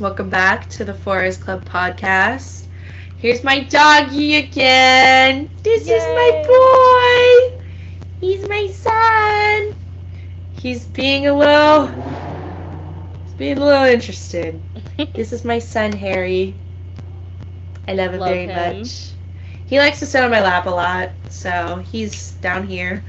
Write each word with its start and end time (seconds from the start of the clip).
Welcome 0.00 0.30
back 0.30 0.68
to 0.70 0.84
the 0.84 0.94
Forest 0.94 1.40
Club 1.40 1.64
podcast. 1.64 2.66
Here's 3.16 3.42
my 3.42 3.64
doggy 3.64 4.36
again. 4.36 5.50
This 5.64 5.88
is 5.88 6.04
my 6.04 6.44
boy. 6.46 7.64
He's 8.20 8.48
my 8.48 8.68
son. 8.68 9.74
He's 10.52 10.84
being 10.84 11.26
a 11.26 11.34
little 11.34 11.88
he's 13.24 13.34
being 13.34 13.58
a 13.58 13.64
little 13.64 13.86
interested. 13.86 14.62
this 15.14 15.32
is 15.32 15.44
my 15.44 15.58
son 15.58 15.90
Harry. 15.90 16.54
I 17.88 17.94
love 17.94 18.12
him 18.14 18.20
Love 18.20 18.28
very 18.30 18.46
him. 18.46 18.78
much. 18.78 19.10
He 19.66 19.80
likes 19.80 19.98
to 19.98 20.06
sit 20.06 20.22
on 20.22 20.30
my 20.30 20.40
lap 20.40 20.66
a 20.66 20.70
lot, 20.70 21.10
so 21.28 21.82
he's 21.90 22.32
down 22.34 22.68
here. 22.68 23.02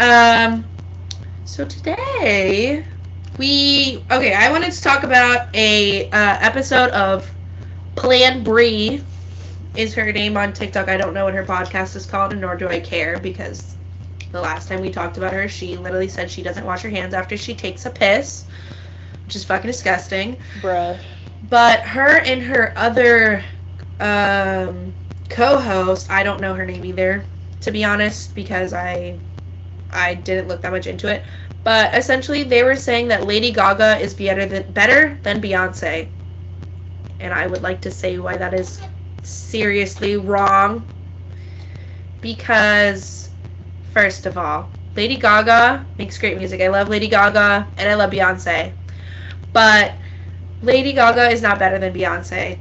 Um 0.00 0.64
so 1.44 1.64
today 1.64 2.84
we 3.36 4.04
okay, 4.10 4.34
I 4.34 4.50
wanted 4.50 4.72
to 4.72 4.80
talk 4.82 5.02
about 5.04 5.48
a 5.54 6.08
uh, 6.10 6.36
episode 6.40 6.90
of 6.90 7.34
Plan 7.96 8.42
Bree 8.42 9.04
is 9.74 9.94
her 9.94 10.12
name 10.12 10.36
on 10.36 10.52
TikTok. 10.52 10.88
I 10.88 10.96
don't 10.96 11.14
know 11.14 11.24
what 11.24 11.34
her 11.34 11.44
podcast 11.44 11.96
is 11.96 12.06
called, 12.06 12.32
and 12.32 12.40
nor 12.40 12.56
do 12.56 12.68
I 12.68 12.80
care 12.80 13.18
because 13.18 13.76
the 14.32 14.40
last 14.40 14.68
time 14.68 14.80
we 14.80 14.90
talked 14.90 15.16
about 15.16 15.32
her, 15.32 15.48
she 15.48 15.76
literally 15.76 16.08
said 16.08 16.30
she 16.30 16.42
doesn't 16.42 16.64
wash 16.64 16.82
her 16.82 16.90
hands 16.90 17.14
after 17.14 17.36
she 17.36 17.54
takes 17.54 17.86
a 17.86 17.90
piss, 17.90 18.46
which 19.26 19.36
is 19.36 19.44
fucking 19.44 19.70
disgusting. 19.70 20.36
Bruh. 20.56 21.00
But 21.42 21.80
her 21.80 22.18
and 22.20 22.42
her 22.42 22.72
other 22.76 23.44
um, 24.00 24.94
co-host, 25.28 26.10
I 26.10 26.22
don't 26.22 26.40
know 26.40 26.54
her 26.54 26.66
name 26.66 26.84
either, 26.84 27.26
to 27.60 27.70
be 27.70 27.84
honest, 27.84 28.34
because 28.34 28.72
I 28.72 29.20
I 29.90 30.14
didn't 30.14 30.48
look 30.48 30.62
that 30.62 30.72
much 30.72 30.86
into 30.86 31.08
it. 31.08 31.24
But 31.64 31.94
essentially, 31.94 32.44
they 32.44 32.62
were 32.62 32.76
saying 32.76 33.08
that 33.08 33.26
Lady 33.26 33.52
Gaga 33.52 33.98
is 33.98 34.14
better 34.14 34.46
than 34.46 34.70
better 34.72 35.18
than 35.22 35.40
Beyonce, 35.40 36.08
and 37.20 37.32
I 37.32 37.46
would 37.46 37.62
like 37.62 37.80
to 37.82 37.90
say 37.90 38.18
why 38.18 38.36
that 38.36 38.54
is 38.54 38.80
seriously 39.22 40.16
wrong. 40.16 40.84
Because, 42.20 43.30
first 43.82 44.26
of 44.26 44.36
all, 44.36 44.70
Lady 44.96 45.16
Gaga 45.16 45.86
makes 45.98 46.18
great 46.18 46.36
music. 46.38 46.60
I 46.60 46.68
love 46.68 46.88
Lady 46.88 47.08
Gaga 47.08 47.68
and 47.76 47.88
I 47.88 47.94
love 47.94 48.10
Beyonce, 48.10 48.72
but 49.52 49.94
Lady 50.62 50.92
Gaga 50.92 51.28
is 51.30 51.42
not 51.42 51.58
better 51.58 51.78
than 51.78 51.92
Beyonce 51.92 52.58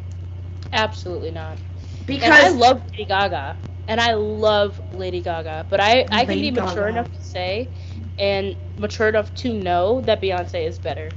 Absolutely 0.73 1.31
not. 1.31 1.59
because 2.05 2.21
and 2.21 2.33
I 2.33 2.49
love 2.49 2.81
Lady 2.97 3.07
Gaga. 3.07 3.57
And 3.87 3.99
I 3.99 4.13
love 4.13 4.81
Lady 4.91 5.21
Gaga. 5.21 5.67
But 5.69 5.79
I, 5.81 6.05
I 6.11 6.25
can 6.25 6.39
be 6.39 6.51
mature 6.51 6.87
Gaga. 6.87 6.87
enough 6.87 7.11
to 7.11 7.21
say 7.21 7.71
and 8.19 8.57
mature 8.77 9.09
enough 9.09 9.33
to 9.35 9.53
know 9.53 10.01
that 10.01 10.21
Beyonce 10.21 10.67
is 10.67 10.79
better. 10.79 11.09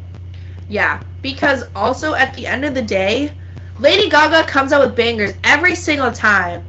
Yeah, 0.69 1.01
because 1.23 1.65
also 1.75 2.15
at 2.15 2.35
the 2.35 2.47
end 2.47 2.65
of 2.65 2.75
the 2.75 2.83
day, 2.83 3.33
Lady 3.79 4.09
Gaga 4.11 4.47
comes 4.49 4.73
out 4.73 4.87
with 4.87 4.97
bangers 4.97 5.35
every 5.45 5.75
single 5.75 6.13
time. 6.13 6.65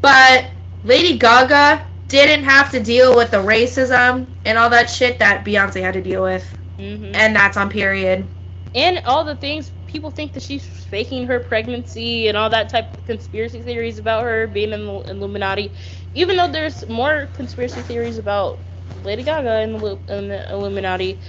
But 0.00 0.50
Lady 0.82 1.18
Gaga 1.18 1.82
didn't 2.08 2.44
have 2.44 2.70
to 2.72 2.80
deal 2.80 3.16
with 3.16 3.30
the 3.30 3.38
racism 3.38 4.28
and 4.44 4.58
all 4.58 4.70
that 4.70 4.90
shit 4.90 5.18
that 5.20 5.44
Beyonce 5.44 5.80
had 5.82 5.94
to 5.94 6.02
deal 6.02 6.22
with. 6.22 6.54
hmm 6.78 7.12
And 7.14 7.34
that's 7.34 7.56
on 7.56 7.70
period. 7.70 8.26
And 8.74 9.00
all 9.04 9.24
the 9.24 9.36
things 9.36 9.72
people 9.86 10.10
think 10.10 10.32
that 10.34 10.42
she's 10.42 10.64
faking 10.66 11.26
her 11.26 11.40
pregnancy 11.40 12.28
and 12.28 12.36
all 12.36 12.50
that 12.50 12.68
type 12.68 12.96
of 12.98 13.04
conspiracy 13.04 13.62
theories 13.62 13.98
about 13.98 14.22
her 14.24 14.46
being 14.46 14.72
in 14.72 14.86
the 14.86 15.00
Illuminati. 15.10 15.72
Even 16.14 16.36
though 16.36 16.50
there's 16.50 16.86
more 16.88 17.26
conspiracy 17.26 17.82
theories 17.82 18.18
about 18.18 18.64
Lady 19.02 19.22
Gaga 19.22 19.60
in 19.60 19.72
the, 19.72 20.00
the 20.06 20.46
Illuminati, 20.52 21.20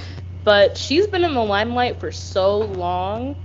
but 0.43 0.77
she's 0.77 1.07
been 1.07 1.23
in 1.23 1.33
the 1.33 1.43
limelight 1.43 1.99
for 1.99 2.11
so 2.11 2.59
long 2.59 3.35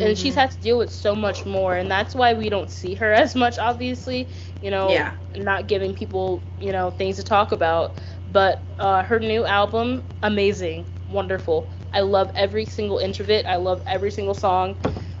and 0.00 0.16
she's 0.18 0.34
Mhm. 0.34 0.36
had 0.36 0.50
to 0.50 0.58
deal 0.60 0.78
with 0.78 0.90
so 0.90 1.14
much 1.14 1.44
more 1.44 1.74
and 1.76 1.90
that's 1.90 2.14
why 2.14 2.34
we 2.34 2.48
don't 2.48 2.70
see 2.70 2.94
her 2.94 3.12
as 3.24 3.34
much 3.34 3.58
obviously 3.58 4.28
you 4.60 4.70
know 4.70 5.06
Yeah. 5.06 5.14
not 5.36 5.66
giving 5.68 5.94
people 5.94 6.44
you 6.58 6.72
know 6.72 6.90
things 6.90 7.16
to 7.16 7.22
talk 7.22 7.52
about 7.52 8.00
but 8.26 8.64
uh, 8.78 9.02
her 9.02 9.18
new 9.18 9.44
album 9.44 10.02
amazing 10.22 10.86
wonderful 11.08 11.70
i 11.92 12.00
love 12.00 12.30
every 12.34 12.64
single 12.64 12.98
inch 12.98 13.20
of 13.20 13.30
it 13.30 13.46
i 13.46 13.56
love 13.56 13.82
every 13.86 14.10
single 14.10 14.34
song 14.34 14.76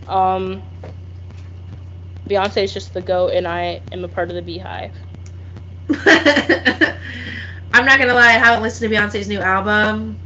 um 0.06 0.62
beyonce 2.28 2.62
is 2.64 2.72
just 2.72 2.92
the 2.94 3.02
goat 3.02 3.32
and 3.32 3.46
i 3.46 3.80
am 3.92 4.04
a 4.04 4.08
part 4.08 4.28
of 4.30 4.34
the 4.34 4.42
beehive 4.42 4.92
I'm 7.72 7.84
not 7.84 7.98
gonna 7.98 8.14
lie, 8.14 8.28
I 8.28 8.32
haven't 8.38 8.62
listened 8.62 8.90
to 8.90 8.96
Beyonce's 8.96 9.28
new 9.28 9.40
album. 9.40 10.18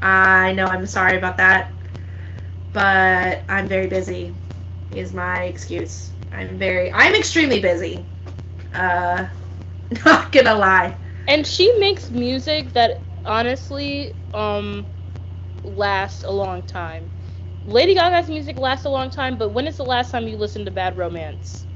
I 0.00 0.52
know 0.52 0.66
I'm 0.66 0.86
sorry 0.86 1.16
about 1.16 1.36
that. 1.38 1.72
But 2.72 3.44
I'm 3.48 3.68
very 3.68 3.86
busy, 3.86 4.34
is 4.90 5.12
my 5.12 5.44
excuse. 5.44 6.12
I'm 6.32 6.58
very 6.58 6.92
I'm 6.92 7.14
extremely 7.14 7.60
busy. 7.60 8.06
Uh 8.74 9.26
not 10.04 10.32
gonna 10.32 10.54
lie. 10.54 10.96
and 11.26 11.46
she 11.46 11.72
makes 11.78 12.10
music 12.10 12.72
that 12.74 13.02
honestly 13.24 14.14
um 14.34 14.86
lasts 15.62 16.24
a 16.24 16.30
long 16.30 16.62
time 16.62 17.10
lady 17.64 17.94
gaga's 17.94 18.28
music 18.28 18.56
lasts 18.56 18.84
a 18.84 18.88
long 18.90 19.10
time 19.10 19.36
but 19.38 19.50
when 19.50 19.66
is 19.66 19.76
the 19.76 19.84
last 19.84 20.10
time 20.10 20.26
you 20.26 20.36
listened 20.36 20.66
to 20.66 20.72
bad 20.72 20.96
romance 20.96 21.66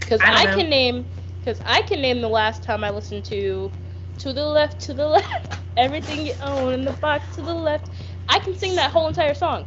because 0.00 0.24
I 0.26 0.46
I, 0.46 0.46
can 0.46 0.68
name 0.68 1.06
because 1.44 1.60
i 1.66 1.82
can 1.82 2.00
name 2.00 2.20
the 2.20 2.28
last 2.28 2.62
time 2.62 2.82
i 2.82 2.90
listened 2.90 3.24
to 3.24 3.70
to 4.16 4.32
the 4.32 4.44
left 4.44 4.80
to 4.80 4.94
the 4.94 5.06
left 5.06 5.58
everything 5.76 6.24
you 6.26 6.32
own 6.40 6.72
in 6.72 6.84
the 6.84 6.92
box 6.94 7.34
to 7.34 7.42
the 7.42 7.52
left. 7.52 7.90
I 8.28 8.38
can 8.38 8.56
sing 8.56 8.76
that 8.76 8.92
whole 8.92 9.08
entire 9.08 9.34
song 9.34 9.66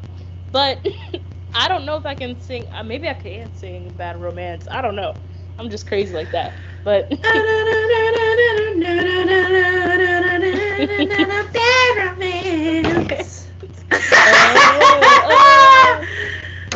but 0.51 0.85
i 1.53 1.67
don't 1.67 1.85
know 1.85 1.97
if 1.97 2.05
i 2.05 2.15
can 2.15 2.39
sing 2.39 2.63
uh, 2.73 2.83
maybe 2.83 3.07
i 3.07 3.13
can 3.13 3.53
sing 3.53 3.91
bad 3.97 4.19
romance. 4.19 4.67
I 4.71 4.81
don't 4.81 4.95
know. 4.95 5.13
I'm 5.59 5.69
just 5.69 5.85
crazy 5.88 6.13
like 6.13 6.31
that 6.31 6.53
but 6.83 7.09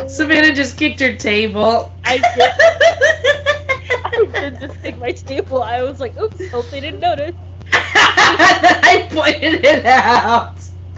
Savannah 0.08 0.54
just 0.54 0.78
kicked 0.78 1.00
her 1.00 1.16
table. 1.16 1.94
I 2.04 3.58
I 4.04 4.26
did 4.38 4.60
just 4.60 4.82
take 4.82 4.98
my 4.98 5.12
staple. 5.14 5.62
I 5.64 5.82
was 5.84 6.00
like, 6.00 6.18
oops, 6.20 6.48
hope 6.52 6.70
they 6.70 6.82
didn't 6.82 7.00
notice. 7.02 7.36
I 7.74 9.08
pointed 9.12 9.64
it 9.66 9.86
out. 9.86 10.70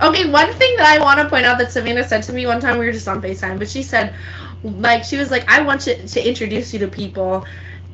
okay, 0.00 0.30
one 0.30 0.52
thing 0.52 0.74
that 0.78 0.86
I 0.86 0.98
want 1.02 1.20
to 1.20 1.28
point 1.28 1.46
out 1.46 1.58
that 1.58 1.72
Savannah 1.72 2.04
said 2.04 2.22
to 2.24 2.32
me 2.32 2.46
one 2.46 2.60
time, 2.60 2.78
we 2.78 2.86
were 2.86 2.92
just 2.92 3.08
on 3.08 3.20
FaceTime, 3.22 3.58
but 3.58 3.68
she 3.68 3.82
said, 3.82 4.14
like, 4.62 5.04
she 5.04 5.16
was 5.16 5.30
like, 5.30 5.48
I 5.48 5.62
want 5.62 5.86
you 5.86 5.94
to 6.06 6.28
introduce 6.28 6.72
you 6.72 6.78
to 6.80 6.88
people. 6.88 7.44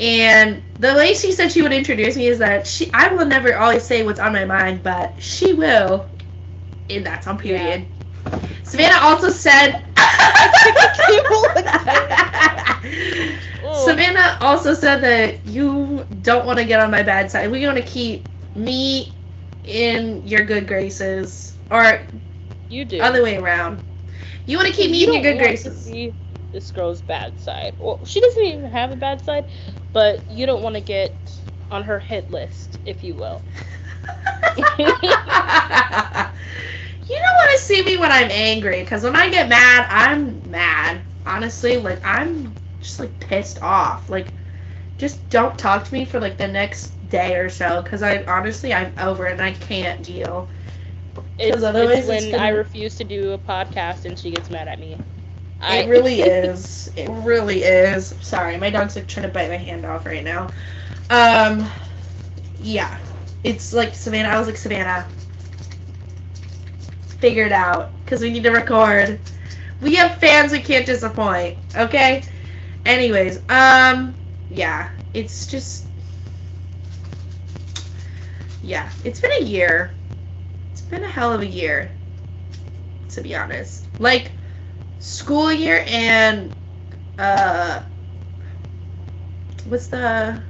And 0.01 0.63
the 0.79 0.95
way 0.95 1.15
she 1.15 1.33
said 1.33 1.51
she 1.53 1.63
would 1.63 1.73
introduce 1.73 2.17
me 2.17 2.27
is 2.29 2.39
that 2.39 2.67
she, 2.67 2.91
I 2.95 3.09
will 3.13 3.27
never 3.27 3.57
always 3.57 3.85
say 3.85 4.03
what's 4.05 4.21
on 4.21 4.33
my 4.33 4.45
mind, 4.45 4.83
but 4.83 5.21
she 5.23 5.53
will. 5.55 6.09
And 6.91 7.07
that's 7.07 7.27
on 7.27 7.39
period. 7.39 7.89
Savannah 8.63 8.99
also 9.03 9.31
said. 9.31 9.83
Savannah 13.73 14.37
also 14.41 14.75
said 14.75 15.01
that 15.03 15.47
you 15.47 16.05
don't 16.23 16.47
want 16.47 16.59
to 16.59 16.65
get 16.65 16.81
on 16.81 16.91
my 16.91 17.03
bad 17.03 17.31
side. 17.31 17.51
We 17.51 17.65
want 17.67 17.79
to 17.79 17.85
keep 17.85 18.27
me 18.55 19.15
in 19.65 20.27
your 20.27 20.45
good 20.45 20.67
graces, 20.67 21.57
or 21.71 22.01
You 22.69 22.85
do. 22.85 23.01
other 23.01 23.23
way 23.23 23.37
around. 23.37 23.83
You 24.47 24.57
want 24.57 24.69
to 24.69 24.75
keep 24.75 24.91
me 24.91 25.05
You 25.05 25.07
in 25.07 25.13
your 25.13 25.23
good 25.23 25.39
graces. 25.39 25.87
see 25.87 26.15
this 26.53 26.71
girl's 26.71 27.03
bad 27.03 27.39
side. 27.39 27.75
Well, 27.79 28.05
she 28.05 28.21
doesn't 28.21 28.45
even 28.45 28.71
have 28.71 28.93
a 28.93 28.97
bad 28.97 29.23
side, 29.25 29.45
but 29.93 30.29
you 30.31 30.47
don't 30.47 30.63
want 30.63 30.75
to 30.77 30.81
get 30.81 31.39
on 31.71 31.83
her 31.85 31.99
hit 31.99 32.31
list, 32.31 32.79
if 32.85 33.05
you 33.05 33.15
will. 33.15 33.45
you 34.79 34.87
don't 37.17 37.39
want 37.39 37.51
to 37.53 37.58
see 37.69 37.85
me 37.85 37.99
when 37.99 38.13
I'm 38.13 38.31
angry, 38.31 38.81
because 38.83 39.05
when 39.05 39.17
I 39.17 39.31
get 39.31 39.49
mad, 39.49 39.87
I'm 39.91 40.43
mad. 40.51 41.03
Honestly, 41.27 41.77
like 41.79 42.01
I'm 42.05 42.55
just 42.81 42.99
like 43.01 43.19
pissed 43.21 43.63
off. 43.63 44.09
Like, 44.11 44.33
just 44.99 45.29
don't 45.31 45.59
talk 45.59 45.85
to 45.85 45.95
me 45.95 46.05
for 46.05 46.21
like 46.21 46.39
the 46.39 46.49
next 46.49 47.09
day 47.09 47.37
or 47.37 47.49
so, 47.51 47.83
because 47.83 48.03
I 48.03 48.25
honestly 48.25 48.75
I'm 48.75 48.93
over 48.99 49.27
it 49.27 49.33
and 49.33 49.43
I 49.43 49.53
can't 49.53 50.03
deal. 50.03 50.51
It's, 51.39 51.63
otherwise 51.63 52.09
it's 52.09 52.09
it's 52.09 52.27
when 52.31 52.33
gonna- 52.33 52.45
I 52.45 52.49
refuse 52.51 52.97
to 52.97 53.05
do 53.05 53.33
a 53.33 53.39
podcast 53.39 54.05
and 54.05 54.19
she 54.19 54.31
gets 54.31 54.51
mad 54.51 54.69
at 54.69 54.79
me. 54.79 54.99
I, 55.61 55.79
It 55.79 55.89
really 55.89 56.21
is. 56.23 56.91
It 56.97 57.09
really 57.11 57.63
is. 57.63 58.15
Sorry, 58.21 58.57
my 58.59 58.71
dog's 58.71 58.97
like 58.97 59.09
trying 59.09 59.27
to 59.27 59.33
bite 59.33 59.51
my 59.51 59.57
hand 59.57 59.85
off 59.85 60.07
right 60.07 60.25
now. 60.25 60.51
Um, 61.11 61.71
yeah, 62.59 62.99
it's 63.45 63.73
like 63.73 63.95
Savannah. 63.95 64.29
I 64.29 64.39
was 64.39 64.47
like 64.49 64.57
Savannah. 64.57 65.07
Figure 67.19 67.45
it 67.47 67.53
out, 67.53 67.93
cause 68.07 68.21
we 68.21 68.31
need 68.31 68.45
to 68.45 68.51
record. 68.51 69.21
We 69.81 69.95
have 69.97 70.17
fans 70.17 70.53
we 70.53 70.61
can't 70.61 70.87
disappoint. 70.87 71.59
Okay. 71.77 72.23
Anyways, 72.85 73.41
um, 73.49 74.17
yeah, 74.49 74.91
it's 75.15 75.47
just, 75.47 75.87
yeah, 78.63 78.89
it's 79.05 79.21
been 79.21 79.33
a 79.41 79.45
year. 79.45 79.95
It's 80.73 80.83
been 80.83 81.05
a 81.05 81.09
hell 81.09 81.33
of 81.33 81.41
a 81.43 81.47
year. 81.47 81.93
to 83.09 83.23
be 83.23 83.35
honest. 83.35 83.89
Like 83.99 84.33
school 84.99 85.53
year 85.53 85.85
and 85.89 86.53
uh 87.19 87.83
what's 89.65 89.89
the 89.89 90.43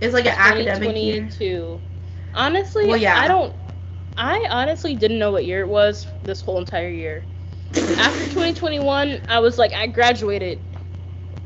it's 0.00 0.14
like 0.14 0.26
an 0.26 0.34
academic 0.36 0.96
year. 0.96 1.30
2022. 1.30 1.80
Honestly, 2.34 2.86
Well, 2.86 2.96
yeah. 2.96 3.18
I 3.18 3.28
don't. 3.28 3.54
I 4.16 4.46
honestly 4.50 4.94
didn't 4.96 5.18
know 5.18 5.30
what 5.32 5.44
year 5.46 5.60
it 5.60 5.68
was 5.68 6.06
this 6.22 6.40
whole 6.40 6.58
entire 6.58 6.88
year. 6.90 7.26
After 7.96 8.26
2021, 8.26 9.20
I 9.28 9.38
was 9.40 9.58
like, 9.58 9.72
I 9.72 9.86
graduated. 9.86 10.60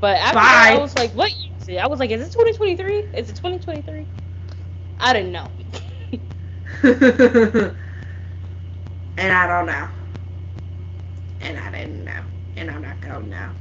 But 0.00 0.18
after 0.18 0.48
that, 0.50 0.64
I 0.66 0.78
was 0.78 0.94
like, 0.96 1.12
what 1.14 1.30
year 1.30 1.54
is 1.58 1.68
it? 1.68 1.76
I 1.78 1.86
was 1.88 1.98
like, 2.00 2.10
is 2.10 2.20
it 2.22 2.32
2023? 2.32 3.06
Is 3.14 3.30
it 3.30 3.36
2023? 3.36 4.06
I 4.98 5.12
didn't 5.12 5.32
know. 5.32 5.50
and 6.82 7.76
I 9.18 9.46
don't 9.46 9.66
know. 9.66 9.88
And 11.40 11.58
I 11.58 11.70
didn't 11.70 12.04
know. 12.04 12.24
And 12.56 12.70
I'm 12.70 12.82
not 12.82 13.00
gonna 13.00 13.26
know. 13.26 13.52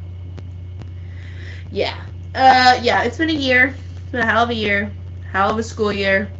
Yeah. 1.69 1.95
Uh 2.35 2.79
yeah, 2.81 3.03
it's 3.03 3.17
been 3.17 3.29
a 3.29 3.33
year. 3.33 3.75
It's 4.03 4.11
been 4.11 4.21
a 4.21 4.25
hell 4.25 4.43
of 4.43 4.49
a 4.49 4.55
year. 4.55 4.95
Hell 5.31 5.51
of 5.51 5.57
a 5.57 5.63
school 5.63 5.91
year. 5.91 6.36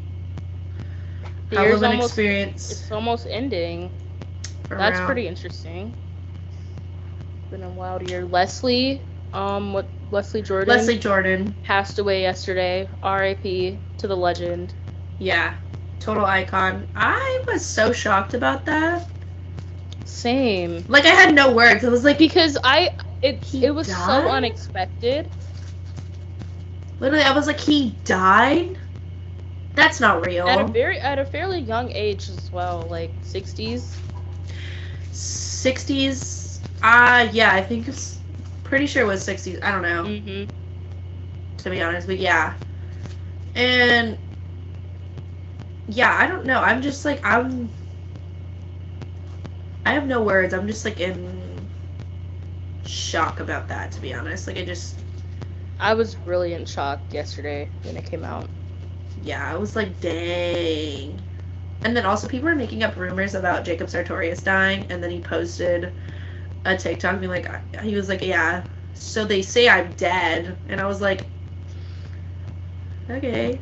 The 1.50 1.58
Hell 1.58 1.66
year's 1.66 1.78
of 1.78 1.84
an 1.84 1.92
almost 1.92 2.14
experience. 2.16 2.70
it's 2.70 2.92
almost 2.92 3.28
ending. 3.30 3.92
That's 4.76 5.00
pretty 5.02 5.28
interesting. 5.28 5.96
Been 7.50 7.64
a 7.64 7.70
wild 7.70 8.02
year. 8.04 8.26
Leslie, 8.26 9.04
um, 9.34 9.74
what 9.74 9.94
Leslie 10.12 10.42
Jordan 10.42 10.70
Leslie 10.70 11.00
Jordan. 11.00 11.56
passed 11.64 12.00
away 12.00 12.22
yesterday. 12.22 12.90
R.I.P. 13.04 13.82
to 13.98 14.08
the 14.08 14.18
legend. 14.18 14.76
Yeah. 15.20 15.56
Total 16.00 16.26
icon. 16.26 16.88
I 16.96 17.44
was 17.48 17.66
so 17.66 17.92
shocked 17.94 18.34
about 18.34 18.66
that. 18.66 19.10
Same. 20.04 20.86
Like 20.88 21.06
I 21.06 21.10
had 21.10 21.34
no 21.36 21.54
words. 21.54 21.84
I 21.86 21.90
was 21.90 22.04
like 22.04 22.18
because 22.18 22.58
I 22.64 22.92
it 23.22 23.44
He 23.44 23.62
it 23.62 23.72
was 23.72 23.88
died? 23.88 23.94
so 23.94 24.30
unexpected. 24.30 25.32
literally 27.00 27.24
I 27.26 27.34
was 27.34 27.48
like 27.48 27.60
he 27.60 28.00
died? 28.06 28.77
That's 29.78 30.02
not 30.02 30.22
real. 30.26 30.48
At 30.48 30.60
a 30.60 30.66
very 30.66 31.00
at 31.00 31.20
a 31.20 31.26
fairly 31.26 31.60
young 31.60 31.92
age 31.92 32.30
as 32.30 32.52
well, 32.52 32.88
like 32.90 33.18
60s. 33.22 34.02
60s. 35.12 36.62
Uh 36.84 37.28
yeah, 37.32 37.54
I 37.54 37.62
think 37.62 37.88
it's 37.90 38.22
pretty 38.64 38.88
sure 38.88 39.04
it 39.04 39.08
was 39.08 39.24
60s. 39.24 39.60
I 39.64 39.72
don't 39.72 39.84
know. 39.84 40.12
Mhm. 40.12 40.52
to 41.60 41.72
be 41.72 41.82
honest, 41.82 42.08
but 42.08 42.20
yeah. 42.20 42.56
And 43.56 44.18
yeah, 45.88 46.14
I 46.18 46.28
don't 46.28 46.46
know. 46.46 46.60
I'm 46.62 46.82
just 46.82 47.06
like 47.06 47.22
I'm 47.26 47.72
I 49.86 49.94
have 49.94 50.06
no 50.08 50.22
words. 50.24 50.54
I'm 50.54 50.68
just 50.68 50.86
like 50.86 51.00
in 51.02 51.70
shock 52.84 53.40
about 53.40 53.70
that 53.70 53.92
to 53.94 54.02
be 54.02 54.14
honest. 54.14 54.48
Like 54.48 54.58
I 54.58 54.66
just 54.66 55.04
I 55.80 55.96
was 55.96 56.18
really 56.26 56.54
in 56.54 56.66
shock 56.66 57.14
yesterday 57.14 57.72
when 57.84 57.98
it 57.98 58.06
came 58.06 58.26
out. 58.26 58.52
Yeah, 59.22 59.52
I 59.52 59.58
was 59.58 59.76
like 59.76 60.00
dang. 60.00 61.22
And 61.84 61.96
then 61.96 62.06
also 62.06 62.28
people 62.28 62.50
were 62.50 62.56
making 62.56 62.84
up 62.84 62.96
rumors 62.98 63.36
about 63.36 63.66
Jacob 63.66 63.90
Sartorius 63.90 64.44
dying 64.44 64.86
and 64.90 65.04
then 65.04 65.12
he 65.12 65.22
posted 65.22 65.94
a 66.66 66.76
TikTok 66.76 67.20
being 67.20 67.32
like 67.32 67.50
he 67.82 67.96
was 67.96 68.10
like, 68.10 68.22
"Yeah, 68.22 68.64
so 68.94 69.26
they 69.26 69.42
say 69.42 69.70
I'm 69.70 69.92
dead." 69.94 70.58
And 70.68 70.82
I 70.82 70.86
was 70.86 71.02
like 71.02 71.28
Okay. 73.10 73.60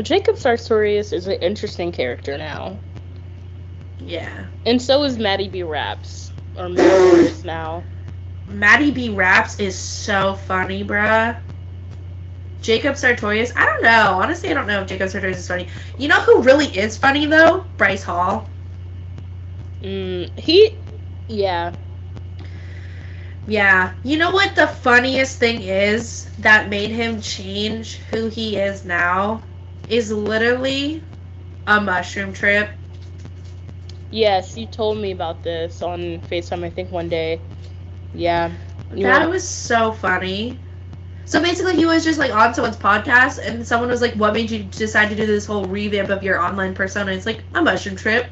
Jacob 0.00 0.36
Sartorius 0.36 1.12
is 1.12 1.26
an 1.26 1.34
interesting 1.34 1.90
character 1.90 2.38
now. 2.38 2.78
Yeah. 3.98 4.46
And 4.64 4.80
so 4.80 5.02
is 5.04 5.16
MattyB 5.18 5.68
Raps. 5.68 6.32
Or 6.56 6.68
Morris 6.68 7.44
now. 7.44 7.84
MattyB 8.48 9.16
Raps 9.16 9.58
is 9.58 9.76
so 9.78 10.34
funny, 10.34 10.84
bruh. 10.84 11.36
Jacob 12.60 12.96
Sartorius, 12.96 13.52
I 13.56 13.64
don't 13.64 13.82
know. 13.82 14.20
Honestly, 14.22 14.50
I 14.50 14.54
don't 14.54 14.66
know 14.66 14.80
if 14.82 14.86
Jacob 14.88 15.08
Sartorius 15.10 15.38
is 15.38 15.48
funny. 15.48 15.68
You 15.98 16.08
know 16.08 16.20
who 16.22 16.42
really 16.42 16.66
is 16.66 16.96
funny 16.96 17.26
though? 17.26 17.64
Bryce 17.76 18.02
Hall. 18.04 18.50
Mm, 19.82 20.38
he 20.38 20.78
yeah. 21.28 21.74
Yeah. 23.46 23.92
You 24.02 24.16
know 24.18 24.30
what 24.30 24.54
the 24.54 24.66
funniest 24.66 25.38
thing 25.38 25.60
is 25.62 26.30
that 26.38 26.68
made 26.68 26.90
him 26.90 27.20
change 27.20 27.98
who 28.10 28.28
he 28.28 28.56
is 28.56 28.84
now 28.84 29.42
is 29.86 30.10
literally 30.12 31.02
a 31.66 31.80
mushroom 31.80 32.32
trip. 32.32 32.70
Yes, 34.10 34.56
you 34.56 34.66
told 34.66 34.98
me 34.98 35.10
about 35.12 35.42
this 35.42 35.82
on 35.82 36.20
FaceTime 36.30 36.64
I 36.64 36.70
think 36.70 36.90
one 36.92 37.08
day. 37.08 37.42
Yeah. 38.12 38.52
That 38.90 39.28
know- 39.28 39.30
was 39.30 39.48
so 39.48 39.92
funny. 39.92 40.62
So 41.26 41.42
basically, 41.42 41.76
he 41.76 41.86
was 41.86 42.04
just 42.04 42.18
like 42.18 42.32
on 42.34 42.54
someone's 42.54 42.78
podcast, 42.78 43.38
and 43.44 43.66
someone 43.66 43.90
was 43.90 44.02
like, 44.02 44.14
"What 44.14 44.34
made 44.34 44.50
you 44.50 44.64
decide 44.64 45.10
to 45.10 45.16
do 45.16 45.26
this 45.26 45.46
whole 45.46 45.66
revamp 45.68 46.10
of 46.10 46.24
your 46.24 46.40
online 46.40 46.74
persona?" 46.74 47.12
It's 47.12 47.26
like 47.26 47.44
a 47.54 47.62
mushroom 47.62 47.96
trip, 47.96 48.30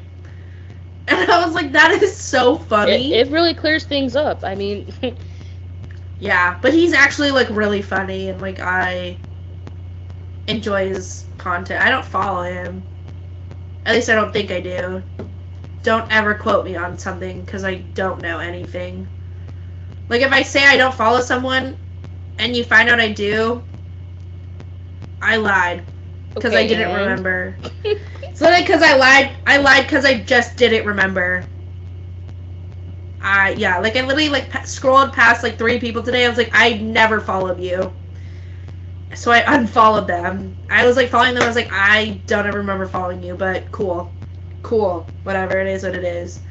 and 1.07 1.31
I 1.31 1.45
was 1.45 1.55
like, 1.55 1.73
"That 1.73 1.91
is 1.91 2.17
so 2.17 2.57
funny." 2.57 3.13
it, 3.13 3.27
it 3.27 3.31
really 3.31 3.53
clears 3.53 3.85
things 3.85 4.15
up. 4.15 4.43
I 4.43 4.55
mean, 4.55 4.93
yeah, 6.19 6.57
but 6.61 6.73
he's 6.73 6.93
actually 6.93 7.31
like 7.31 7.49
really 7.49 7.81
funny, 7.81 8.29
and 8.29 8.41
like 8.41 8.59
I 8.59 9.19
enjoy 10.47 10.89
his 10.89 11.27
content. 11.37 11.81
I 11.81 11.89
don't 11.89 12.05
follow 12.05 12.43
him. 12.43 12.85
At 13.85 13.95
least 13.95 14.09
I 14.09 14.15
don't 14.15 14.33
think 14.33 14.51
I 14.51 14.61
do. 14.61 15.03
Don't 15.83 16.11
ever 16.11 16.35
quote 16.35 16.65
me 16.65 16.75
on 16.75 16.97
something 16.97 17.41
because 17.41 17.63
I 17.63 17.75
don't 17.95 18.21
know 18.21 18.39
anything. 18.39 19.09
Like 20.09 20.21
if 20.21 20.31
I 20.33 20.43
say 20.43 20.65
I 20.65 20.77
don't 20.77 20.93
follow 20.95 21.21
someone 21.21 21.77
and 22.37 22.55
you 22.55 22.63
find 22.63 22.89
out 22.89 22.99
I 22.99 23.11
do, 23.11 23.63
I 25.21 25.37
lied 25.37 25.85
because 26.35 26.55
I 26.55 26.63
didn't 26.65 26.89
and- 26.89 26.93
remember. 26.93 27.59
It's 28.31 28.41
literally 28.41 28.63
because 28.63 28.81
I 28.83 28.95
lied. 28.95 29.35
I 29.45 29.57
lied 29.57 29.83
because 29.83 30.05
I 30.05 30.19
just 30.21 30.57
didn't 30.57 30.85
remember. 30.85 31.47
I 33.21 33.51
yeah, 33.51 33.77
like 33.79 33.95
I 33.95 34.01
literally 34.01 34.29
like 34.29 34.65
scrolled 34.65 35.13
past 35.13 35.43
like 35.43 35.57
three 35.57 35.79
people 35.79 36.03
today. 36.03 36.25
I 36.25 36.29
was 36.29 36.37
like, 36.37 36.51
I 36.53 36.73
never 36.73 37.19
followed 37.19 37.59
you, 37.59 37.93
so 39.13 39.31
I 39.31 39.43
unfollowed 39.55 40.07
them. 40.07 40.57
I 40.69 40.85
was 40.85 40.95
like 40.97 41.09
following 41.09 41.33
them. 41.35 41.43
I 41.43 41.47
was 41.47 41.55
like, 41.55 41.69
I 41.71 42.21
don't 42.27 42.45
ever 42.47 42.59
remember 42.59 42.85
following 42.87 43.23
you, 43.23 43.35
but 43.35 43.71
cool, 43.71 44.13
cool, 44.61 45.09
whatever. 45.23 45.59
It 45.59 45.67
is 45.67 45.83
what 45.83 45.95
it 45.95 46.03
is. 46.03 46.41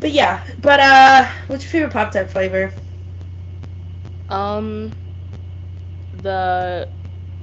But 0.00 0.12
yeah, 0.12 0.42
but 0.58 0.80
uh, 0.80 1.28
what's 1.46 1.64
your 1.64 1.70
favorite 1.70 1.92
Pop 1.92 2.12
Tart 2.12 2.30
flavor? 2.30 2.72
Um, 4.30 4.96
the 6.12 6.88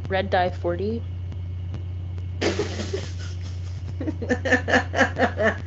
red 0.10 0.30
dye 0.30 0.50
forty. 0.50 1.04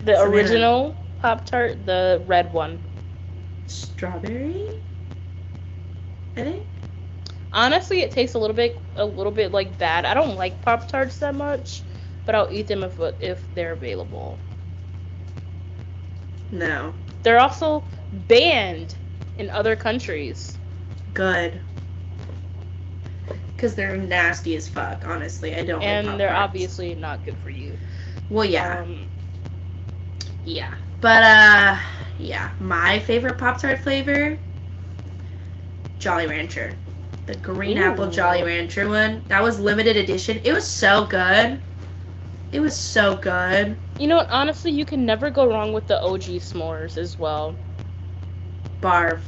The 0.00 0.20
So 0.20 0.20
original 0.20 0.96
Pop 1.18 1.46
Tart, 1.46 1.86
the 1.86 2.22
red 2.26 2.52
one. 2.52 2.84
Strawberry. 3.66 4.82
I 6.36 6.42
think. 6.42 6.66
Honestly, 7.52 8.00
it 8.02 8.10
tastes 8.10 8.34
a 8.34 8.38
little 8.38 8.56
bit, 8.56 8.76
a 8.96 9.04
little 9.06 9.32
bit 9.32 9.52
like 9.52 9.78
bad. 9.78 10.04
I 10.06 10.14
don't 10.14 10.36
like 10.36 10.62
Pop 10.62 10.88
Tarts 10.88 11.18
that 11.18 11.34
much, 11.34 11.84
but 12.24 12.34
I'll 12.34 12.48
eat 12.50 12.68
them 12.68 12.82
if 12.84 12.98
if 13.20 13.52
they're 13.54 13.72
available. 13.72 14.42
No. 16.50 16.94
They're 17.22 17.40
also 17.40 17.86
banned 18.12 18.98
in 19.36 19.50
other 19.50 19.76
countries. 19.76 20.58
Good. 21.14 21.60
Because 23.56 23.74
they're 23.74 23.96
nasty 23.96 24.56
as 24.56 24.68
fuck, 24.68 25.04
honestly. 25.06 25.54
I 25.54 25.64
don't 25.64 25.78
like 25.80 25.88
and 25.88 26.20
they're 26.20 26.34
obviously 26.34 26.94
not 26.94 27.24
good 27.24 27.38
for 27.38 27.50
you. 27.50 27.78
Well, 28.28 28.44
yeah. 28.44 28.80
Um, 28.80 29.06
yeah. 30.44 30.74
But, 31.00 31.22
uh, 31.22 31.78
yeah. 32.18 32.50
My 32.58 32.98
favorite 33.00 33.38
Pop 33.38 33.60
Tart 33.60 33.78
flavor 33.80 34.38
Jolly 35.98 36.26
Rancher. 36.26 36.76
The 37.26 37.36
green 37.36 37.78
apple 37.78 38.10
Jolly 38.10 38.42
Rancher 38.42 38.88
one. 38.88 39.22
That 39.28 39.42
was 39.42 39.60
limited 39.60 39.96
edition. 39.96 40.40
It 40.44 40.52
was 40.52 40.68
so 40.68 41.06
good. 41.06 41.60
It 42.50 42.60
was 42.60 42.76
so 42.76 43.16
good. 43.16 43.76
you 43.98 44.06
know 44.08 44.16
what? 44.16 44.30
Honestly, 44.30 44.72
you 44.72 44.84
can 44.84 45.06
never 45.06 45.30
go 45.30 45.46
wrong 45.46 45.72
with 45.72 45.86
the 45.86 46.00
OG 46.02 46.22
s'mores 46.40 46.96
as 46.98 47.18
well. 47.18 47.56
Barf. 48.82 49.22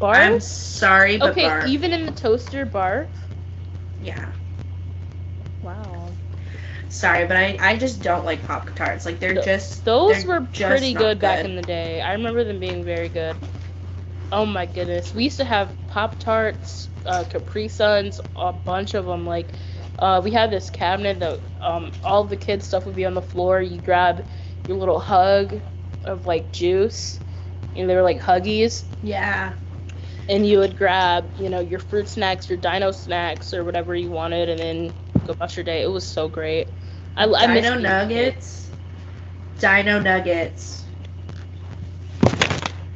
Barf. 0.00 0.18
I'm 0.18 0.40
sorry, 0.40 1.18
but 1.18 1.38
okay, 1.38 1.40
barf. 1.40 1.68
even 1.68 1.92
in 1.92 2.06
the 2.06 2.12
toaster 2.12 2.66
barf. 2.66 3.28
yeah. 3.98 4.32
Wow. 5.62 6.18
Sorry, 6.88 7.26
but 7.26 7.36
I, 7.36 7.56
I 7.60 7.76
just 7.76 8.02
don't 8.02 8.24
like 8.24 8.44
Pop 8.44 8.74
Tarts. 8.74 9.06
Like, 9.06 9.20
they're 9.20 9.34
Th- 9.34 9.46
just. 9.46 9.84
Those 9.84 10.24
they're 10.24 10.26
were 10.26 10.46
just 10.52 10.64
pretty 10.64 10.94
not 10.94 11.04
good 11.04 11.20
back 11.20 11.44
in 11.44 11.56
the 11.56 11.62
day. 11.62 12.00
I 12.00 12.12
remember 12.12 12.44
them 12.44 12.60
being 12.60 12.84
very 12.84 13.08
good. 13.08 13.38
Oh 14.32 14.46
my 14.46 14.66
goodness, 14.66 15.14
we 15.14 15.24
used 15.24 15.38
to 15.38 15.44
have 15.44 15.76
Pop 15.86 16.18
Tarts, 16.18 16.90
uh, 17.06 17.24
Capri 17.24 17.68
Suns, 17.68 18.20
a 18.36 18.52
bunch 18.52 18.94
of 18.94 19.06
them. 19.06 19.26
Like 19.26 19.54
Uh, 19.98 20.20
we 20.24 20.30
had 20.32 20.50
this 20.50 20.70
cabinet 20.70 21.20
that 21.20 21.40
um, 21.60 21.92
all 22.02 22.24
the 22.24 22.36
kids' 22.36 22.66
stuff 22.66 22.86
would 22.86 22.94
be 22.94 23.04
on 23.06 23.14
the 23.14 23.22
floor. 23.22 23.60
You 23.62 23.80
grab 23.80 24.26
your 24.66 24.76
little 24.78 24.98
hug 25.00 25.62
of 26.04 26.26
like 26.26 26.52
juice, 26.52 27.20
and 27.76 27.88
they 27.88 27.94
were 27.94 28.02
like 28.02 28.20
huggies, 28.20 28.84
Yeah. 29.02 29.52
and 30.28 30.46
you 30.46 30.58
would 30.58 30.76
grab 30.76 31.30
you 31.38 31.48
know 31.48 31.60
your 31.60 31.78
fruit 31.80 32.08
snacks, 32.08 32.48
your 32.48 32.58
Dino 32.58 32.90
snacks, 32.92 33.52
or 33.54 33.64
whatever 33.64 33.94
you 33.94 34.10
wanted, 34.10 34.48
and 34.48 34.58
then 34.58 34.94
go 35.26 35.32
about 35.32 35.56
your 35.56 35.64
day. 35.64 35.82
It 35.82 35.90
was 35.90 36.06
so 36.06 36.28
great. 36.28 36.68
I, 37.16 37.24
I 37.26 37.60
Dino. 37.60 37.78
Nuggets. 37.78 38.70
Dino 39.58 40.00
Nuggets. 40.00 40.84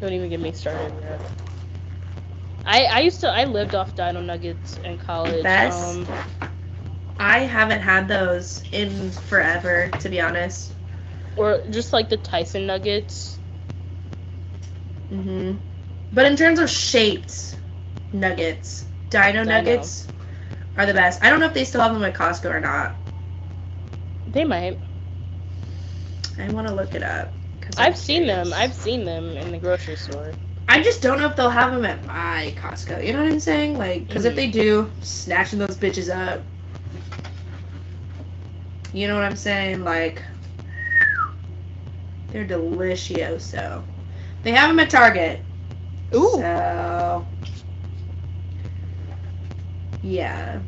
Don't 0.00 0.12
even 0.12 0.28
get 0.30 0.40
me 0.40 0.52
started. 0.52 0.92
Yet. 1.02 1.20
I 2.64 2.84
I 2.84 3.00
used 3.00 3.20
to 3.20 3.28
I 3.28 3.44
lived 3.44 3.74
off 3.74 3.94
Dino 3.94 4.20
Nuggets 4.20 4.78
in 4.84 4.98
college. 4.98 5.42
Best? 5.42 5.96
Um, 5.96 6.06
I 7.18 7.40
haven't 7.40 7.80
had 7.80 8.06
those 8.08 8.62
in 8.72 9.10
forever, 9.10 9.90
to 10.00 10.08
be 10.08 10.20
honest. 10.20 10.72
or 11.36 11.60
just 11.70 11.92
like 11.92 12.08
the 12.08 12.16
Tyson 12.16 12.66
Nuggets. 12.66 13.37
Hmm 15.10 15.56
But 16.12 16.26
in 16.26 16.36
terms 16.36 16.58
of 16.58 16.70
shaped 16.70 17.58
nuggets, 18.12 18.86
Dino 19.10 19.44
Dino. 19.44 19.44
Nuggets 19.44 20.08
are 20.76 20.86
the 20.86 20.94
best. 20.94 21.22
I 21.22 21.30
don't 21.30 21.40
know 21.40 21.46
if 21.46 21.54
they 21.54 21.64
still 21.64 21.80
have 21.80 21.92
them 21.94 22.04
at 22.04 22.14
Costco 22.14 22.52
or 22.54 22.60
not. 22.60 22.96
They 24.26 24.44
might. 24.44 24.80
I 26.38 26.48
want 26.50 26.66
to 26.68 26.74
look 26.74 26.94
it 26.94 27.02
up. 27.02 27.34
I've 27.78 27.96
seen 27.96 28.26
them. 28.26 28.52
I've 28.54 28.74
seen 28.74 29.04
them 29.04 29.36
in 29.36 29.50
the 29.52 29.58
grocery 29.58 29.96
store. 29.96 30.36
I 30.68 30.82
just 30.82 31.02
don't 31.02 31.18
know 31.18 31.26
if 31.28 31.36
they'll 31.36 31.50
have 31.50 31.72
them 31.72 31.84
at 31.84 32.04
my 32.04 32.54
Costco. 32.56 33.04
You 33.04 33.12
know 33.12 33.20
what 33.22 33.28
I'm 33.28 33.40
saying? 33.40 33.76
Like, 33.78 34.02
because 34.02 34.24
if 34.24 34.34
Mhm. 34.34 34.36
they 34.36 34.50
do, 34.50 34.92
snatching 35.00 35.58
those 35.58 35.78
bitches 35.78 36.14
up. 36.14 36.44
You 38.92 39.06
know 39.08 39.14
what 39.14 39.24
I'm 39.24 39.36
saying? 39.36 39.84
Like, 39.84 40.24
they're 42.30 42.46
delicioso. 42.46 43.84
They 44.48 44.54
have 44.54 44.70
them 44.70 44.80
at 44.80 44.88
Target. 44.88 45.44
Ooh. 46.14 46.36
So, 46.38 47.26
yeah. 50.00 50.60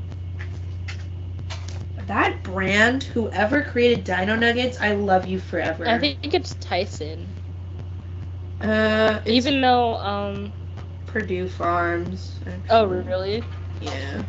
That 2.07 2.43
brand, 2.43 3.05
whoever 3.05 3.63
created 3.63 4.05
Dino 4.05 4.37
Nuggets, 4.37 4.79
I 4.83 4.93
love 4.97 5.27
you 5.27 5.41
forever. 5.41 5.87
I 5.87 5.97
think 5.97 6.19
it's 6.35 6.57
Tyson. 6.57 7.33
uh, 8.61 9.21
it's 9.25 9.47
Even 9.47 9.63
though, 9.63 9.97
um, 9.97 10.53
Perdue 11.07 11.49
Farms. 11.49 12.39
oh 12.69 12.85
really? 12.85 13.43
Yeah. 13.81 14.25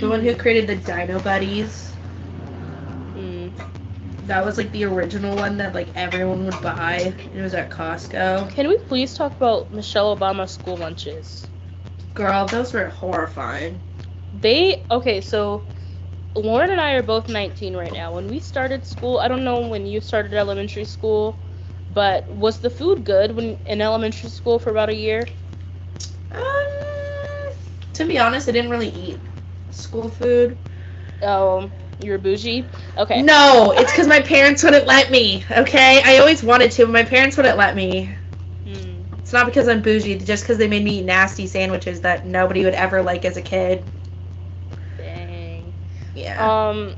The 0.00 0.08
one 0.08 0.22
who 0.22 0.34
created 0.34 0.66
the 0.66 0.76
Dino 0.76 1.20
Buddies. 1.20 1.92
Mm. 3.14 3.52
That 4.26 4.44
was 4.44 4.56
like 4.58 4.72
the 4.72 4.84
original 4.84 5.36
one 5.36 5.56
that 5.58 5.74
like 5.74 5.88
everyone 5.94 6.44
would 6.46 6.60
buy. 6.62 7.14
It 7.34 7.40
was 7.40 7.54
at 7.54 7.70
Costco. 7.70 8.50
Can 8.54 8.68
we 8.68 8.78
please 8.78 9.14
talk 9.14 9.36
about 9.36 9.72
Michelle 9.72 10.16
Obama's 10.16 10.50
school 10.52 10.76
lunches? 10.78 11.50
Girl, 12.14 12.46
those 12.46 12.72
were 12.72 12.88
horrifying. 12.88 13.80
They 14.32 14.84
okay, 14.90 15.20
so 15.20 15.64
Lauren 16.34 16.70
and 16.70 16.80
I 16.80 16.92
are 16.92 17.02
both 17.02 17.28
19 17.28 17.76
right 17.76 17.92
now. 17.92 18.12
When 18.14 18.28
we 18.28 18.40
started 18.40 18.84
school, 18.84 19.18
I 19.18 19.28
don't 19.28 19.44
know 19.44 19.60
when 19.66 19.86
you 19.86 20.00
started 20.00 20.34
elementary 20.34 20.84
school, 20.84 21.38
but 21.90 22.28
was 22.28 22.58
the 22.60 22.70
food 22.70 23.04
good 23.04 23.34
when 23.36 23.58
in 23.66 23.80
elementary 23.80 24.28
school 24.30 24.58
for 24.58 24.70
about 24.70 24.88
a 24.90 24.94
year? 24.94 25.28
Um, 26.30 26.40
to 27.94 28.06
be 28.06 28.18
honest, 28.18 28.48
I 28.48 28.52
didn't 28.52 28.70
really 28.70 28.88
eat 28.88 29.20
school 29.70 30.08
food. 30.08 30.58
Um, 31.22 31.72
you're 32.04 32.18
bougie. 32.18 32.70
Okay. 32.96 33.26
No, 33.26 33.72
it's 33.76 33.92
because 33.92 34.06
my 34.06 34.20
parents 34.20 34.62
wouldn't 34.62 34.86
let 34.86 35.10
me. 35.10 35.44
Okay, 35.50 36.02
I 36.04 36.18
always 36.18 36.42
wanted 36.42 36.70
to, 36.72 36.84
but 36.86 36.92
my 36.92 37.04
parents 37.04 37.36
wouldn't 37.36 37.58
let 37.58 37.74
me. 37.76 38.16
Hmm. 38.64 39.04
It's 39.22 39.32
not 39.32 39.46
because 39.46 39.68
I'm 39.68 39.82
bougie, 39.82 40.18
just 40.18 40.44
because 40.44 40.58
they 40.58 40.68
made 40.68 40.84
me 40.84 40.98
eat 40.98 41.04
nasty 41.04 41.46
sandwiches 41.46 42.02
that 42.02 42.26
nobody 42.26 42.64
would 42.64 42.74
ever 42.74 43.02
like 43.02 43.24
as 43.24 43.36
a 43.36 43.42
kid. 43.42 43.86
Dang. 44.96 45.74
Yeah. 46.14 46.52
Um, 46.62 46.96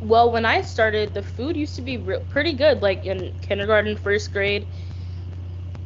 well, 0.00 0.30
when 0.32 0.44
I 0.44 0.62
started, 0.62 1.14
the 1.14 1.22
food 1.22 1.56
used 1.56 1.76
to 1.76 1.82
be 1.82 1.96
re- 1.98 2.20
pretty 2.28 2.54
good, 2.54 2.82
like 2.82 3.04
in 3.06 3.32
kindergarten, 3.42 3.96
first 3.96 4.32
grade. 4.32 4.66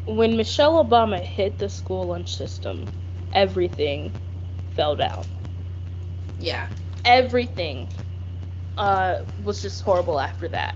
When 0.06 0.36
Michelle 0.36 0.82
Obama 0.84 1.20
hit 1.22 1.58
the 1.58 1.68
school 1.68 2.06
lunch 2.06 2.34
system, 2.34 2.90
everything 3.32 4.14
fell 4.70 4.96
down. 4.96 5.26
yeah. 6.38 6.68
Everything 7.04 7.90
uh, 8.76 9.16
was 9.38 9.60
just 9.62 9.82
horrible 9.82 10.18
after 10.20 10.48
that. 10.48 10.74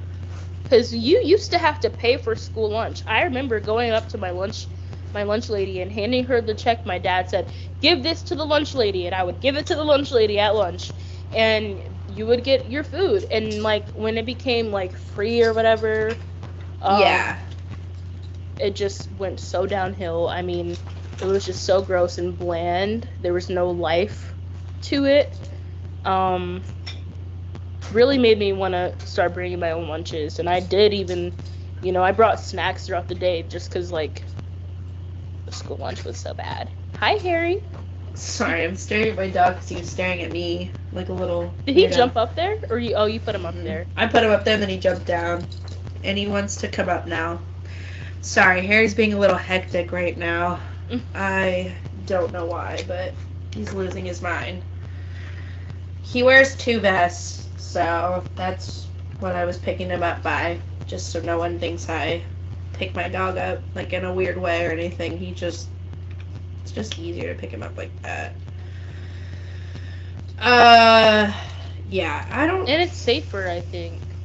Because 0.63 0.93
you 0.95 1.21
used 1.25 1.51
to 1.53 1.59
have 1.59 1.81
to 1.81 1.91
pay 1.91 2.17
for 2.19 2.35
school 2.37 2.71
lunch. 2.71 3.03
I 3.07 3.23
remember 3.25 3.61
going 3.61 3.91
up 3.93 4.09
to 4.09 4.19
my 4.19 4.31
lunch, 4.31 4.69
my 5.13 5.23
lunch 5.25 5.49
lady, 5.49 5.81
and 5.81 5.91
handing 5.93 6.25
her 6.25 6.41
the 6.41 6.55
check. 6.55 6.85
My 6.87 6.99
dad 6.99 7.29
said, 7.29 7.51
"Give 7.81 8.03
this 8.03 8.23
to 8.25 8.35
the 8.37 8.45
lunch 8.45 8.75
lady," 8.75 9.07
and 9.07 9.15
I 9.15 9.23
would 9.23 9.41
give 9.41 9.57
it 9.57 9.67
to 9.67 9.75
the 9.75 9.85
lunch 9.85 10.11
lady 10.13 10.39
at 10.39 10.55
lunch, 10.55 10.93
and 11.33 12.01
you 12.07 12.27
would 12.27 12.45
get 12.45 12.71
your 12.71 12.85
food. 12.85 13.27
And 13.31 13.63
like 13.63 13.89
when 13.95 14.17
it 14.19 14.27
became 14.27 14.71
like 14.73 14.97
free 14.97 15.43
or 15.43 15.53
whatever, 15.55 16.21
um, 16.81 17.29
yeah. 17.29 17.51
it 18.59 18.77
just 18.77 19.11
went 19.13 19.41
so 19.41 19.67
downhill. 19.67 20.29
I 20.29 20.43
mean, 20.43 20.79
it 21.21 21.25
was 21.27 21.45
just 21.45 21.65
so 21.65 21.83
gross 21.83 22.19
and 22.19 22.37
bland. 22.37 23.09
There 23.21 23.33
was 23.33 23.49
no 23.49 23.71
life 23.71 24.35
to 24.83 25.05
it. 25.07 25.35
Um, 26.05 26.65
really 27.93 28.19
made 28.19 28.39
me 28.39 28.53
want 28.53 28.75
to 28.75 28.95
start 29.07 29.35
bringing 29.35 29.59
my 29.61 29.73
own 29.73 29.89
lunches, 29.89 30.39
and 30.39 30.49
I 30.49 30.61
did 30.61 30.93
even, 30.95 31.35
you 31.81 31.93
know, 31.93 32.03
I 32.03 32.13
brought 32.13 32.41
snacks 32.41 32.87
throughout 32.87 33.09
the 33.09 33.15
day 33.15 33.43
just 33.43 33.69
because 33.71 33.91
like 33.93 34.25
the 35.47 35.53
school 35.53 35.77
lunch 35.79 36.05
was 36.05 36.17
so 36.19 36.35
bad. 36.35 36.71
Hi, 36.97 37.13
Harry. 37.23 37.59
Sorry, 38.15 38.65
I'm 38.65 38.77
staring 38.77 39.11
at 39.11 39.17
my 39.17 39.31
dog 39.31 39.55
because 39.55 39.69
he 39.69 39.77
was 39.79 39.91
staring 39.91 40.23
at 40.23 40.33
me 40.33 40.73
like 40.93 41.09
a 41.09 41.13
little. 41.13 41.55
Did 41.67 41.77
he 41.77 41.87
jump 41.89 42.17
up 42.17 42.35
there, 42.35 42.57
or 42.71 42.79
you? 42.79 42.95
Oh, 42.95 43.07
you 43.07 43.21
put 43.21 43.35
him 43.35 43.47
up 43.47 43.55
Mhm. 43.55 43.65
there. 43.65 43.87
I 43.97 44.07
put 44.07 44.25
him 44.25 44.31
up 44.31 44.45
there, 44.45 44.55
and 44.55 44.63
then 44.63 44.71
he 44.71 44.79
jumped 44.79 45.07
down, 45.07 45.47
and 46.03 46.19
he 46.19 46.27
wants 46.27 46.57
to 46.59 46.69
come 46.69 46.89
up 46.89 47.07
now. 47.07 47.41
Sorry, 48.21 48.67
Harry's 48.67 48.95
being 48.95 49.13
a 49.13 49.19
little 49.19 49.37
hectic 49.37 49.93
right 49.93 50.17
now. 50.17 50.61
I 51.15 51.77
don't 52.07 52.33
know 52.33 52.47
why, 52.47 52.85
but 52.87 53.15
he's 53.53 53.73
losing 53.73 54.05
his 54.05 54.23
mind. 54.23 54.65
He 56.03 56.23
wears 56.23 56.57
two 56.57 56.81
vests, 56.81 57.48
so 57.59 58.29
that's 58.37 58.91
what 59.19 59.35
I 59.37 59.45
was 59.45 59.59
picking 59.59 59.91
him 59.91 60.03
up 60.03 60.23
by, 60.23 60.63
just 60.87 61.11
so 61.11 61.21
no 61.21 61.39
one 61.39 61.59
thinks 61.59 61.89
I 61.89 62.25
pick 62.73 62.95
my 62.95 63.09
dog 63.09 63.37
up 63.39 63.65
like 63.75 63.93
in 63.93 64.05
a 64.05 64.15
weird 64.15 64.39
way 64.39 64.67
or 64.67 64.73
anything. 64.73 65.19
He 65.19 65.33
just 65.35 65.71
it's 66.63 66.73
just 66.73 66.99
easier 66.99 67.33
to 67.33 67.41
pick 67.41 67.53
him 67.53 67.63
up 67.63 67.77
like 67.79 68.01
that. 68.03 68.41
Uh 70.39 71.33
yeah, 71.85 72.27
I 72.31 72.47
don't 72.47 72.73
And 72.73 72.83
it's 72.83 72.97
safer, 72.97 73.49
I 73.49 73.61
think. 73.61 74.17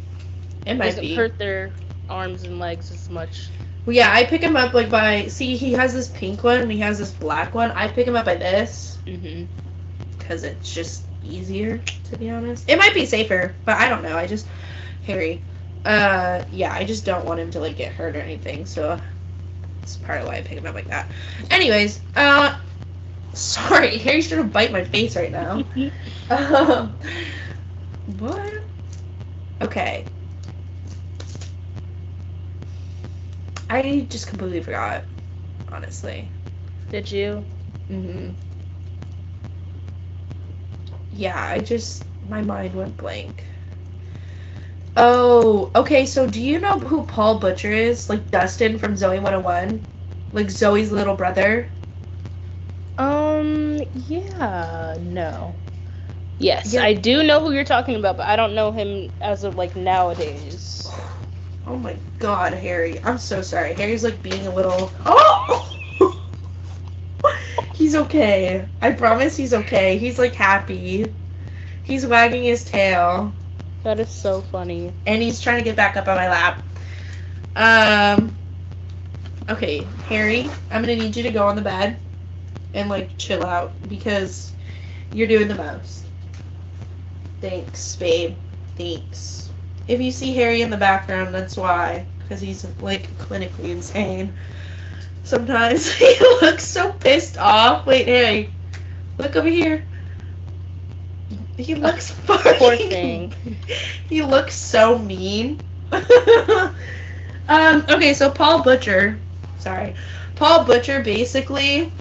it 0.66 0.76
might 0.78 1.00
Doesn't 1.00 1.00
be. 1.00 1.32
hurt 1.32 1.40
their 1.40 1.76
arms 2.10 2.44
and 2.44 2.60
legs 2.60 2.92
as 2.92 3.10
much. 3.10 3.52
Well, 3.86 3.96
yeah, 3.96 4.12
I 4.12 4.26
pick 4.26 4.44
him 4.44 4.56
up 4.58 4.74
like 4.74 4.90
by 4.90 5.28
see 5.28 5.56
he 5.58 5.74
has 5.74 5.94
this 5.94 6.10
pink 6.10 6.44
one 6.44 6.62
and 6.62 6.72
he 6.72 6.80
has 6.80 7.00
this 7.00 7.12
black 7.14 7.54
one. 7.56 7.72
I 7.72 7.88
pick 7.88 8.08
him 8.08 8.16
up 8.16 8.26
by 8.26 8.36
this 8.36 9.00
hmm 9.06 9.48
because 10.18 10.44
it's 10.44 10.72
just 10.74 11.08
easier 11.24 11.80
to 12.06 12.18
be 12.18 12.30
honest. 12.30 12.70
It 12.70 12.78
might 12.78 12.94
be 12.94 13.06
safer, 13.06 13.56
but 13.66 13.78
I 13.78 13.90
don't 13.90 14.04
know. 14.04 14.18
I 14.18 14.28
just 14.28 14.48
Harry. 15.04 15.44
Uh, 15.86 16.44
yeah, 16.52 16.74
I 16.74 16.84
just 16.86 17.06
don't 17.06 17.26
want 17.26 17.40
him 17.40 17.52
to 17.52 17.60
like 17.60 17.78
get 17.78 17.94
hurt 17.94 18.16
or 18.16 18.22
anything. 18.22 18.66
So 18.66 19.00
it's 19.84 19.98
part 19.98 20.22
of 20.22 20.28
why 20.28 20.38
I 20.38 20.42
pick 20.42 20.58
him 20.58 20.66
up 20.66 20.76
like 20.76 20.88
that. 20.88 21.12
Anyways, 21.52 22.02
uh, 22.16 22.58
sorry, 23.34 23.98
Harry's 24.00 24.30
trying 24.30 24.44
to 24.44 24.50
bite 24.50 24.72
my 24.72 24.84
face 24.84 25.16
right 25.16 25.32
now. 25.32 25.64
Um, 26.30 26.98
what? 28.06 28.64
Okay. 29.62 30.10
I 33.70 34.08
just 34.10 34.28
completely 34.28 34.62
forgot, 34.62 35.06
honestly. 35.70 36.32
Did 36.92 37.12
you? 37.12 37.46
hmm 37.88 38.32
Yeah, 41.14 41.42
I 41.42 41.60
just 41.62 42.08
my 42.24 42.42
mind 42.42 42.76
went 42.76 42.98
blank. 42.98 43.46
Oh, 44.98 45.72
okay. 45.76 46.06
So 46.06 46.28
do 46.28 46.42
you 46.42 46.60
know 46.60 46.80
who 46.80 47.06
Paul 47.06 47.40
Butcher 47.40 47.72
is? 47.72 48.10
Like 48.10 48.32
Dustin 48.32 48.80
from 48.80 48.94
Zoey 48.94 49.22
101, 49.22 49.88
like 50.32 50.48
Zoey's 50.48 50.92
little 50.92 51.16
brother. 51.16 51.72
Um, 52.98 53.82
yeah, 53.94 54.98
no. 55.00 55.62
Yes, 56.40 56.74
Yeah. 56.74 56.84
I 56.84 56.94
do 56.94 57.24
know 57.24 57.42
who 57.42 57.52
you're 57.54 57.64
talking 57.66 57.96
about, 57.96 58.18
but 58.18 58.28
I 58.28 58.36
don't 58.36 58.56
know 58.56 58.72
him 58.72 59.12
as 59.22 59.44
of 59.44 59.56
like 59.56 59.76
nowadays. 59.76 61.00
Oh 61.66 61.78
my 61.78 62.00
God, 62.20 62.54
Harry! 62.54 63.04
I'm 63.04 63.18
so 63.20 63.42
sorry. 63.42 63.74
Harry's 63.76 64.04
like 64.04 64.22
being 64.24 64.48
a 64.48 64.54
little. 64.56 64.94
Oh. 65.06 65.73
He's 67.84 67.96
okay. 67.96 68.66
I 68.82 68.94
promise 68.94 69.36
he's 69.36 69.54
okay. 69.54 69.98
He's 69.98 70.18
like 70.18 70.34
happy. 70.34 71.14
He's 71.84 72.06
wagging 72.06 72.44
his 72.44 72.64
tail. 72.64 73.34
That 73.84 74.00
is 74.00 74.08
so 74.08 74.40
funny. 74.40 74.94
And 75.06 75.22
he's 75.22 75.42
trying 75.42 75.58
to 75.58 75.66
get 75.66 75.76
back 75.76 75.98
up 75.98 76.08
on 76.08 76.16
my 76.16 76.30
lap. 76.30 76.64
Um. 77.58 78.38
Okay, 79.50 79.82
Harry, 80.08 80.50
I'm 80.72 80.82
gonna 80.82 80.96
need 80.96 81.14
you 81.18 81.24
to 81.24 81.30
go 81.30 81.46
on 81.46 81.58
the 81.58 81.62
bed 81.62 82.00
and 82.74 82.90
like 82.90 83.18
chill 83.18 83.46
out 83.46 83.74
because 83.90 84.54
you're 85.12 85.28
doing 85.28 85.50
the 85.50 85.56
most. 85.56 86.06
Thanks, 87.42 87.98
babe. 87.98 88.38
Thanks. 88.78 89.52
If 89.90 90.00
you 90.00 90.12
see 90.12 90.34
Harry 90.34 90.62
in 90.62 90.70
the 90.70 90.78
background, 90.78 91.36
that's 91.36 91.58
why. 91.58 92.06
Because 92.20 92.40
he's 92.40 92.66
like 92.80 93.10
clinically 93.18 93.72
insane. 93.72 94.34
Sometimes 95.24 95.92
he 95.96 96.18
looks 96.42 96.66
so 96.66 96.94
pissed 96.94 97.38
off. 97.38 97.86
Wait, 97.86 98.06
hey, 98.08 98.54
Look 99.18 99.36
over 99.36 99.48
here. 99.50 99.88
He 101.58 101.76
looks 101.76 102.12
funny. 102.12 102.54
Poor 102.58 102.78
thing. 102.78 103.34
he 104.10 104.22
looks 104.24 104.56
so 104.56 104.98
mean. 104.98 105.64
um, 107.48 107.86
okay, 107.90 108.14
so 108.14 108.32
Paul 108.32 108.64
Butcher. 108.64 109.24
Sorry. 109.58 109.96
Paul 110.36 110.66
Butcher 110.66 111.02
basically. 111.04 111.94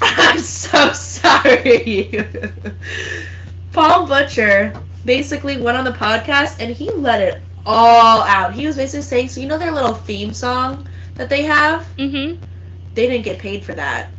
I'm 0.00 0.38
so 0.38 0.92
sorry. 0.92 2.10
Paul 3.72 4.06
Butcher 4.06 4.82
basically 5.04 5.60
went 5.60 5.76
on 5.78 5.84
the 5.84 5.92
podcast 5.92 6.56
and 6.60 6.74
he 6.74 6.90
let 6.90 7.20
it 7.22 7.42
all 7.66 8.22
out. 8.22 8.54
He 8.54 8.66
was 8.66 8.76
basically 8.76 9.02
saying, 9.02 9.28
so 9.28 9.40
you 9.40 9.46
know 9.46 9.58
their 9.58 9.72
little 9.72 9.94
theme 9.94 10.32
song 10.32 10.86
that 11.14 11.28
they 11.28 11.42
have? 11.42 11.86
Mm-hmm. 11.96 12.42
They 12.94 13.08
didn't 13.08 13.24
get 13.24 13.38
paid 13.38 13.64
for 13.64 13.74
that. 13.74 14.10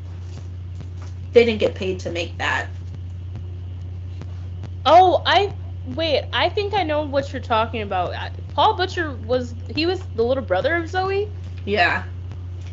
They 1.34 1.46
didn't 1.46 1.60
get 1.60 1.76
paid 1.76 2.00
to 2.02 2.12
make 2.12 2.38
that. 2.38 2.68
Oh, 4.86 5.22
I 5.26 5.54
wait. 5.88 6.26
I 6.32 6.50
think 6.50 6.74
I 6.74 6.84
know 6.84 7.02
what 7.04 7.34
you're 7.34 7.42
talking 7.42 7.82
about. 7.82 8.14
Paul 8.54 8.76
Butcher 8.78 9.12
was 9.12 9.54
he 9.74 9.86
was 9.86 10.00
the 10.16 10.24
little 10.24 10.44
brother 10.44 10.76
of 10.76 10.86
Zoey. 10.86 11.30
Yeah. 11.66 12.04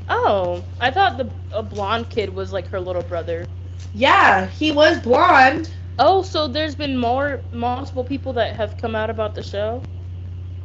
Oh, 0.09 0.63
I 0.81 0.91
thought 0.91 1.17
the 1.17 1.31
a 1.53 1.63
blonde 1.63 2.11
kid 2.11 2.35
was 2.35 2.53
like 2.53 2.69
her 2.69 2.81
little 2.81 3.03
brother. 3.03 3.47
Yeah, 3.95 4.47
he 4.47 4.73
was 4.73 5.01
blonde. 5.01 5.71
Oh, 5.99 6.23
so 6.23 6.49
there's 6.49 6.75
been 6.75 6.97
more 6.97 7.41
multiple 7.53 8.05
people 8.05 8.33
that 8.35 8.57
have 8.57 8.77
come 8.79 8.95
out 8.95 9.11
about 9.11 9.35
the 9.35 9.43
show. 9.43 9.83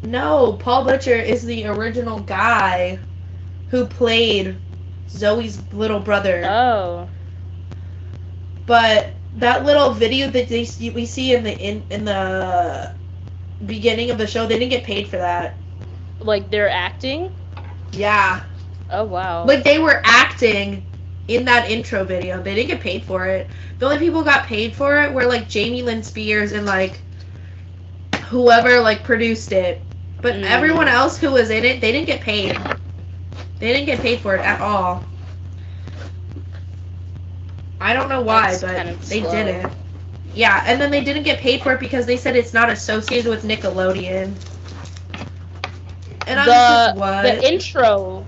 No, 0.04 0.54
Paul 0.54 0.86
Butcher 0.86 1.16
is 1.16 1.46
the 1.46 1.66
original 1.66 2.20
guy 2.20 3.00
who 3.68 3.88
played 3.88 4.60
Zoey's 5.10 5.72
little 5.74 6.00
brother. 6.00 6.60
Oh, 6.60 7.10
But 8.66 9.18
that 9.34 9.66
little 9.66 9.92
video 9.94 10.30
that 10.30 10.48
they 10.50 10.66
see, 10.66 10.90
we 10.90 11.06
see 11.06 11.34
in 11.36 11.44
the 11.44 11.58
in, 11.58 11.86
in 11.90 12.06
the 12.06 12.94
beginning 13.66 14.12
of 14.12 14.18
the 14.18 14.28
show, 14.28 14.46
they 14.46 14.58
didn't 14.60 14.72
get 14.72 14.84
paid 14.84 15.08
for 15.08 15.18
that. 15.18 15.60
like 16.20 16.50
they're 16.50 16.70
acting. 16.70 17.32
Yeah, 17.92 18.42
Oh 18.90 19.04
wow. 19.06 19.44
like 19.44 19.64
they 19.64 19.80
were 19.80 20.02
acting 20.04 20.86
in 21.28 21.46
that 21.46 21.70
intro 21.70 22.04
video. 22.04 22.42
They 22.42 22.56
didn't 22.56 22.70
get 22.70 22.82
paid 22.82 23.04
for 23.04 23.26
it. 23.28 23.50
The 23.80 23.86
only 23.86 23.98
people 24.00 24.20
who 24.20 24.26
got 24.26 24.46
paid 24.48 24.76
for 24.76 25.02
it 25.04 25.14
were 25.14 25.26
like 25.26 25.50
Jamie 25.50 25.82
Lynn 25.84 26.04
Spears 26.04 26.52
and 26.52 26.66
like 26.66 27.02
whoever 28.26 28.80
like 28.82 29.04
produced 29.04 29.52
it. 29.52 29.86
But 30.22 30.36
Mm. 30.36 30.44
everyone 30.44 30.88
else 30.88 31.18
who 31.18 31.32
was 31.32 31.50
in 31.50 31.64
it, 31.66 31.82
they 31.82 31.92
didn't 31.92 32.08
get 32.08 32.22
paid. 32.22 32.58
They 33.60 33.74
didn't 33.74 33.86
get 33.86 34.00
paid 34.00 34.20
for 34.20 34.36
it 34.36 34.42
at 34.42 34.62
all. 34.62 35.04
I 37.80 37.94
don't 37.94 38.10
know 38.10 38.22
why, 38.22 38.56
That's 38.56 38.58
but 38.58 38.76
kind 38.76 38.90
of 38.90 39.04
they 39.08 39.22
slow. 39.22 39.26
didn't. 39.26 39.74
Yeah, 40.34 40.64
and 40.66 40.80
then 40.80 40.92
they 40.92 41.04
didn't 41.04 41.24
get 41.24 41.40
paid 41.40 41.62
for 41.62 41.74
it 41.74 41.80
because 41.80 42.06
they 42.06 42.18
said 42.18 42.36
it's 42.36 42.54
not 42.54 42.70
associated 42.70 43.30
with 43.30 43.44
Nickelodeon. 43.44 44.34
And 46.28 46.46
the 46.46 46.62
just 46.64 46.94
what? 46.94 47.22
the 47.22 47.46
intro 47.48 48.28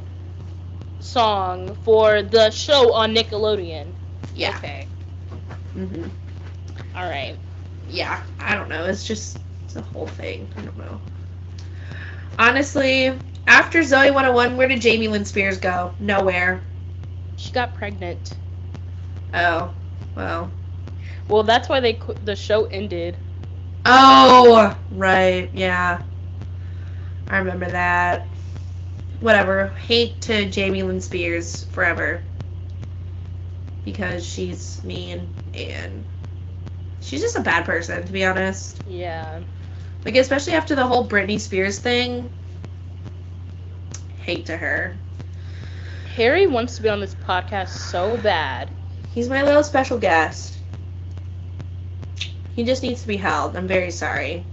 song 1.00 1.76
for 1.76 2.22
the 2.24 2.50
show 2.52 2.94
on 2.94 3.14
Nickelodeon. 3.14 3.96
yeah. 4.36 4.60
Okay. 4.60 4.88
hmm 5.74 6.08
All 6.96 7.08
right. 7.10 7.38
yeah, 7.88 8.22
I 8.40 8.56
don't 8.56 8.70
know. 8.70 8.86
It's 8.86 9.06
just 9.06 9.40
it's 9.66 9.76
a 9.76 9.82
whole 9.82 10.08
thing. 10.08 10.48
I 10.58 10.62
don't 10.62 10.78
know. 10.78 11.02
Honestly, 12.38 13.20
after 13.50 13.82
Zoey 13.82 14.14
101, 14.14 14.58
where 14.58 14.68
did 14.70 14.82
Jamie 14.82 15.10
Lynn 15.10 15.26
Spears 15.26 15.60
go? 15.60 15.94
Nowhere. 16.00 16.64
She 17.36 17.54
got 17.54 17.74
pregnant. 17.76 18.40
Oh, 19.34 19.74
well. 20.16 20.54
Well, 21.28 21.44
that's 21.44 21.70
why 21.70 21.80
they 21.80 21.94
qu- 21.94 22.18
the 22.22 22.36
show 22.36 22.66
ended. 22.66 23.20
Oh, 23.86 24.78
right. 24.92 25.50
Yeah. 25.54 26.02
I 27.30 27.38
remember 27.40 27.70
that. 27.72 28.30
Whatever. 29.20 29.68
Hate 29.88 30.22
to 30.22 30.50
Jamie 30.50 30.84
Lynn 30.84 31.02
Spears 31.02 31.64
forever. 31.66 32.24
Because 33.84 34.26
she's 34.26 34.84
mean 34.84 35.34
and 35.54 36.06
she's 37.00 37.22
just 37.22 37.38
a 37.38 37.42
bad 37.42 37.66
person, 37.66 38.06
to 38.06 38.14
be 38.14 38.26
honest. 38.26 38.82
Yeah. 38.86 39.44
Like 40.06 40.16
especially 40.16 40.54
after 40.54 40.76
the 40.76 40.88
whole 40.88 41.08
Britney 41.08 41.40
Spears 41.40 41.80
thing. 41.80 42.32
Hate 44.26 44.46
to 44.48 44.58
her. 44.58 44.96
Harry 46.16 46.48
wants 46.48 46.76
to 46.78 46.84
be 46.84 46.90
on 46.90 47.00
this 47.00 47.16
podcast 47.16 47.70
so 47.70 48.18
bad. 48.18 48.70
He's 49.14 49.30
my 49.30 49.44
little 49.44 49.64
special 49.64 49.98
guest. 49.98 50.58
He 52.56 52.64
just 52.64 52.84
needs 52.84 53.02
to 53.02 53.08
be 53.08 53.18
held. 53.18 53.56
I'm 53.56 53.68
very 53.68 53.92
sorry. 53.92 54.46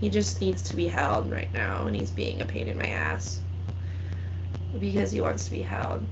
He 0.00 0.08
just 0.08 0.40
needs 0.40 0.62
to 0.62 0.76
be 0.76 0.88
held 0.88 1.30
right 1.30 1.52
now, 1.52 1.86
and 1.86 1.94
he's 1.94 2.10
being 2.10 2.40
a 2.40 2.44
pain 2.44 2.68
in 2.68 2.78
my 2.78 2.88
ass. 2.88 3.40
Because 4.78 5.10
he 5.10 5.20
wants 5.20 5.44
to 5.46 5.50
be 5.50 5.62
held. 5.62 6.06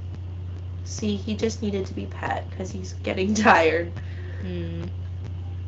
See, 0.85 1.17
he 1.17 1.35
just 1.35 1.63
needed 1.63 1.87
to 1.87 1.95
be 1.95 2.07
pet 2.07 2.49
because 2.51 2.71
he's 2.71 2.95
getting 3.03 3.35
tired. 3.35 3.93
Hmm. 4.41 4.87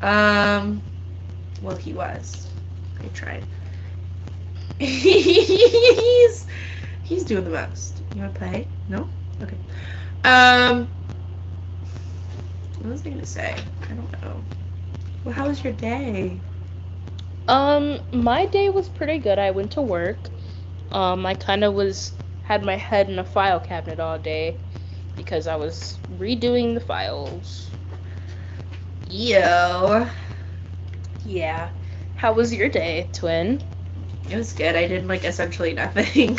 Um, 0.01 0.81
well, 1.61 1.75
he 1.75 1.93
was. 1.93 2.47
I 3.03 3.07
tried. 3.07 3.43
He's 4.79 6.45
he's 7.03 7.23
doing 7.25 7.43
the 7.45 7.49
most. 7.51 8.01
You 8.13 8.21
want 8.21 8.33
to 8.35 8.39
play? 8.39 8.67
No. 8.87 9.09
Okay. 9.41 9.57
Um, 10.23 10.89
what 12.79 12.89
was 12.91 13.05
I 13.05 13.09
gonna 13.09 13.25
say? 13.25 13.55
I 13.89 13.93
don't 13.93 14.11
know. 14.21 14.43
Well, 15.23 15.33
how 15.33 15.47
was 15.47 15.63
your 15.63 15.73
day? 15.73 16.41
Um, 17.47 17.99
my 18.11 18.45
day 18.45 18.69
was 18.69 18.89
pretty 18.89 19.19
good. 19.19 19.39
I 19.39 19.51
went 19.51 19.71
to 19.71 19.81
work. 19.81 20.29
Um, 20.91 21.25
I 21.25 21.35
kind 21.35 21.63
of 21.63 21.73
was 21.73 22.13
had 22.41 22.63
my 22.63 22.75
head 22.77 23.09
in 23.09 23.19
a 23.19 23.23
file 23.25 23.59
cabinet 23.59 23.99
all 23.99 24.17
day 24.19 24.61
because 25.15 25.47
I 25.47 25.55
was 25.55 25.99
redoing 26.09 26.73
the 26.75 26.79
files. 26.81 27.71
Yo, 29.07 30.07
Yeah. 31.23 31.71
How 32.15 32.33
was 32.33 32.53
your 32.53 32.69
day, 32.69 33.09
twin? 33.13 33.63
It 34.27 34.35
was 34.35 34.53
good. 34.53 34.75
I 34.75 34.87
did 34.87 35.07
like 35.07 35.23
essentially 35.23 35.73
nothing. 35.73 36.37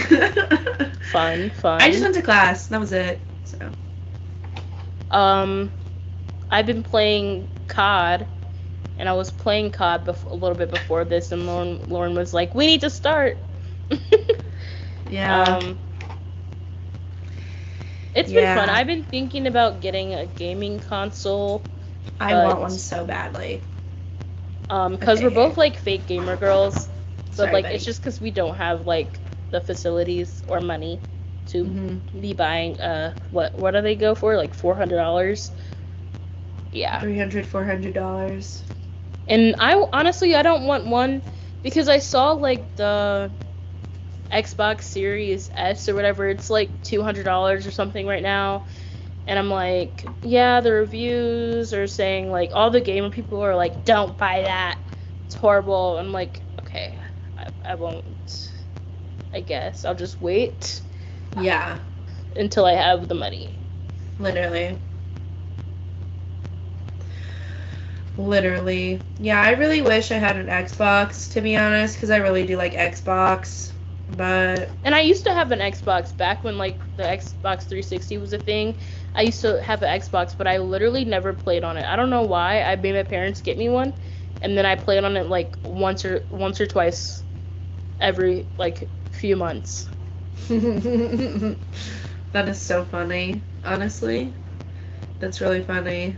Fun, 1.13 1.51
fun. 1.61 1.81
I 1.81 1.91
just 1.91 2.03
went 2.03 2.15
to 2.17 2.23
class. 2.23 2.67
That 2.69 2.81
was 2.81 2.93
it. 2.93 3.21
So. 3.45 3.73
Um, 5.11 5.73
I've 6.51 6.67
been 6.67 6.83
playing 6.83 7.49
COD, 7.69 8.27
and 8.97 9.09
I 9.09 9.13
was 9.15 9.31
playing 9.31 9.71
COD 9.73 10.05
bef- 10.07 10.31
a 10.31 10.35
little 10.35 10.57
bit 10.57 10.71
before 10.71 11.05
this, 11.05 11.33
and 11.33 11.47
Lauren, 11.47 11.81
Lauren 11.89 12.15
was 12.15 12.33
like, 12.33 12.55
"We 12.55 12.67
need 12.67 12.81
to 12.83 12.91
start." 12.91 13.39
Yeah. 15.09 15.43
Um, 15.43 15.79
it's 18.15 18.31
been 18.31 18.57
fun. 18.57 18.69
I've 18.71 18.87
been 18.87 19.05
thinking 19.05 19.47
about 19.47 19.81
getting 19.81 20.15
a 20.15 20.27
gaming 20.27 20.79
console, 20.81 21.65
I 22.21 22.33
but- 22.33 22.47
want 22.47 22.61
one 22.61 22.71
so 22.71 23.05
badly. 23.05 23.63
um, 24.69 24.93
because 24.93 25.23
we're 25.23 25.31
both 25.31 25.57
like 25.57 25.77
fake 25.79 26.07
gamer 26.07 26.37
girls, 26.37 26.89
but 27.37 27.51
Sorry, 27.51 27.53
like 27.53 27.67
buddy. 27.67 27.71
it's 27.71 27.85
just 27.85 28.01
because 28.01 28.21
we 28.21 28.31
don't 28.31 28.57
have 28.57 28.87
like 28.87 29.21
the 29.51 29.61
facilities 29.61 30.43
or 30.47 30.61
money 30.61 31.03
to 31.47 31.73
Mhm. 31.73 32.03
be 32.19 32.33
buying. 32.35 32.81
Uh, 32.81 33.15
what 33.31 33.59
what 33.59 33.73
do 33.73 33.81
they 33.83 33.97
go 33.97 34.15
for? 34.15 34.37
Like 34.37 34.55
four 34.55 34.75
hundred 34.77 34.97
dollars. 34.97 35.53
Yeah. 36.73 37.05
300 37.05 37.47
400 37.47 37.95
dollars. 37.95 38.65
And 39.27 39.57
I 39.59 39.75
honestly 39.93 40.35
I 40.35 40.43
don't 40.43 40.67
want 40.67 40.87
one 40.87 41.23
because 41.63 41.89
I 41.89 41.99
saw 41.99 42.33
like 42.33 42.77
the 42.77 43.33
Xbox 44.33 44.83
Series 44.83 45.51
S 45.55 45.89
or 45.89 45.95
whatever. 45.95 46.29
It's 46.29 46.51
like 46.51 46.83
two 46.83 47.03
hundred 47.03 47.25
dollars 47.25 47.67
or 47.67 47.71
something 47.71 48.07
right 48.07 48.23
now, 48.23 48.65
and 49.27 49.39
I'm 49.39 49.51
like, 49.51 50.05
yeah, 50.23 50.61
the 50.61 50.73
reviews 50.73 51.73
are 51.75 51.87
saying 51.87 52.31
like 52.31 52.51
all 52.55 52.71
the 52.71 52.81
gamer 52.81 53.11
people 53.11 53.41
are 53.45 53.57
like, 53.57 53.85
don't 53.85 54.17
buy 54.19 54.43
that. 54.43 54.79
It's 55.27 55.35
horrible. 55.35 55.99
I'm 55.99 56.13
like, 56.13 56.43
okay, 56.61 56.99
I, 57.41 57.73
I 57.73 57.75
won't. 57.77 58.53
I 59.33 59.41
guess 59.41 59.85
I'll 59.85 59.95
just 59.97 60.21
wait 60.21 60.83
Yeah, 61.35 61.79
until 62.37 62.65
I 62.67 62.73
have 62.75 63.09
the 63.09 63.15
money. 63.15 63.61
literally. 64.19 64.79
Literally. 68.17 69.03
Yeah, 69.19 69.41
I 69.41 69.53
really 69.53 69.83
wish 69.83 70.11
I 70.13 70.17
had 70.17 70.37
an 70.37 70.47
Xbox, 70.47 71.33
to 71.33 71.41
be 71.41 71.57
honest, 71.57 71.97
because 71.97 72.11
I 72.11 72.19
really 72.19 72.47
do 72.47 72.57
like 72.57 72.73
Xbox. 72.75 73.73
But. 74.09 74.71
And 74.85 74.95
I 74.95 75.01
used 75.01 75.25
to 75.25 75.35
have 75.35 75.53
an 75.53 75.59
Xbox 75.61 76.17
back 76.17 76.45
when, 76.45 76.59
like, 76.59 76.83
the 76.97 77.03
Xbox 77.03 77.69
360 77.69 78.19
was 78.19 78.33
a 78.33 78.39
thing. 78.39 78.77
I 79.15 79.23
used 79.23 79.41
to 79.43 79.63
have 79.63 79.83
an 79.83 79.89
Xbox, 80.01 80.37
but 80.37 80.47
I 80.47 80.59
literally 80.59 81.05
never 81.05 81.33
played 81.35 81.65
on 81.65 81.77
it. 81.77 81.85
I 81.87 81.97
don't 81.97 82.11
know 82.11 82.23
why. 82.23 82.63
I 82.63 82.77
made 82.77 82.95
my 82.95 83.03
parents 83.03 83.43
get 83.43 83.59
me 83.59 83.69
one, 83.69 83.95
and 84.41 84.57
then 84.57 84.67
I 84.67 84.77
played 84.77 85.05
on 85.05 85.17
it, 85.17 85.27
like, 85.29 85.57
once 85.63 86.05
or 86.05 86.27
once 86.31 86.61
or 86.61 86.67
twice 86.67 87.25
every, 88.01 88.47
like, 88.59 88.91
few 89.11 89.37
months. 89.37 89.89
that 90.49 91.57
is 92.49 92.61
so 92.61 92.85
funny, 92.85 93.43
honestly. 93.65 94.35
That's 95.19 95.41
really 95.41 95.63
funny. 95.63 96.17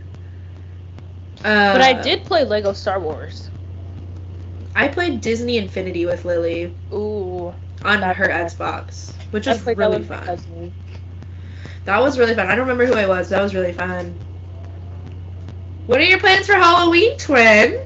Uh, 1.45 1.73
but 1.73 1.83
I 1.83 2.01
did 2.01 2.25
play 2.25 2.45
Lego 2.45 2.73
Star 2.73 3.01
Wars. 3.01 3.51
I 4.75 4.89
played 4.89 5.21
Disney 5.21 5.59
Infinity 5.59 6.07
with 6.07 6.25
Lily. 6.25 6.77
Ooh. 6.93 7.55
On 7.85 8.01
her 8.01 8.29
Xbox, 8.29 9.15
which 9.31 9.47
was 9.47 9.67
really 9.77 10.03
fun. 10.03 10.73
That 11.85 12.01
was 12.01 12.19
really 12.19 12.35
fun. 12.35 12.47
I 12.47 12.55
don't 12.55 12.69
remember 12.69 12.87
who 12.87 12.95
I 12.95 13.07
was. 13.07 13.29
That 13.29 13.43
was 13.43 13.55
really 13.55 13.73
fun. 13.73 14.21
What 15.87 16.01
are 16.01 16.05
your 16.05 16.21
plans 16.21 16.47
for 16.47 16.55
Halloween, 16.55 17.17
twin? 17.19 17.81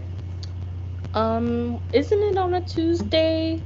Um, 1.15 1.81
isn't 1.93 2.19
it 2.19 2.37
on 2.37 2.55
a 2.55 2.65
Tuesday? 2.65 3.65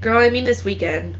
Girl, 0.00 0.18
I 0.18 0.30
mean 0.30 0.44
this 0.44 0.64
weekend. 0.64 1.18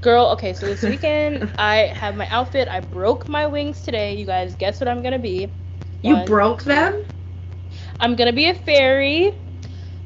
Girl, 0.00 0.26
okay, 0.32 0.52
so 0.54 0.66
this 0.66 0.84
weekend 0.86 1.44
I 1.56 1.92
have 1.94 2.14
my 2.16 2.26
outfit. 2.30 2.68
I 2.68 2.80
broke 2.80 3.28
my 3.28 3.46
wings 3.46 3.82
today. 3.82 4.14
You 4.14 4.26
guys 4.26 4.56
guess 4.56 4.80
what 4.80 4.88
I'm 4.88 5.02
gonna 5.02 5.18
be? 5.18 5.54
You 6.02 6.16
One. 6.16 6.24
broke 6.24 6.64
them? 6.64 7.04
I'm 8.00 8.16
gonna 8.16 8.32
be 8.32 8.48
a 8.48 8.54
fairy. 8.54 9.32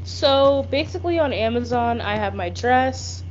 So 0.02 0.64
basically 0.70 1.18
on 1.18 1.32
Amazon 1.32 2.00
I 2.00 2.16
have 2.16 2.34
my 2.34 2.48
dress 2.50 3.24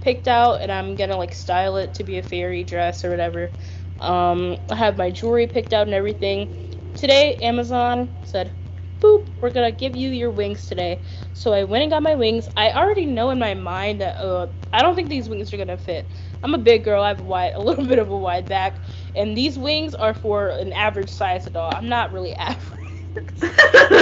picked 0.00 0.28
out 0.28 0.60
and 0.62 0.70
I'm 0.72 0.96
gonna 0.96 1.16
like 1.16 1.34
style 1.34 1.76
it 1.76 1.94
to 1.94 2.04
be 2.04 2.18
a 2.18 2.22
fairy 2.22 2.64
dress 2.64 3.04
or 3.04 3.10
whatever. 3.10 3.52
Um, 3.98 4.56
I 4.70 4.76
have 4.76 4.96
my 4.98 5.10
jewelry 5.10 5.46
picked 5.46 5.72
out 5.72 5.86
and 5.86 5.94
everything. 5.94 6.48
Today 6.94 7.36
Amazon 7.42 8.10
said, 8.22 8.52
boop, 9.00 9.28
we're 9.40 9.50
gonna 9.50 9.72
give 9.72 9.96
you 9.96 10.10
your 10.10 10.30
wings 10.30 10.66
today. 10.66 11.00
So 11.32 11.52
I 11.52 11.64
went 11.64 11.82
and 11.82 11.90
got 11.90 12.02
my 12.02 12.14
wings. 12.14 12.48
I 12.56 12.70
already 12.70 13.06
know 13.06 13.30
in 13.30 13.38
my 13.38 13.54
mind 13.54 14.00
that 14.00 14.16
uh, 14.18 14.48
I 14.72 14.82
don't 14.82 14.94
think 14.94 15.08
these 15.08 15.28
wings 15.28 15.52
are 15.52 15.56
gonna 15.56 15.76
fit. 15.76 16.10
I'm 16.42 16.54
a 16.54 16.58
big 16.58 16.84
girl. 16.84 17.02
I 17.02 17.08
have 17.08 17.20
a 17.20 17.24
wide, 17.24 17.52
a 17.56 17.60
little 17.60 17.86
bit 17.86 17.98
of 17.98 18.10
a 18.10 18.16
wide 18.18 18.46
back, 18.48 18.80
and 19.14 19.36
these 19.36 19.58
wings 19.58 19.94
are 19.94 20.14
for 20.14 20.48
an 20.48 20.72
average 20.72 21.10
size 21.10 21.46
adult. 21.46 21.74
I'm 21.74 21.88
not 21.88 22.12
really 22.12 22.34
average. 22.36 23.52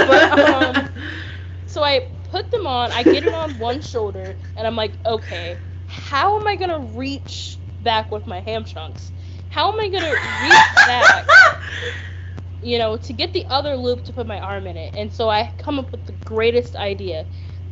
but, 0.05 0.31
um, 0.31 0.89
so 1.65 1.83
I 1.83 2.07
put 2.23 2.51
them 2.51 2.65
on. 2.67 2.91
I 2.91 3.03
get 3.03 3.23
it 3.23 3.33
on 3.33 3.57
one 3.57 3.81
shoulder, 3.81 4.37
and 4.55 4.67
I'm 4.67 4.75
like, 4.75 4.97
okay, 5.05 5.61
how 5.85 6.39
am 6.39 6.47
I 6.47 6.55
gonna 6.55 6.79
reach 6.79 7.59
back 7.81 8.11
with 8.11 8.27
my 8.27 8.39
ham 8.41 8.65
trunks? 8.65 9.11
How 9.49 9.71
am 9.71 9.79
I 9.79 9.89
gonna 9.89 10.15
reach 10.23 10.83
back? 10.85 11.27
You 12.67 12.79
know, 12.79 12.97
to 12.97 13.13
get 13.13 13.33
the 13.33 13.45
other 13.49 13.75
loop 13.77 14.03
to 14.05 14.13
put 14.13 14.27
my 14.27 14.39
arm 14.39 14.67
in 14.67 14.77
it. 14.77 14.93
And 14.95 15.13
so 15.13 15.29
I 15.29 15.51
come 15.57 15.79
up 15.79 15.91
with 15.91 16.05
the 16.05 16.15
greatest 16.25 16.75
idea. 16.75 17.25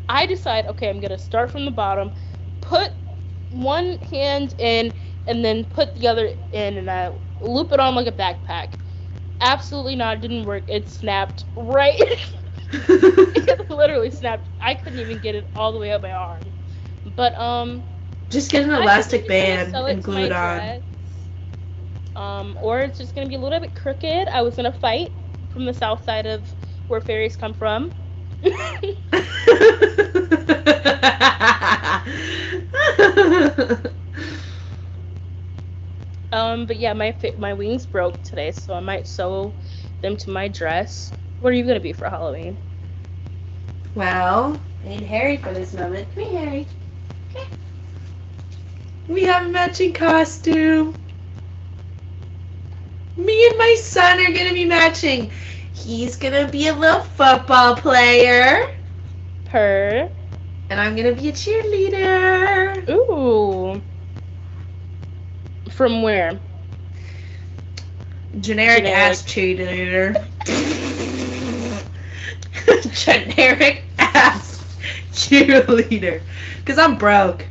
I 0.10 0.26
decide, 0.26 0.68
okay, 0.68 0.90
I'm 0.90 1.02
gonna 1.02 1.18
start 1.18 1.52
from 1.52 1.66
the 1.66 1.72
bottom, 1.72 2.12
put 2.62 2.92
one 3.50 4.00
hand 4.10 4.56
in, 4.60 4.94
and 5.28 5.44
then 5.44 5.66
put 5.66 5.96
the 5.96 6.08
other 6.08 6.30
in, 6.54 6.78
and 6.78 6.90
I 6.90 7.12
loop 7.42 7.74
it 7.74 7.80
on 7.80 7.96
like 7.96 8.08
a 8.08 8.12
backpack. 8.12 8.70
Absolutely 9.42 9.96
not. 9.96 10.18
It 10.18 10.22
didn't 10.22 10.46
work. 10.46 10.64
It 10.70 10.90
snapped 10.90 11.46
right. 11.56 12.00
it 12.72 13.70
literally 13.70 14.12
snapped. 14.12 14.50
I 14.62 14.76
couldn't 14.76 15.00
even 15.00 15.20
get 15.20 15.36
it 15.36 15.50
all 15.56 15.74
the 15.74 15.80
way 15.80 15.92
up 15.92 16.02
my 16.02 16.12
arm. 16.12 16.54
But 17.16 17.38
um. 17.40 17.84
Just 18.32 18.52
get 18.52 18.64
an 18.64 18.72
elastic 18.72 19.28
band 19.28 19.76
and 19.76 20.04
glue 20.04 20.26
it 20.26 20.32
on. 20.32 20.82
Um, 22.16 22.58
or 22.62 22.80
it's 22.82 22.98
just 22.98 23.16
gonna 23.16 23.28
be 23.28 23.36
a 23.36 23.40
little 23.40 23.60
bit 23.60 23.76
crooked. 23.76 24.28
I 24.30 24.42
was 24.42 24.56
gonna 24.56 24.72
fight 24.74 25.12
from 25.50 25.66
the 25.66 25.74
south 25.74 26.04
side 26.04 26.26
of 26.26 26.54
where 26.88 27.02
fairies 27.02 27.36
come 27.36 27.54
from. 27.54 27.92
um, 36.32 36.66
but 36.68 36.78
yeah, 36.78 36.94
my 36.94 37.16
my 37.38 37.54
wings 37.54 37.86
broke 37.86 38.24
today, 38.24 38.52
so 38.52 38.74
I 38.74 38.80
might 38.82 39.08
sew 39.08 39.56
them 40.02 40.18
to 40.18 40.30
my 40.30 40.48
dress. 40.48 41.14
What 41.40 41.52
are 41.54 41.56
you 41.56 41.66
gonna 41.66 41.80
be 41.80 41.94
for 41.94 42.10
Halloween? 42.10 42.60
Well, 43.96 44.62
I 44.84 44.88
need 44.90 45.04
Harry 45.04 45.38
for 45.38 45.54
this 45.54 45.74
moment. 45.74 46.14
Come 46.14 46.26
here, 46.26 46.40
Harry. 46.46 46.68
Okay. 47.36 47.46
We 49.08 49.24
have 49.26 49.48
a 49.48 49.50
matching 49.50 49.94
costume. 49.94 50.96
Me 53.18 53.48
and 53.48 53.58
my 53.58 53.76
son 53.80 54.20
are 54.20 54.34
gonna 54.34 54.54
be 54.54 54.66
matching. 54.66 55.32
He's 55.74 56.18
gonna 56.18 56.50
be 56.50 56.68
a 56.68 56.74
little 56.74 57.02
football 57.02 57.76
player. 57.76 58.70
Her. 59.50 60.10
And 60.70 60.80
I'm 60.80 60.96
gonna 60.96 61.14
be 61.14 61.30
a 61.30 61.32
cheerleader. 61.32 62.90
Ooh. 62.90 63.82
From 65.70 66.02
where? 66.02 66.40
Generic, 68.40 68.84
Generic. 68.84 68.86
ass 68.86 69.24
cheerleader. 69.24 70.28
Generic 72.94 73.86
ass 73.98 74.78
cheerleader. 75.14 76.22
Cause 76.66 76.78
I'm 76.78 76.98
broke. 76.98 77.48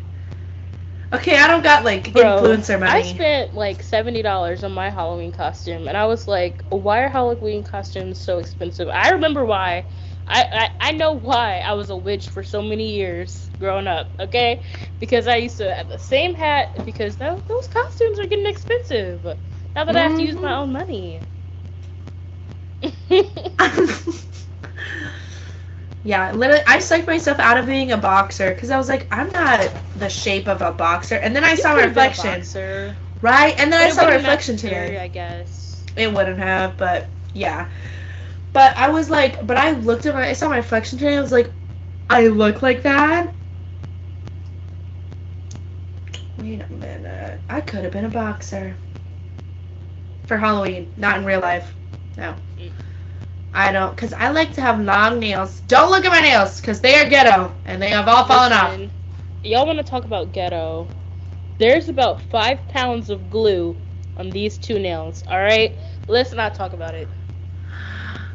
Okay, 1.14 1.36
I 1.36 1.46
don't 1.48 1.62
got 1.62 1.84
like 1.84 2.12
Bro, 2.12 2.42
influencer 2.42 2.78
money. 2.80 2.92
I 2.92 3.02
spent 3.02 3.54
like 3.54 3.82
seventy 3.82 4.22
dollars 4.22 4.64
on 4.64 4.72
my 4.72 4.90
Halloween 4.90 5.32
costume, 5.32 5.88
and 5.88 5.96
I 5.96 6.06
was 6.06 6.26
like, 6.26 6.64
"Why 6.70 7.02
are 7.02 7.08
Halloween 7.08 7.62
costumes 7.64 8.20
so 8.20 8.38
expensive?" 8.38 8.88
I 8.88 9.10
remember 9.10 9.44
why. 9.44 9.86
I, 10.26 10.44
I, 10.80 10.88
I 10.88 10.92
know 10.92 11.12
why 11.12 11.58
I 11.60 11.74
was 11.74 11.90
a 11.90 11.96
witch 11.96 12.30
for 12.30 12.42
so 12.42 12.62
many 12.62 12.94
years 12.94 13.50
growing 13.58 13.86
up, 13.86 14.14
okay? 14.20 14.62
Because 14.98 15.26
I 15.28 15.36
used 15.36 15.58
to 15.58 15.74
have 15.74 15.88
the 15.88 15.98
same 15.98 16.34
hat 16.34 16.84
because 16.84 17.16
those, 17.16 17.42
those 17.48 17.68
costumes 17.68 18.18
are 18.18 18.26
getting 18.26 18.46
expensive. 18.46 19.22
Now 19.76 19.84
that 19.84 19.94
mm-hmm. 19.94 19.96
I 19.96 20.00
have 20.02 20.16
to 20.16 20.22
use 20.22 20.38
my 20.40 20.50
mm-hmm. 20.50 20.62
own 20.62 20.72
money. 20.72 21.24
Yeah, 26.04 26.32
literally, 26.32 26.62
I 26.66 26.78
psyched 26.78 27.06
myself 27.06 27.40
out 27.40 27.58
of 27.58 27.66
being 27.66 27.92
a 27.92 27.96
boxer 27.96 28.52
because 28.54 28.70
I 28.70 28.76
was 28.78 28.88
like, 28.88 29.08
I'm 29.10 29.30
not 29.32 29.74
the 29.96 30.08
shape 30.08 30.48
of 30.48 30.62
a 30.62 30.72
boxer. 30.72 31.16
And 31.16 31.34
then 31.34 31.44
I 31.44 31.54
saw 31.54 31.74
my 31.74 31.84
reflection. 31.84 32.46
Right? 33.22 33.58
And 33.58 33.72
then 33.72 33.80
but 33.80 33.86
I 33.86 33.90
saw 33.90 34.04
my 34.04 34.14
reflection 34.14 34.56
today. 34.56 34.98
I 34.98 35.08
guess. 35.08 35.84
It 35.96 36.12
wouldn't 36.12 36.38
have, 36.38 36.76
but 36.76 37.10
yeah. 37.32 37.68
But 38.52 38.76
I 38.76 38.90
was 38.90 39.10
like, 39.10 39.46
but 39.46 39.56
I 39.56 39.72
looked 39.72 40.06
at 40.06 40.14
my, 40.14 40.28
I 40.28 40.32
saw 40.34 40.48
my 40.48 40.56
reflection 40.56 40.98
today. 40.98 41.16
I 41.16 41.20
was 41.20 41.32
like, 41.32 41.52
I 42.10 42.26
look 42.28 42.62
like 42.62 42.82
that. 42.82 43.34
Wait 46.38 46.60
a 46.62 46.72
minute. 46.72 47.40
I 47.48 47.60
could 47.60 47.84
have 47.84 47.92
been 47.92 48.04
a 48.04 48.10
boxer. 48.10 48.76
For 50.26 50.36
Halloween, 50.38 50.92
not 50.96 51.18
in 51.18 51.24
real 51.24 51.40
life. 51.40 51.74
No. 52.16 52.36
I 53.54 53.72
don't, 53.72 53.94
because 53.94 54.12
I 54.12 54.30
like 54.30 54.52
to 54.54 54.60
have 54.60 54.80
long 54.80 55.20
nails. 55.20 55.60
Don't 55.62 55.90
look 55.90 56.04
at 56.04 56.10
my 56.10 56.20
nails, 56.20 56.60
because 56.60 56.80
they 56.80 56.96
are 56.96 57.08
ghetto, 57.08 57.54
and 57.64 57.80
they 57.80 57.90
have 57.90 58.08
all 58.08 58.26
fallen 58.26 58.52
Listen, 58.52 58.86
off. 58.86 58.90
Y'all 59.44 59.66
want 59.66 59.78
to 59.78 59.84
talk 59.84 60.04
about 60.04 60.32
ghetto? 60.32 60.90
There's 61.58 61.88
about 61.88 62.20
five 62.22 62.66
pounds 62.68 63.10
of 63.10 63.30
glue 63.30 63.80
on 64.16 64.32
these 64.32 64.58
two 64.58 64.78
nails, 64.78 65.22
alright? 65.28 65.78
Let's 66.08 66.32
not 66.32 66.54
talk 66.54 66.72
about 66.72 66.94
it. 66.94 67.08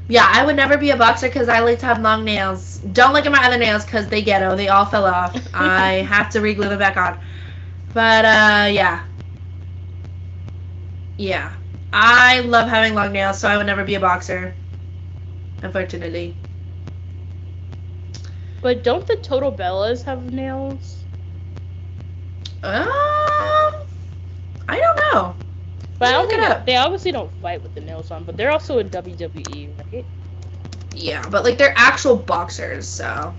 Yeah, 0.08 0.28
I 0.32 0.46
would 0.46 0.56
never 0.56 0.78
be 0.78 0.92
a 0.92 0.98
boxer 0.98 1.28
because 1.28 1.50
I 1.50 1.60
like 1.60 1.80
to 1.80 1.86
have 1.86 2.00
long 2.02 2.24
nails. 2.26 2.80
Don't 2.80 3.14
look 3.14 3.26
at 3.26 3.32
my 3.32 3.46
other 3.46 3.58
nails 3.58 3.86
because 3.86 4.08
they 4.10 4.22
ghetto. 4.22 4.56
They 4.56 4.70
all 4.70 4.86
fell 4.86 5.06
off. 5.06 5.36
I 5.54 6.04
have 6.08 6.30
to 6.32 6.42
re-glue 6.42 6.70
them 6.70 6.80
back 6.80 6.98
on. 6.98 7.20
But, 7.94 8.26
uh, 8.26 8.70
yeah. 8.72 9.04
Yeah. 11.18 11.54
I 11.92 12.40
love 12.42 12.70
having 12.70 12.96
long 12.96 13.12
nails, 13.12 13.40
so 13.40 13.48
I 13.50 13.58
would 13.58 13.66
never 13.68 13.84
be 13.84 13.96
a 13.96 14.00
boxer 14.00 14.56
unfortunately. 15.62 16.36
But 18.62 18.84
don't 18.84 19.08
the 19.08 19.16
Total 19.18 19.52
Bellas 19.52 20.04
have 20.04 20.34
nails? 20.34 21.04
Um, 22.62 22.88
I 24.68 24.80
don't 24.80 24.98
know. 25.14 25.36
But 25.98 26.10
I 26.10 26.12
don't 26.12 26.30
think 26.30 26.66
they 26.66 26.76
obviously 26.78 27.12
don't 27.12 27.32
fight 27.42 27.62
with 27.62 27.74
the 27.76 27.82
nails 27.82 28.12
on, 28.12 28.24
but 28.24 28.38
they're 28.38 28.52
also 28.52 28.80
in 28.80 28.90
WWE, 28.90 29.70
right? 29.94 30.06
Yeah, 30.96 31.28
but 31.30 31.44
like 31.44 31.58
they're 31.58 31.74
actual 31.76 32.16
boxers, 32.16 32.88
so. 32.88 33.34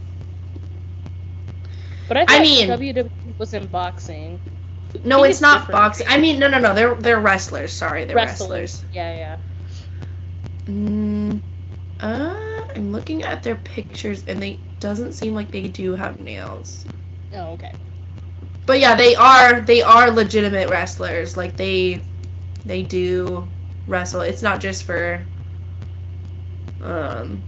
But 2.09 2.17
I, 2.17 2.25
I 2.29 2.43
mean, 2.43 2.69
WWE 2.69 3.11
was 3.39 3.55
in 3.55 3.67
boxing. 3.67 4.41
No, 5.05 5.23
it's, 5.23 5.37
it's, 5.37 5.41
not 5.41 5.61
different. 5.61 5.73
boxing. 5.73 6.07
I 6.09 6.19
mean, 6.19 6.39
no, 6.39 6.49
no, 6.49 6.59
no. 6.59 6.75
They're 6.75 6.95
they're 6.95 7.21
wrestlers. 7.21 7.73
Sorry, 7.73 8.05
they're 8.05 8.17
wrestlers. 8.17 8.83
wrestlers. 8.83 8.85
Yeah, 8.93 9.17
yeah. 9.17 9.37
Mm, 10.67 11.41
Uh, 12.01 12.35
I'm 12.75 12.91
looking 12.93 13.23
at 13.23 13.43
their 13.45 13.55
pictures 13.57 14.25
and 14.25 14.43
they 14.43 14.65
doesn't 14.81 15.13
seem 15.13 15.35
like 15.35 15.51
they 15.53 15.69
do 15.69 15.95
have 15.95 16.19
nails. 16.21 16.87
Oh, 17.33 17.53
okay. 17.53 17.73
But 18.67 18.81
yeah, 18.81 18.95
they 18.95 19.15
are 19.15 19.61
they 19.61 19.83
are 19.83 20.11
legitimate 20.11 20.69
wrestlers. 20.69 21.37
Like 21.37 21.57
they 21.57 22.07
they 22.65 22.83
do 22.83 23.53
wrestle. 23.87 24.21
It's 24.23 24.43
not 24.43 24.61
just 24.61 24.85
for 24.85 25.29
um 26.81 27.45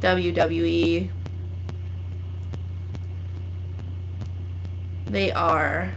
WWE. 0.00 1.12
They 5.06 5.32
are. 5.32 5.94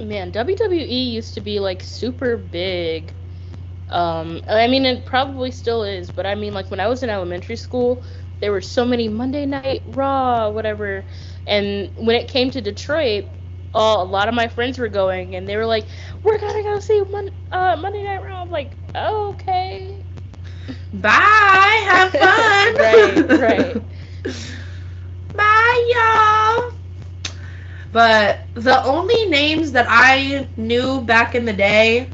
Man, 0.00 0.32
WWE 0.32 1.04
used 1.04 1.34
to 1.34 1.40
be 1.40 1.60
like 1.60 1.82
super 1.82 2.36
big. 2.36 3.14
Um, 3.90 4.42
I 4.48 4.66
mean, 4.68 4.84
it 4.86 5.06
probably 5.06 5.50
still 5.50 5.82
is, 5.82 6.10
but 6.10 6.26
I 6.26 6.34
mean, 6.34 6.54
like 6.54 6.70
when 6.70 6.80
I 6.80 6.88
was 6.88 7.02
in 7.02 7.10
elementary 7.10 7.56
school, 7.56 8.04
there 8.40 8.52
were 8.52 8.60
so 8.60 8.84
many 8.84 9.08
Monday 9.08 9.46
Night 9.46 9.76
Raw, 9.84 10.50
whatever, 10.50 11.04
and 11.46 11.90
when 11.96 12.16
it 12.16 12.28
came 12.28 12.50
to 12.50 12.60
Detroit, 12.60 13.26
uh, 13.74 13.96
a 13.98 14.04
lot 14.04 14.28
of 14.28 14.34
my 14.34 14.48
friends 14.48 14.78
were 14.78 14.88
going, 14.88 15.34
and 15.34 15.48
they 15.48 15.56
were 15.56 15.66
like, 15.66 15.86
"We're 16.22 16.38
gonna 16.38 16.62
go 16.62 16.78
see 16.80 17.02
Mon- 17.10 17.30
uh, 17.50 17.76
Monday 17.80 18.02
Night 18.04 18.22
Raw." 18.24 18.42
I'm 18.42 18.50
like, 18.50 18.76
oh, 18.94 19.30
"Okay." 19.34 20.02
Bye. 20.92 21.82
Have 21.86 22.12
fun. 22.14 22.76
right, 22.78 23.24
right. 23.34 23.82
Bye, 25.34 25.92
y'all. 25.94 26.72
But 27.92 28.48
the 28.54 28.82
only 28.84 29.26
names 29.26 29.72
that 29.72 29.86
I 29.88 30.48
knew 30.56 31.02
back 31.02 31.34
in 31.34 31.44
the 31.44 31.52
day, 31.52 32.10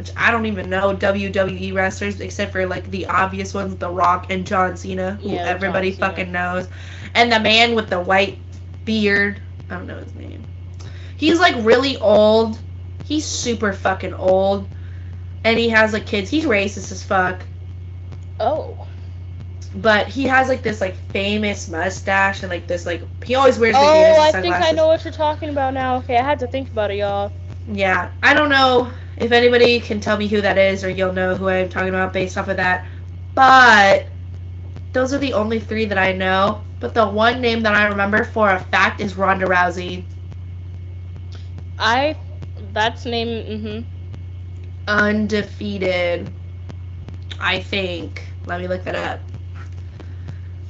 which 0.00 0.12
I 0.16 0.30
don't 0.30 0.46
even 0.46 0.70
know 0.70 0.96
WWE 0.96 1.74
wrestlers 1.74 2.20
except 2.20 2.52
for 2.52 2.66
like 2.66 2.90
the 2.90 3.06
obvious 3.06 3.54
ones, 3.54 3.76
The 3.76 3.90
Rock 3.90 4.26
and 4.30 4.46
John 4.46 4.76
Cena, 4.76 5.20
who 5.22 5.30
Yeah, 5.30 5.44
everybody 5.44 5.92
Cena. 5.92 6.06
fucking 6.08 6.32
knows, 6.32 6.68
and 7.14 7.30
the 7.32 7.40
man 7.40 7.74
with 7.74 7.90
the 7.90 8.00
white 8.00 8.38
beard. 8.84 9.42
I 9.70 9.74
don't 9.76 9.86
know 9.86 9.98
his 9.98 10.14
name. 10.14 10.48
He's 11.16 11.38
like 11.40 11.54
really 11.58 11.96
old. 11.98 12.58
He's 13.04 13.26
super 13.26 13.72
fucking 13.72 14.14
old, 14.14 14.68
and 15.44 15.58
he 15.58 15.68
has 15.70 15.92
like 15.92 16.06
kids. 16.06 16.30
He's 16.30 16.44
racist 16.44 16.92
as 16.92 17.02
fuck 17.04 17.46
Oh. 18.40 18.88
but 19.74 20.08
he 20.08 20.24
has 20.24 20.48
like 20.48 20.62
this 20.62 20.80
like 20.80 20.96
famous 21.10 21.68
mustache 21.68 22.42
and 22.42 22.50
like 22.50 22.66
this 22.66 22.86
like 22.86 23.02
he 23.24 23.34
always 23.34 23.58
wears 23.58 23.76
Oh, 23.78 24.20
I 24.20 24.32
think. 24.32 24.54
I 24.54 24.72
know 24.72 24.86
what 24.88 25.04
you're 25.04 25.12
talking 25.12 25.50
about 25.50 25.74
now. 25.74 25.96
Okay, 25.98 26.16
I 26.16 26.24
had 26.24 26.40
to 26.40 26.46
think 26.48 26.70
about 26.70 26.90
it, 26.90 26.96
y'all. 26.96 27.32
Yeah, 27.66 28.10
I 28.22 28.34
don't 28.34 28.48
know 28.50 28.90
if 29.20 29.32
anybody 29.32 29.80
can 29.80 30.00
tell 30.00 30.16
me 30.18 30.28
who 30.28 30.42
that 30.42 30.58
is 30.58 30.84
or 30.84 30.90
you'll 30.90 31.12
know 31.12 31.36
who 31.36 31.48
I'm 31.48 31.68
talking 31.70 31.90
about 31.90 32.12
based 32.14 32.38
off 32.38 32.48
of 32.48 32.56
that. 32.58 32.86
But 33.34 34.12
those 34.92 35.12
are 35.14 35.18
the 35.18 35.34
only 35.34 35.60
three 35.60 35.86
that 35.86 35.98
I 35.98 36.12
know. 36.12 36.64
But 36.80 36.94
the 36.94 37.08
one 37.08 37.40
name 37.42 37.62
that 37.62 37.74
I 37.74 37.86
remember 37.88 38.24
for 38.24 38.50
a 38.50 38.60
fact 38.60 39.00
is 39.00 39.16
Ronda 39.16 39.46
Rousey. 39.46 40.06
I, 41.78 42.16
that's 42.72 43.04
name. 43.06 43.28
Mhm. 43.28 43.86
Undefeated. 44.88 46.34
I 47.40 47.60
think. 47.60 48.34
Let 48.46 48.60
me 48.60 48.68
look 48.68 48.84
that 48.84 48.96
up. 48.96 49.30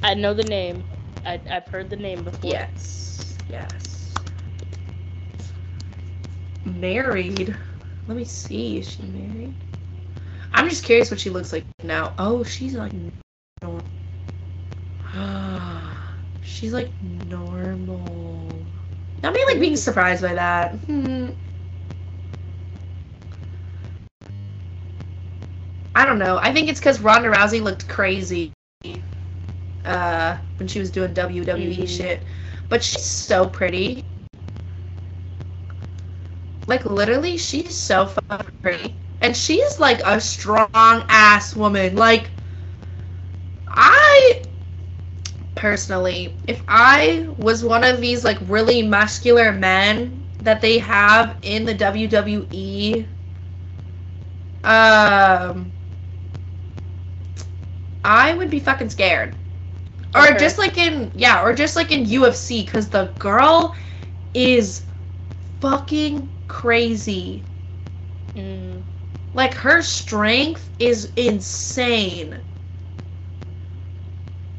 I 0.03 0.13
know 0.15 0.33
the 0.33 0.43
name. 0.43 0.85
I, 1.25 1.41
I've 1.49 1.67
heard 1.67 1.89
the 1.89 1.97
name 1.97 2.23
before. 2.23 2.67
Yes. 2.71 3.37
Yes. 3.47 4.13
Married. 6.65 7.55
Let 8.07 8.17
me 8.17 8.25
see. 8.25 8.79
Is 8.79 8.89
she 8.89 9.03
married? 9.03 9.53
I'm 10.53 10.69
just 10.69 10.83
curious 10.83 11.09
what 11.11 11.19
she 11.19 11.29
looks 11.29 11.53
like 11.53 11.65
now. 11.83 12.13
Oh, 12.17 12.43
she's 12.43 12.73
like 12.75 12.91
normal. 13.61 13.83
she's 16.41 16.73
like 16.73 16.91
normal. 17.01 18.65
Not 19.23 19.33
me 19.33 19.43
like 19.47 19.59
being 19.59 19.75
surprised 19.77 20.21
by 20.21 20.33
that. 20.33 20.73
Hmm. 20.75 21.29
I 25.95 26.05
don't 26.05 26.19
know. 26.19 26.39
I 26.41 26.53
think 26.53 26.69
it's 26.69 26.79
because 26.79 27.01
Ronda 27.01 27.29
Rousey 27.29 27.61
looked 27.61 27.87
crazy 27.87 28.51
uh, 29.85 30.37
when 30.57 30.67
she 30.67 30.79
was 30.79 30.89
doing 30.91 31.13
WWE 31.13 31.83
Mhm. 31.83 31.87
shit. 31.87 32.25
But 32.69 32.83
she's 32.83 33.03
so 33.03 33.47
pretty. 33.47 34.01
Like 36.67 36.85
literally, 36.85 37.37
she's 37.37 37.77
so 37.77 38.05
fucking 38.07 38.49
pretty, 38.61 38.97
and 39.21 39.35
she's 39.35 39.79
like 39.79 40.01
a 40.05 40.19
strong 40.19 40.69
ass 41.09 41.55
woman. 41.55 41.95
Like, 41.95 42.31
I 43.67 44.41
personally, 45.55 46.37
if 46.47 46.63
I 46.67 47.27
was 47.37 47.63
one 47.63 47.83
of 47.83 48.01
these 48.01 48.23
like 48.23 48.37
really 48.41 48.81
muscular 48.81 49.51
men 49.51 50.23
that 50.41 50.61
they 50.61 50.79
have 50.79 51.37
in 51.41 51.65
the 51.65 51.73
WWE, 51.73 53.07
um, 54.63 55.73
I 58.03 58.33
would 58.33 58.49
be 58.49 58.59
fucking 58.59 58.89
scared. 58.89 59.35
Or 60.15 60.31
Okay. 60.31 60.35
just 60.35 60.57
like 60.57 60.77
in 60.77 61.11
yeah, 61.15 61.43
or 61.43 61.53
just 61.53 61.75
like 61.75 61.91
in 61.91 62.05
UFC, 62.05 62.63
because 62.63 62.89
the 62.89 63.13
girl 63.19 63.73
is 64.33 64.85
fucking 65.61 66.29
crazy. 66.51 67.45
Mm. 68.35 68.83
Like 69.33 69.53
her 69.53 69.81
strength 69.81 70.69
is 70.79 71.13
insane. 71.15 72.41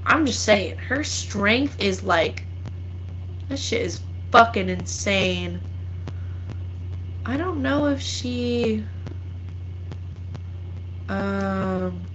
I'm 0.05 0.25
just 0.25 0.41
saying, 0.41 0.79
her 0.89 1.05
strength 1.05 1.77
is 1.79 2.03
like 2.03 2.47
that 3.49 3.59
shit 3.59 3.83
is 3.83 4.01
fucking 4.31 4.71
insane. 4.71 5.61
I 7.27 7.37
don't 7.37 7.63
know 7.63 7.89
if 7.89 8.01
she 8.01 8.87
um 11.11 12.09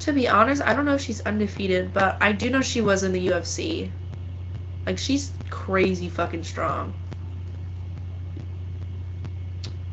to 0.00 0.12
be 0.12 0.28
honest, 0.28 0.62
I 0.62 0.74
don't 0.74 0.84
know 0.84 0.96
if 0.96 1.00
she's 1.00 1.20
undefeated, 1.20 1.92
but 1.92 2.18
I 2.20 2.32
do 2.32 2.50
know 2.50 2.60
she 2.60 2.80
was 2.80 3.04
in 3.04 3.12
the 3.12 3.28
UFC. 3.28 3.92
Like 4.84 4.98
she's 4.98 5.32
crazy 5.48 6.08
fucking 6.08 6.42
strong. 6.42 6.92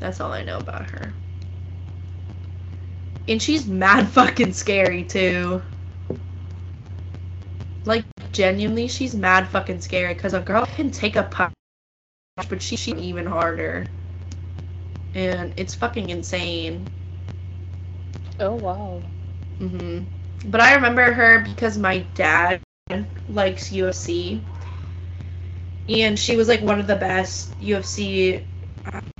That's 0.01 0.21
all 0.21 0.33
I 0.33 0.43
know 0.43 0.59
about 0.59 0.89
her. 0.91 1.15
And 3.27 3.41
she's 3.41 3.67
mad 3.67 4.09
fucking 4.13 4.53
scary 4.53 5.03
too. 5.05 5.63
Like 7.85 8.05
genuinely, 8.33 8.87
she's 8.87 9.15
mad 9.15 9.47
fucking 9.49 9.81
scary 9.81 10.13
because 10.13 10.33
a 10.33 10.41
girl 10.41 10.65
can 10.65 10.91
take 10.91 11.15
a 11.15 11.23
punch, 11.23 11.53
but 12.49 12.61
she 12.61 12.77
she's 12.77 12.95
even 12.95 13.25
harder. 13.27 13.87
And 15.15 15.53
it's 15.57 15.75
fucking 15.75 16.09
insane. 16.09 16.91
Oh 18.39 18.55
wow. 18.55 19.03
hmm 19.59 20.03
But 20.45 20.61
I 20.61 20.75
remember 20.75 21.13
her 21.13 21.39
because 21.43 21.77
my 21.77 21.99
dad 22.15 22.61
likes 23.27 23.71
UFC, 23.71 24.41
and 25.89 26.17
she 26.19 26.37
was 26.37 26.47
like 26.47 26.61
one 26.61 26.79
of 26.79 26.87
the 26.87 26.95
best 26.95 27.53
UFC 27.59 28.45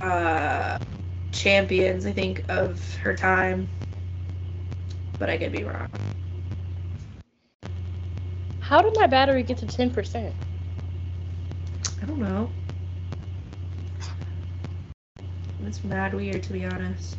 uh, 0.00 0.78
champions, 1.32 2.06
I 2.06 2.12
think, 2.12 2.44
of 2.48 2.94
her 3.02 3.14
time. 3.14 3.68
But 5.18 5.30
I 5.30 5.38
could 5.38 5.52
be 5.52 5.64
wrong. 5.64 5.86
How 8.60 8.82
did 8.82 8.94
my 8.96 9.06
battery 9.06 9.42
get 9.42 9.58
to 9.58 9.66
ten 9.66 9.90
percent? 9.90 10.34
I 12.02 12.06
don't 12.06 12.18
know. 12.18 12.50
It's 15.64 15.84
mad 15.84 16.14
weird, 16.14 16.42
to 16.44 16.52
be 16.52 16.64
honest. 16.64 17.18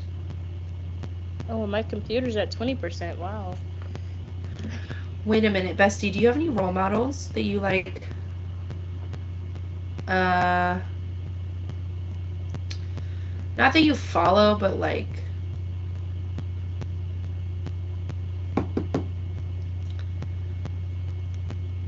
Oh, 1.48 1.66
my 1.68 1.84
computer's 1.84 2.36
at 2.36 2.52
twenty 2.52 2.76
percent. 2.76 3.20
Wow. 3.20 3.58
Wait 5.26 5.46
a 5.46 5.50
minute, 5.50 5.78
Bestie, 5.78 6.12
do 6.12 6.20
you 6.20 6.28
have 6.28 6.36
any 6.36 6.50
role 6.50 6.74
models 6.74 7.30
that 7.34 7.44
you 7.44 7.60
like? 7.60 8.10
Uh, 10.08 10.82
not 13.58 13.74
that 13.74 13.84
you 13.84 13.96
follow, 13.96 14.58
but 14.58 14.78
like, 14.78 15.24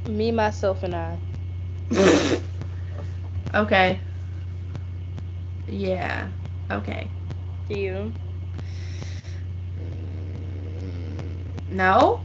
Me, 0.05 0.31
myself, 0.31 0.83
and 0.83 0.95
I. 0.95 1.19
okay. 3.55 3.99
Yeah. 5.67 6.29
Okay. 6.69 7.09
Do 7.67 7.75
you? 7.75 8.13
No? 11.67 12.21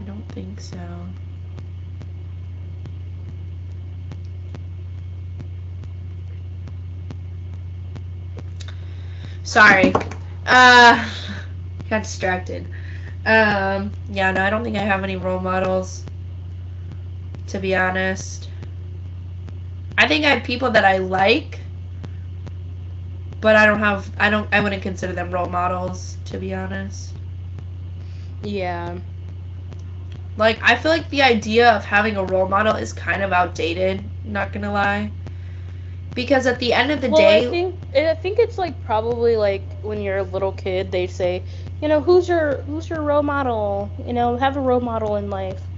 I 0.00 0.04
don't 0.04 0.24
think 0.32 0.60
so. 0.60 0.78
Sorry. 9.46 10.04
Uh, 10.46 11.10
got 11.90 12.02
distracted. 12.02 12.68
Um, 13.24 13.92
yeah, 14.08 14.32
no, 14.32 14.42
I 14.44 14.50
don't 14.50 14.64
think 14.64 14.76
I 14.76 14.82
have 14.82 15.04
any 15.04 15.16
role 15.16 15.40
models. 15.40 16.06
To 17.48 17.60
be 17.60 17.74
honest, 17.76 18.50
I 19.98 20.08
think 20.08 20.24
I 20.24 20.30
have 20.30 20.44
people 20.44 20.70
that 20.72 20.84
I 20.84 20.98
like, 20.98 21.60
but 23.40 23.56
I 23.56 23.66
don't 23.66 23.80
have. 23.80 24.12
I 24.18 24.30
don't. 24.30 24.48
I 24.52 24.60
wouldn't 24.60 24.82
consider 24.82 25.12
them 25.12 25.30
role 25.30 25.48
models. 25.48 26.18
To 26.26 26.38
be 26.38 26.54
honest. 26.54 27.14
Yeah. 28.42 28.98
Like, 30.36 30.60
I 30.62 30.76
feel 30.76 30.92
like 30.92 31.10
the 31.10 31.22
idea 31.22 31.70
of 31.72 31.84
having 31.84 32.16
a 32.16 32.24
role 32.24 32.48
model 32.48 32.76
is 32.76 32.92
kind 32.92 33.22
of 33.22 33.32
outdated, 33.32 34.10
not 34.24 34.52
gonna 34.52 34.72
lie. 34.72 35.12
Because 36.14 36.46
at 36.46 36.58
the 36.60 36.72
end 36.72 36.90
of 36.90 37.00
the 37.00 37.10
well, 37.10 37.20
day. 37.20 37.72
I 37.96 38.14
think 38.14 38.38
it's 38.38 38.58
like 38.58 38.82
probably 38.82 39.36
like 39.36 39.76
when 39.82 40.00
you're 40.00 40.18
a 40.18 40.22
little 40.22 40.52
kid, 40.52 40.90
they 40.92 41.06
say, 41.06 41.44
you 41.80 41.88
know, 41.88 42.02
who's 42.02 42.28
your 42.28 42.62
who's 42.64 42.88
your 42.90 43.02
role 43.02 43.22
model? 43.22 43.94
You 44.04 44.12
know, 44.12 44.36
have 44.38 44.56
a 44.56 44.60
role 44.60 44.80
model 44.80 45.16
in 45.16 45.30
life. 45.30 45.68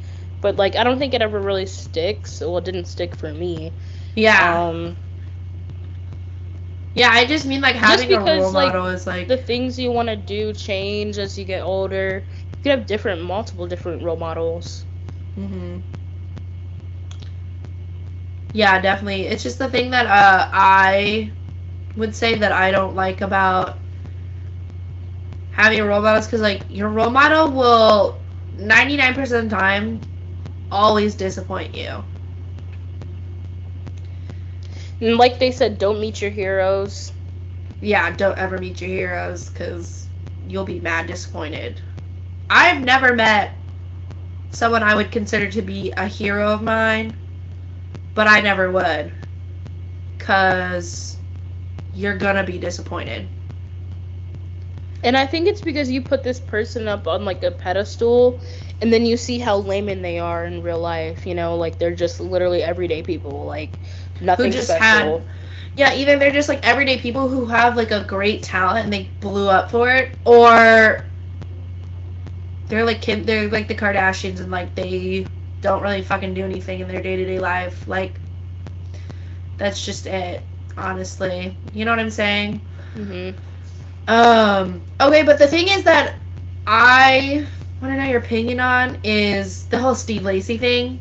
But 0.40 0.56
like, 0.56 0.76
I 0.76 0.84
don't 0.84 0.98
think 0.98 1.14
it 1.14 1.22
ever 1.22 1.40
really 1.40 1.66
sticks. 1.66 2.40
Well, 2.40 2.58
it 2.58 2.64
didn't 2.64 2.86
stick 2.86 3.14
for 3.14 3.32
me. 3.32 3.74
Yeah. 4.14 4.62
Um, 4.68 4.98
yeah, 6.94 7.10
I 7.12 7.24
just 7.26 7.46
mean 7.46 7.60
like 7.60 7.76
having 7.76 8.08
because, 8.08 8.14
a 8.14 8.20
role 8.30 8.52
like, 8.52 8.52
model 8.52 8.86
is 8.86 9.06
like. 9.06 9.26
the 9.26 9.36
things 9.36 9.78
you 9.78 9.92
want 9.92 10.08
to 10.08 10.16
do 10.16 10.52
change 10.52 11.18
as 11.18 11.38
you 11.38 11.44
get 11.44 11.62
older. 11.62 12.26
You 12.28 12.62
could 12.62 12.78
have 12.78 12.86
different, 12.86 13.22
multiple 13.22 13.66
different 13.66 14.02
role 14.02 14.16
models. 14.16 14.86
hmm 15.36 15.78
Yeah, 18.52 18.80
definitely. 18.80 19.26
It's 19.26 19.42
just 19.42 19.58
the 19.58 19.68
thing 19.68 19.90
that 19.90 20.06
uh, 20.06 20.48
I 20.52 21.32
would 21.98 22.14
say 22.16 22.36
that 22.36 22.52
I 22.52 22.70
don't 22.72 22.96
like 22.96 23.20
about 23.22 23.82
having 25.50 25.80
a 25.80 25.84
role 25.86 26.00
model 26.02 26.18
is 26.20 26.26
because 26.26 26.40
like 26.40 26.64
your 26.68 26.88
role 26.88 27.10
model 27.10 27.52
will 27.52 28.22
99% 28.52 29.44
of 29.44 29.50
the 29.50 29.56
time 29.56 30.06
always 30.70 31.14
disappoint 31.16 31.74
you. 31.74 32.04
And 35.00 35.16
like 35.16 35.38
they 35.38 35.52
said, 35.52 35.78
don't 35.78 36.00
meet 36.00 36.20
your 36.22 36.30
heroes. 36.30 37.12
Yeah, 37.80 38.10
don't 38.14 38.38
ever 38.38 38.58
meet 38.58 38.80
your 38.80 38.90
heroes 38.90 39.48
because 39.48 40.08
you'll 40.46 40.64
be 40.64 40.80
mad 40.80 41.06
disappointed. 41.06 41.82
I've 42.50 42.82
never 42.82 43.14
met 43.14 43.56
someone 44.50 44.82
I 44.82 44.94
would 44.94 45.10
consider 45.10 45.50
to 45.50 45.62
be 45.62 45.92
a 45.96 46.06
hero 46.06 46.52
of 46.52 46.62
mine, 46.62 47.16
but 48.14 48.28
I 48.28 48.40
never 48.40 48.70
would. 48.70 49.12
Because 50.18 51.17
you're 51.98 52.18
gonna 52.18 52.44
be 52.44 52.58
disappointed. 52.58 53.30
And 55.02 55.16
I 55.16 55.26
think 55.26 55.48
it's 55.48 55.62
because 55.62 55.90
you 55.90 56.02
put 56.02 56.22
this 56.24 56.40
person 56.40 56.88
up 56.88 57.06
on 57.06 57.24
like 57.24 57.42
a 57.44 57.50
pedestal 57.50 58.42
and 58.80 58.92
then 58.92 59.04
you 59.06 59.16
see 59.16 59.38
how 59.38 59.58
layman 59.58 60.02
they 60.02 60.18
are 60.18 60.44
in 60.44 60.62
real 60.62 60.80
life, 60.80 61.26
you 61.26 61.34
know, 61.34 61.56
like 61.56 61.78
they're 61.78 61.94
just 61.94 62.20
literally 62.20 62.62
everyday 62.62 63.02
people, 63.02 63.44
like 63.46 63.80
nothing 64.20 64.52
just 64.52 64.58
special. 64.58 65.24
had- 65.24 65.26
Yeah, 65.74 65.94
either 65.94 66.18
they're 66.18 66.32
just 66.32 66.48
like 66.48 66.66
everyday 66.66 66.98
people 66.98 67.28
who 67.28 67.46
have 67.46 67.76
like 67.76 67.90
a 67.92 68.04
great 68.04 68.42
talent 68.42 68.84
and 68.84 68.92
they 68.92 69.10
blew 69.20 69.48
up 69.48 69.70
for 69.70 69.90
it, 69.90 70.16
or 70.24 71.04
they're 72.68 72.84
like 72.84 73.00
kid, 73.02 73.26
they're 73.26 73.48
like 73.48 73.68
the 73.68 73.74
Kardashians 73.74 74.40
and 74.40 74.50
like 74.50 74.74
they 74.74 75.30
don't 75.60 75.82
really 75.82 76.02
fucking 76.02 76.34
do 76.34 76.44
anything 76.44 76.80
in 76.80 76.88
their 76.88 77.02
day 77.02 77.16
to 77.16 77.24
day 77.26 77.38
life. 77.40 77.86
Like 77.88 78.20
that's 79.58 79.84
just 79.84 80.06
it, 80.06 80.46
honestly. 80.78 81.58
You 81.72 81.84
know 81.84 81.92
what 81.92 82.00
I'm 82.00 82.10
saying? 82.10 82.62
hmm 82.94 83.30
Um. 84.06 84.84
Okay, 85.00 85.22
but 85.22 85.38
the 85.38 85.46
thing 85.48 85.68
is 85.68 85.84
that 85.84 86.16
I 86.66 87.46
want 87.80 87.94
to 87.94 87.98
know 87.98 88.08
your 88.08 88.20
opinion 88.20 88.60
on 88.60 88.98
is 89.04 89.66
the 89.66 89.78
whole 89.78 89.94
Steve 89.94 90.22
Lacy 90.22 90.58
thing, 90.58 91.00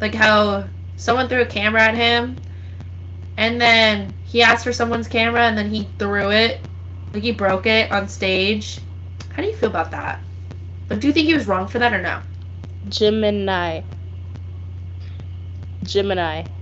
like 0.00 0.14
how 0.14 0.68
someone 0.96 1.28
threw 1.28 1.42
a 1.42 1.46
camera 1.46 1.82
at 1.82 1.94
him, 1.94 2.38
and 3.36 3.60
then 3.60 4.14
he 4.22 4.42
asked 4.42 4.64
for 4.64 4.72
someone's 4.72 5.08
camera, 5.08 5.42
and 5.42 5.56
then 5.58 5.70
he 5.70 5.84
threw 5.98 6.30
it, 6.30 6.66
like 7.12 7.22
he 7.22 7.32
broke 7.32 7.66
it 7.66 7.90
on 7.92 8.08
stage. 8.08 8.80
How 9.30 9.42
do 9.42 9.48
you 9.48 9.56
feel 9.56 9.70
about 9.70 9.92
that? 9.92 10.24
Like, 10.90 11.00
do 11.00 11.06
you 11.08 11.12
think 11.12 11.26
he 11.26 11.34
was 11.34 11.46
wrong 11.46 11.68
for 11.68 11.78
that 11.78 11.92
or 11.94 12.02
no? 12.02 12.22
Gemini. 12.88 13.84
Gemini. 15.84 16.53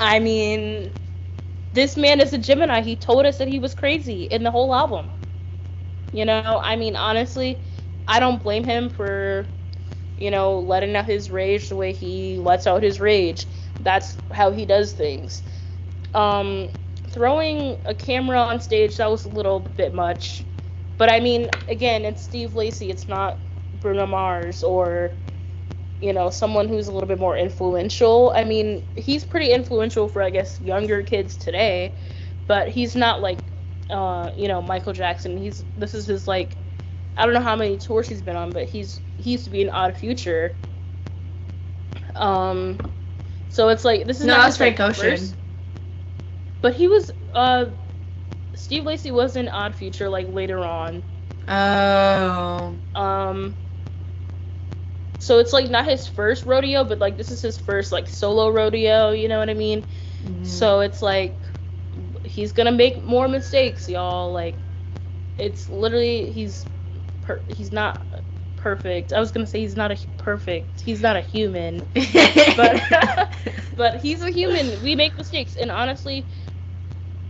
I 0.00 0.18
mean, 0.20 0.92
this 1.72 1.96
man 1.96 2.20
is 2.20 2.32
a 2.32 2.38
Gemini. 2.38 2.82
He 2.82 2.96
told 2.96 3.26
us 3.26 3.38
that 3.38 3.48
he 3.48 3.58
was 3.60 3.74
crazy 3.74 4.24
in 4.24 4.42
the 4.44 4.50
whole 4.50 4.74
album. 4.74 5.10
You 6.12 6.24
know, 6.24 6.60
I 6.62 6.76
mean, 6.76 6.96
honestly, 6.96 7.60
I 8.06 8.20
don't 8.20 8.42
blame 8.42 8.64
him 8.64 8.90
for, 8.90 9.48
you 10.16 10.30
know, 10.30 10.58
letting 10.60 10.96
out 10.96 11.06
his 11.06 11.30
rage 11.30 11.68
the 11.68 11.76
way 11.76 11.92
he 11.92 12.38
lets 12.38 12.66
out 12.66 12.82
his 12.82 13.00
rage. 13.00 13.46
That's 13.78 14.18
how 14.32 14.50
he 14.52 14.66
does 14.66 14.92
things. 14.92 15.42
Um, 16.14 16.70
throwing 17.08 17.78
a 17.84 17.94
camera 17.94 18.38
on 18.40 18.60
stage, 18.60 18.96
that 18.98 19.10
was 19.10 19.24
a 19.24 19.28
little 19.30 19.60
bit 19.60 19.94
much. 19.94 20.44
But 20.98 21.10
I 21.10 21.20
mean, 21.20 21.48
again, 21.68 22.04
it's 22.04 22.22
Steve 22.22 22.54
Lacy. 22.54 22.90
It's 22.90 23.08
not 23.08 23.40
Bruno 23.80 24.06
Mars 24.06 24.62
or, 24.62 25.16
you 26.00 26.12
know, 26.12 26.30
someone 26.30 26.68
who's 26.68 26.88
a 26.88 26.92
little 26.92 27.08
bit 27.08 27.18
more 27.18 27.36
influential. 27.36 28.32
I 28.34 28.44
mean, 28.44 28.84
he's 28.96 29.24
pretty 29.24 29.52
influential 29.52 30.08
for, 30.08 30.22
I 30.22 30.30
guess, 30.30 30.60
younger 30.60 31.02
kids 31.02 31.36
today, 31.36 31.94
but 32.46 32.68
he's 32.68 32.96
not 32.96 33.20
like, 33.20 33.38
uh, 33.90 34.30
you 34.36 34.48
know, 34.48 34.62
Michael 34.62 34.92
Jackson. 34.92 35.36
He's 35.36 35.64
this 35.76 35.94
is 35.94 36.06
his 36.06 36.26
like, 36.28 36.56
I 37.16 37.24
don't 37.24 37.34
know 37.34 37.40
how 37.42 37.56
many 37.56 37.76
tours 37.78 38.08
he's 38.08 38.22
been 38.22 38.36
on, 38.36 38.52
but 38.52 38.68
he's 38.68 39.00
he 39.16 39.32
used 39.32 39.44
to 39.44 39.50
be 39.50 39.62
an 39.62 39.70
Odd 39.70 39.96
Future. 39.96 40.56
Um, 42.14 42.78
so 43.48 43.68
it's 43.68 43.84
like 43.84 44.06
this 44.06 44.20
is 44.20 44.26
No, 44.26 44.34
not 44.34 44.44
that's 44.44 44.56
his, 44.56 44.60
like, 44.60 44.76
Frank 44.76 44.90
Ocean. 44.90 45.10
first- 45.10 45.34
But 46.62 46.74
he 46.74 46.88
was 46.88 47.10
uh, 47.34 47.66
Steve 48.54 48.84
Lacy 48.84 49.10
was 49.10 49.36
in 49.36 49.48
Odd 49.48 49.74
Future 49.74 50.08
like 50.08 50.28
later 50.28 50.58
on. 50.64 51.02
Oh. 51.48 52.78
Um 52.94 53.56
so 55.20 55.38
it's 55.38 55.52
like 55.52 55.70
not 55.70 55.86
his 55.86 56.08
first 56.08 56.46
rodeo, 56.46 56.84
but 56.84 56.98
like 57.00 57.18
this 57.18 57.30
is 57.30 57.42
his 57.42 57.58
first 57.58 57.92
like 57.92 58.08
solo 58.08 58.50
rodeo, 58.50 59.12
you 59.12 59.28
know 59.28 59.38
what 59.38 59.50
I 59.50 59.54
mean? 59.54 59.86
Mhm. 60.24 60.46
So 60.46 60.80
it's 60.80 61.02
like 61.02 61.42
he's 62.24 62.52
going 62.52 62.66
to 62.66 62.72
make 62.72 63.04
more 63.04 63.28
mistakes, 63.28 63.88
y'all. 63.88 64.32
Like 64.32 64.60
it's 65.38 65.68
literally 65.68 66.32
he's 66.32 66.66
per- 67.22 67.44
he's 67.48 67.72
not 67.72 68.06
perfect. 68.56 69.12
I 69.12 69.20
was 69.20 69.32
to 69.32 69.46
say 69.46 69.60
he's 69.60 69.76
not 69.76 69.92
a 69.92 69.96
perfect. 70.18 70.80
He's 70.80 71.02
not 71.02 71.16
a 71.16 71.20
human, 71.20 71.88
but 72.56 72.82
but 73.76 74.00
he's 74.02 74.22
a 74.22 74.30
human. 74.30 74.82
We 74.82 74.96
make 74.96 75.16
mistakes 75.18 75.56
and 75.56 75.70
honestly 75.70 76.28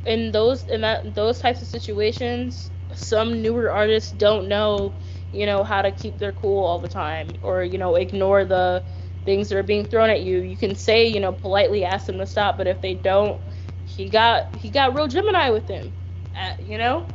in 0.04 0.32
those 0.32 0.64
in 0.68 0.82
that 0.82 1.14
those 1.14 1.38
types 1.40 1.62
of 1.62 1.68
situations, 1.68 2.70
some 2.92 3.42
newer 3.42 3.70
artists 3.72 4.10
don't 4.12 4.48
know, 4.48 4.98
you 5.32 5.46
know, 5.46 5.64
how 5.64 5.82
to 5.82 5.90
keep 5.92 6.18
their 6.18 6.32
cool 6.32 6.64
all 6.64 6.80
the 6.80 6.88
time 6.88 7.36
or 7.42 7.62
you 7.62 7.78
know, 7.78 7.96
ignore 7.96 8.44
the 8.44 8.84
things 9.24 9.48
that 9.48 9.58
are 9.58 9.62
being 9.62 9.84
thrown 9.86 10.10
at 10.10 10.22
you. 10.22 10.38
You 10.40 10.56
can 10.56 10.74
say, 10.74 11.06
you 11.06 11.20
know, 11.20 11.32
politely 11.32 11.84
ask 11.84 12.06
them 12.06 12.18
to 12.18 12.26
stop, 12.26 12.56
but 12.58 12.66
if 12.66 12.80
they 12.80 12.94
don't, 12.94 13.40
he 13.84 14.10
got 14.10 14.44
he 14.54 14.70
got 14.70 14.94
real 14.94 15.08
Gemini 15.08 15.50
with 15.50 15.68
him. 15.68 15.94
Uh, 16.34 16.52
you 16.60 16.78
know? 16.78 17.06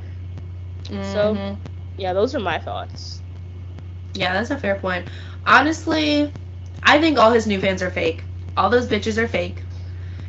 So 1.01 1.39
Mhm. 1.39 1.59
yeah, 1.97 2.13
those 2.13 2.35
are 2.35 2.39
my 2.39 2.59
thoughts. 2.59 3.23
Yeah, 4.13 4.33
that's 4.33 4.51
a 4.51 4.57
fair 4.57 4.75
point. 4.75 5.07
Honestly, 5.45 6.33
I 6.83 6.99
think 6.99 7.17
all 7.19 7.31
his 7.31 7.47
new 7.47 7.59
fans 7.59 7.81
are 7.83 7.91
fake. 7.91 8.25
All 8.57 8.69
those 8.69 8.87
bitches 8.87 9.17
are 9.17 9.27
fake. 9.27 9.64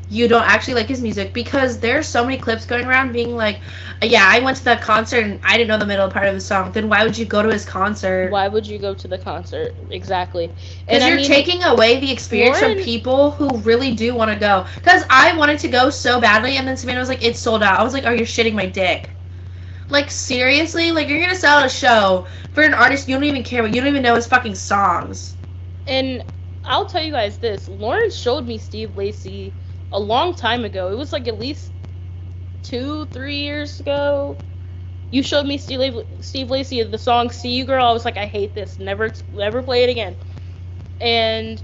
You 0.08 0.28
don't 0.28 0.44
actually 0.44 0.74
like 0.74 0.88
his 0.88 1.02
music 1.02 1.32
because 1.34 1.78
there's 1.80 2.06
so 2.06 2.24
many 2.24 2.36
clips 2.38 2.64
going 2.66 2.84
around 2.86 3.12
being 3.12 3.34
like, 3.36 3.60
yeah, 4.02 4.24
I 4.26 4.40
went 4.40 4.56
to 4.58 4.64
that 4.64 4.80
concert 4.80 5.24
and 5.24 5.40
I 5.42 5.56
didn't 5.56 5.68
know 5.68 5.78
the 5.78 5.86
middle 5.86 6.08
part 6.10 6.26
of 6.26 6.34
the 6.34 6.40
song. 6.40 6.72
Then 6.72 6.88
why 6.88 7.02
would 7.04 7.16
you 7.18 7.24
go 7.24 7.42
to 7.42 7.50
his 7.50 7.64
concert? 7.64 8.30
Why 8.30 8.48
would 8.48 8.66
you 8.66 8.78
go 8.78 8.94
to 8.94 9.08
the 9.08 9.18
concert? 9.18 9.74
Exactly. 9.90 10.54
Because 10.86 11.06
you're 11.06 11.16
mean, 11.16 11.26
taking 11.26 11.62
away 11.64 12.00
the 12.00 12.10
experience 12.12 12.58
Lauren- 12.58 12.76
from 12.76 12.84
people 12.84 13.30
who 13.32 13.58
really 13.58 13.94
do 13.94 14.14
want 14.14 14.30
to 14.32 14.38
go. 14.38 14.66
Because 14.76 15.04
I 15.10 15.36
wanted 15.36 15.58
to 15.60 15.68
go 15.68 15.90
so 15.90 16.20
badly, 16.20 16.56
and 16.56 16.66
then 16.66 16.76
Savannah 16.76 17.00
was 17.00 17.08
like, 17.08 17.22
"It's 17.24 17.40
sold 17.40 17.62
out." 17.62 17.78
I 17.78 17.82
was 17.82 17.92
like, 17.94 18.04
"Oh, 18.06 18.10
you're 18.12 18.26
shitting 18.26 18.54
my 18.54 18.66
dick." 18.66 19.10
Like 19.88 20.10
seriously, 20.10 20.92
like 20.92 21.08
you're 21.08 21.20
gonna 21.20 21.34
sell 21.34 21.58
out 21.58 21.66
a 21.66 21.68
show 21.68 22.26
for 22.52 22.62
an 22.62 22.74
artist 22.74 23.08
you 23.08 23.14
don't 23.16 23.24
even 23.24 23.42
care 23.42 23.60
about. 23.60 23.74
You 23.74 23.80
don't 23.80 23.88
even 23.90 24.02
know 24.02 24.14
his 24.14 24.26
fucking 24.26 24.54
songs. 24.54 25.36
And 25.86 26.24
I'll 26.64 26.86
tell 26.86 27.02
you 27.02 27.12
guys 27.12 27.38
this: 27.38 27.68
Lauren 27.68 28.10
showed 28.10 28.46
me 28.46 28.58
Steve 28.58 28.96
Lacy 28.96 29.54
a 29.92 30.00
long 30.00 30.34
time 30.34 30.64
ago. 30.64 30.90
It 30.90 30.96
was 30.98 31.12
like 31.12 31.28
at 31.28 31.38
least 31.38 31.72
two, 32.62 33.06
three 33.06 33.40
years 33.40 33.80
ago. 33.80 34.38
You 35.10 35.22
showed 35.22 35.46
me 35.46 35.58
Steve, 35.58 35.94
La- 35.94 36.02
Steve 36.20 36.50
Lacy 36.50 36.82
the 36.82 36.98
song 36.98 37.30
"See 37.30 37.56
You 37.56 37.66
Girl." 37.66 37.84
I 37.86 37.92
was 37.92 38.04
like, 38.04 38.16
I 38.16 38.26
hate 38.26 38.54
this. 38.54 38.78
Never, 38.78 39.12
never 39.32 39.62
play 39.62 39.84
it 39.84 39.90
again. 39.90 40.16
And 41.00 41.62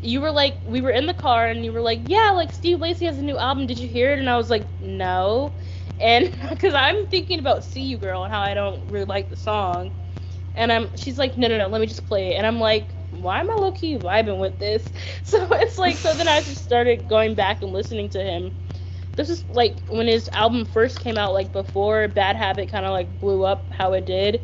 you 0.00 0.20
were 0.20 0.30
like, 0.32 0.58
we 0.64 0.80
were 0.80 0.90
in 0.90 1.06
the 1.06 1.14
car, 1.14 1.48
and 1.48 1.64
you 1.64 1.72
were 1.72 1.80
like, 1.80 2.00
yeah, 2.04 2.32
like 2.34 2.52
Steve 2.52 2.80
Lacy 2.80 3.06
has 3.06 3.18
a 3.18 3.22
new 3.22 3.38
album. 3.38 3.66
Did 3.66 3.78
you 3.78 3.88
hear 3.88 4.12
it? 4.12 4.18
And 4.18 4.30
I 4.30 4.36
was 4.36 4.50
like, 4.50 4.68
no. 4.80 5.54
and 5.98 6.32
because 6.50 6.74
I'm 6.74 7.06
thinking 7.08 7.38
about 7.40 7.64
"See 7.64 7.82
You 7.84 7.98
Girl" 7.98 8.24
and 8.24 8.32
how 8.32 8.40
I 8.40 8.54
don't 8.54 8.88
really 8.88 9.06
like 9.06 9.30
the 9.30 9.36
song, 9.36 9.92
and 10.54 10.72
I'm 10.72 10.88
she's 10.96 11.18
like, 11.18 11.36
no, 11.36 11.48
no, 11.48 11.58
no, 11.58 11.68
let 11.68 11.80
me 11.80 11.86
just 11.86 12.06
play 12.06 12.32
it, 12.32 12.36
and 12.36 12.46
I'm 12.46 12.60
like, 12.60 12.94
why 13.10 13.40
am 13.40 13.50
I 13.50 13.54
low 13.54 13.72
key 13.72 13.96
vibing 13.98 14.38
with 14.40 14.58
this? 14.58 14.92
So 15.24 15.46
it's 15.52 15.78
like, 15.78 15.96
so 15.96 16.14
then 16.14 16.28
I 16.28 16.40
just 16.40 16.62
started 16.64 17.08
going 17.08 17.34
back 17.34 17.62
and 17.62 17.72
listening 17.72 18.08
to 18.10 18.22
him. 18.22 18.52
This 19.16 19.30
is 19.30 19.44
like 19.48 19.82
when 19.88 20.06
his 20.06 20.28
album 20.32 20.64
first 20.66 21.00
came 21.00 21.18
out, 21.18 21.32
like 21.34 21.52
before 21.52 22.08
Bad 22.08 22.36
Habit 22.36 22.70
kind 22.70 22.86
of 22.86 22.92
like 22.92 23.18
blew 23.18 23.44
up 23.44 23.68
how 23.72 23.92
it 23.94 24.06
did. 24.06 24.40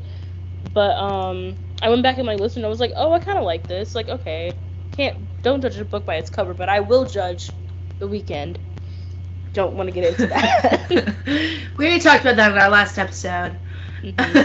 But 0.62 0.96
um, 0.96 1.58
I 1.82 1.88
went 1.90 2.02
back 2.02 2.18
and 2.18 2.26
like 2.26 2.40
listened. 2.40 2.64
I 2.64 2.68
was 2.68 2.80
like, 2.80 2.92
oh, 2.96 3.12
I 3.12 3.20
kind 3.20 3.38
of 3.38 3.44
like 3.44 3.66
this. 3.66 3.94
Like, 3.94 4.08
okay, 4.08 4.58
can't 4.92 5.28
don't 5.42 5.60
judge 5.62 5.78
a 5.78 5.84
book 5.84 6.06
by 6.06 6.16
its 6.16 6.30
cover, 6.30 6.54
but 6.54 6.68
I 6.68 6.80
will 6.80 7.06
judge 7.06 7.50
the 7.98 8.08
Weeknd. 8.08 8.58
Don't 9.52 9.74
want 9.74 9.88
to 9.88 9.92
get 9.92 10.04
into 10.04 10.26
that. 10.28 10.88
we 11.76 11.86
already 11.86 12.00
talked 12.00 12.22
about 12.22 12.36
that 12.36 12.52
in 12.52 12.58
our 12.58 12.70
last 12.70 12.98
episode. 12.98 13.58
Mm-hmm. 14.02 14.40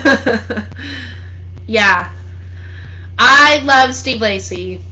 yeah. 1.67 2.11
I 3.24 3.59
love 3.63 3.95
Steve 3.95 4.22
Lacy. 4.22 4.86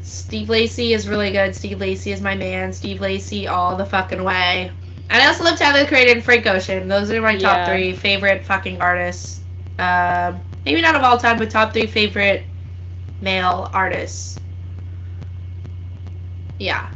Steve 0.00 0.48
Lacy 0.48 0.92
is 0.92 1.08
really 1.08 1.32
good. 1.32 1.54
Steve 1.54 1.80
Lacy 1.80 2.12
is 2.12 2.20
my 2.20 2.34
man. 2.34 2.72
Steve 2.72 3.00
Lacy 3.00 3.46
all 3.48 3.76
the 3.76 3.84
fucking 3.86 4.22
way. 4.24 4.72
And 5.10 5.22
I 5.22 5.26
also 5.26 5.44
love 5.44 5.58
Tyler 5.58 5.80
the 5.82 5.88
Creator 5.88 6.12
and 6.12 6.24
Frank 6.24 6.46
Ocean. 6.46 6.88
Those 6.88 7.10
are 7.10 7.20
my 7.20 7.36
top 7.36 7.64
three 7.64 7.92
favorite 7.94 8.44
fucking 8.44 8.80
artists. 8.80 9.44
Uh, 9.78 10.38
maybe 10.64 10.80
not 10.82 10.96
of 10.96 11.02
all 11.02 11.18
time, 11.18 11.38
but 11.38 11.50
top 11.50 11.72
three 11.72 11.86
favorite 11.86 12.48
male 13.20 13.70
artists. 13.72 14.40
Yeah. 16.58 16.90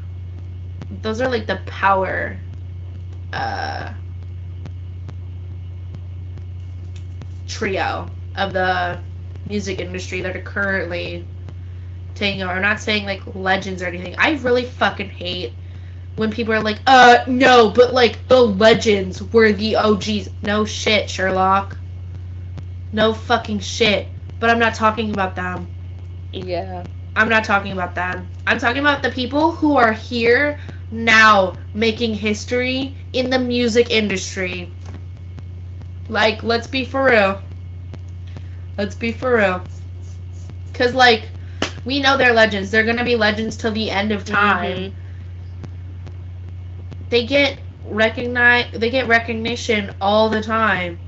Those 0.90 1.20
are 1.20 1.28
like 1.28 1.46
the 1.46 1.62
power 1.66 2.44
uh, 3.32 3.94
trio 7.46 8.10
of 8.34 8.52
the 8.52 9.00
music 9.50 9.80
industry 9.80 10.22
that 10.22 10.36
are 10.36 10.40
currently 10.42 11.26
taking 12.14 12.42
over. 12.42 12.52
I'm 12.52 12.62
not 12.62 12.80
saying 12.80 13.04
like 13.04 13.22
legends 13.34 13.82
or 13.82 13.86
anything. 13.86 14.14
I 14.16 14.32
really 14.36 14.64
fucking 14.64 15.10
hate 15.10 15.54
when 16.16 16.30
people 16.30 16.54
are 16.54 16.62
like, 16.62 16.80
uh, 16.86 17.18
no, 17.26 17.70
but 17.70 17.92
like 17.92 18.26
the 18.28 18.40
legends 18.40 19.22
were 19.32 19.52
the 19.52 19.76
OGs. 19.76 20.28
No 20.42 20.64
shit, 20.64 21.10
Sherlock. 21.10 21.76
No 22.92 23.12
fucking 23.12 23.60
shit. 23.60 24.12
But 24.38 24.50
I'm 24.50 24.58
not 24.58 24.74
talking 24.74 25.10
about 25.10 25.36
them. 25.36 25.68
Yeah. 26.32 26.84
I'm 27.16 27.28
not 27.28 27.44
talking 27.44 27.72
about 27.72 27.94
them. 27.94 28.28
I'm 28.46 28.58
talking 28.58 28.80
about 28.80 29.02
the 29.02 29.10
people 29.10 29.52
who 29.52 29.76
are 29.76 29.92
here 29.92 30.58
now 30.90 31.56
making 31.74 32.14
history 32.14 32.96
in 33.12 33.30
the 33.30 33.38
music 33.38 33.90
industry. 33.90 34.72
Like, 36.08 36.42
let's 36.42 36.66
be 36.66 36.84
for 36.84 37.04
real. 37.04 37.42
Let's 38.80 38.94
be 38.94 39.12
for 39.12 39.36
real. 39.36 39.62
Cause 40.72 40.94
like, 40.94 41.28
we 41.84 42.00
know 42.00 42.16
they're 42.16 42.32
legends. 42.32 42.70
They're 42.70 42.86
gonna 42.86 43.04
be 43.04 43.14
legends 43.14 43.58
till 43.58 43.72
the 43.72 43.90
end 43.90 44.10
of 44.10 44.24
time. 44.24 44.78
Mm-hmm. 44.78 44.96
They 47.10 47.26
get 47.26 47.58
recognize. 47.84 48.72
They 48.72 48.88
get 48.88 49.06
recognition 49.06 49.94
all 50.00 50.30
the 50.30 50.40
time. 50.42 50.98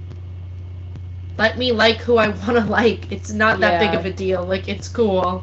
Let 1.38 1.56
me 1.56 1.72
like 1.72 1.96
who 2.02 2.18
I 2.18 2.28
want 2.28 2.58
to 2.58 2.60
like. 2.68 3.10
It's 3.10 3.32
not 3.32 3.58
that 3.60 3.80
yeah. 3.80 3.90
big 3.90 3.98
of 3.98 4.04
a 4.04 4.12
deal. 4.12 4.44
Like 4.44 4.68
it's 4.68 4.88
cool. 4.88 5.42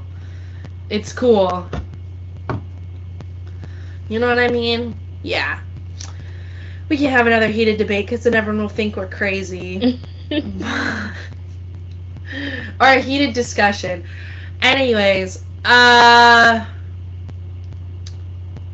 It's 0.87 1.11
cool. 1.11 1.67
You 4.07 4.19
know 4.19 4.27
what 4.27 4.37
I 4.37 4.49
mean? 4.49 4.95
Yeah. 5.23 5.61
We 6.89 6.97
can 6.97 7.09
have 7.09 7.25
another 7.25 7.47
heated 7.47 7.79
debate 7.79 8.05
because 8.05 8.21
then 8.21 8.35
everyone 8.35 8.61
will 8.61 8.69
think 8.69 8.97
we're 8.97 9.07
crazy. 9.07 9.99
or 12.79 12.87
a 12.87 12.99
heated 13.01 13.33
discussion. 13.33 14.03
Anyways, 14.61 15.45
uh. 15.65 16.65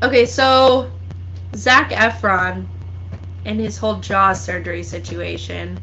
Okay, 0.02 0.26
so 0.26 0.92
Zac 1.56 1.92
Efron 1.92 2.68
and 3.46 3.60
his 3.60 3.78
whole 3.78 4.00
jaw 4.00 4.34
surgery 4.34 4.84
situation. 4.84 5.82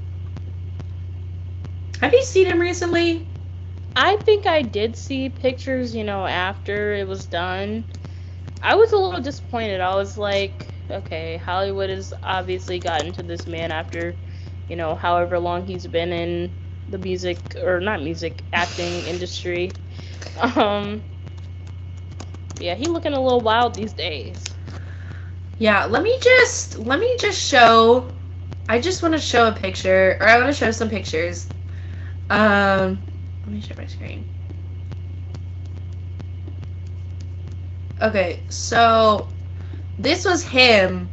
Have 2.01 2.13
you 2.13 2.23
seen 2.23 2.47
him 2.47 2.61
recently? 2.61 3.29
I 3.97 4.17
think 4.17 4.47
I 4.47 4.63
did 4.63 4.97
see 4.97 5.29
pictures, 5.29 5.95
you 5.95 6.05
know, 6.05 6.27
after 6.27 6.95
it 6.95 7.07
was 7.09 7.27
done. 7.27 7.85
I 8.63 8.75
was 8.77 8.93
a 8.93 8.97
little 8.97 9.21
disappointed. 9.21 9.81
I 9.81 9.95
was 9.97 10.17
like, 10.17 10.69
okay, 10.91 11.37
Hollywood 11.39 11.91
has 11.91 12.13
obviously 12.23 12.81
gotten 12.81 13.13
to 13.13 13.23
this 13.23 13.47
man 13.47 13.71
after, 13.73 14.19
you 14.69 14.77
know, 14.77 14.95
however 14.95 15.39
long 15.39 15.67
he's 15.67 15.87
been 15.87 16.13
in 16.13 16.55
the 16.93 16.99
music 16.99 17.57
or 17.63 17.81
not 17.81 18.03
music 18.03 18.45
acting 18.53 19.07
industry. 19.07 19.79
Um, 20.57 21.03
yeah, 22.59 22.75
he 22.75 22.89
looking 22.89 23.15
a 23.15 23.21
little 23.21 23.43
wild 23.43 23.77
these 23.77 23.95
days. 23.95 24.57
Yeah, 25.59 25.85
let 25.87 26.03
me 26.03 26.19
just 26.23 26.79
let 26.79 26.99
me 27.01 27.17
just 27.21 27.41
show. 27.41 28.13
I 28.69 28.81
just 28.81 29.03
want 29.03 29.15
to 29.15 29.21
show 29.21 29.49
a 29.49 29.53
picture, 29.53 30.17
or 30.21 30.29
I 30.29 30.37
want 30.39 30.49
to 30.49 30.55
show 30.55 30.71
some 30.73 30.91
pictures. 30.91 31.51
Um, 32.31 33.03
let 33.45 33.53
me 33.55 33.61
share 33.61 33.77
my 33.77 33.87
screen. 33.87 34.27
Okay, 38.01 38.45
so 38.49 39.29
this 39.99 40.25
was 40.25 40.43
him. 40.45 41.11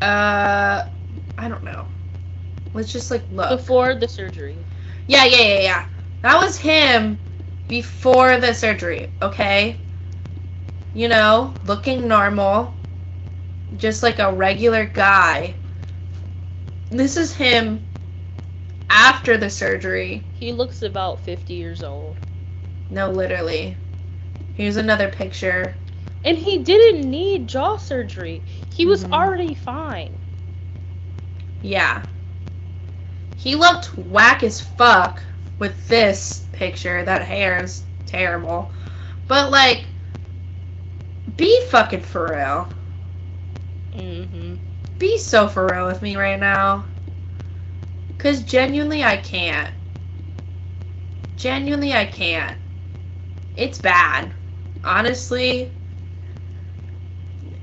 Uh, 0.00 0.82
I 1.38 1.48
don't 1.48 1.64
know. 1.64 1.86
Let's 2.74 2.92
just 2.92 3.10
like 3.10 3.24
look 3.30 3.50
before 3.58 3.94
the 3.94 4.08
surgery. 4.08 4.58
Yeah, 5.06 5.24
yeah, 5.24 5.42
yeah, 5.42 5.60
yeah. 5.60 5.84
That 6.22 6.40
was 6.42 6.58
him 6.58 7.18
before 7.68 8.38
the 8.40 8.52
surgery. 8.52 9.08
Okay. 9.22 9.76
You 10.92 11.08
know, 11.08 11.54
looking 11.64 12.08
normal, 12.08 12.74
just 13.76 14.02
like 14.02 14.18
a 14.18 14.32
regular 14.32 14.86
guy. 14.86 15.54
This 16.90 17.16
is 17.16 17.34
him 17.34 17.80
after 18.90 19.36
the 19.36 19.50
surgery. 19.50 20.22
He 20.34 20.52
looks 20.52 20.82
about 20.82 21.20
50 21.20 21.54
years 21.54 21.82
old. 21.82 22.16
No, 22.90 23.10
literally. 23.10 23.76
Here's 24.54 24.76
another 24.76 25.08
picture. 25.08 25.76
And 26.24 26.38
he 26.38 26.58
didn't 26.58 27.10
need 27.10 27.48
jaw 27.48 27.76
surgery. 27.76 28.42
He 28.72 28.86
was 28.86 29.02
mm-hmm. 29.02 29.12
already 29.12 29.54
fine. 29.54 30.18
Yeah. 31.62 32.02
He 33.44 33.54
looked 33.54 33.96
whack 33.98 34.42
as 34.42 34.60
fuck 34.60 35.22
with 35.60 35.86
this 35.86 36.46
picture. 36.52 37.04
That 37.04 37.22
hair 37.22 37.62
is 37.62 37.84
terrible. 38.06 38.72
But, 39.28 39.52
like, 39.52 39.84
be 41.36 41.60
fucking 41.68 42.00
for 42.00 42.28
real. 42.30 42.68
Mm-hmm. 43.94 44.56
Be 44.98 45.18
so 45.18 45.46
for 45.46 45.66
real 45.66 45.86
with 45.86 46.02
me 46.02 46.16
right 46.16 46.40
now. 46.40 46.86
Because 48.08 48.42
genuinely, 48.42 49.04
I 49.04 49.18
can't. 49.18 49.70
Genuinely, 51.36 51.92
I 51.92 52.06
can't. 52.06 52.56
It's 53.56 53.78
bad 53.78 54.32
honestly, 54.84 55.70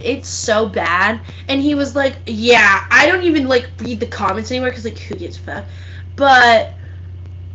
it's 0.04 0.30
so 0.30 0.68
bad. 0.70 1.22
And 1.47 1.62
he 1.62 1.76
was 1.76 1.95
like, 1.95 2.22
yeah, 2.26 2.84
I 2.91 3.06
don't 3.08 3.24
even 3.24 3.47
like 3.47 3.72
read 3.80 3.99
the 3.99 4.08
comments 4.08 4.52
anymore 4.52 4.70
because 4.70 4.86
like 4.86 4.99
who 4.99 5.16
gives 5.16 5.38
a 5.38 5.41
fuck. 5.41 5.70
But 6.16 6.78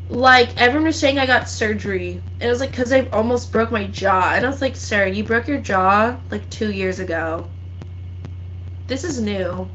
like 0.09 0.57
everyone 0.57 0.87
was 0.87 0.99
saying 0.99 1.19
I 1.19 1.27
got 1.27 1.49
surgery, 1.49 2.13
and 2.41 2.49
it 2.49 2.51
was 2.51 2.61
like 2.61 2.71
because 2.71 2.93
I 2.93 3.03
almost 3.07 3.53
broke 3.53 3.71
my 3.73 3.87
jaw, 3.87 4.35
and 4.35 4.45
I 4.45 4.49
was 4.49 4.61
like, 4.63 4.77
sir, 4.77 5.07
you 5.07 5.25
broke 5.25 5.49
your 5.49 5.61
jaw 5.61 6.19
like 6.31 6.49
two 6.51 6.73
years 6.73 6.99
ago. 7.01 7.51
This 8.89 9.05
is 9.05 9.21
new. 9.21 9.71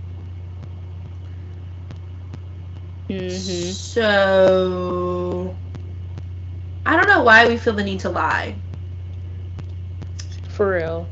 Mm-hmm. 3.10 3.76
So 3.76 5.58
I 6.86 6.96
don't 6.96 7.08
know 7.08 7.24
why 7.24 7.48
we 7.48 7.58
feel 7.58 7.74
the 7.74 7.84
need 7.84 8.02
to 8.02 8.10
lie. 8.10 8.62
For 10.48 10.70
real. 10.72 11.10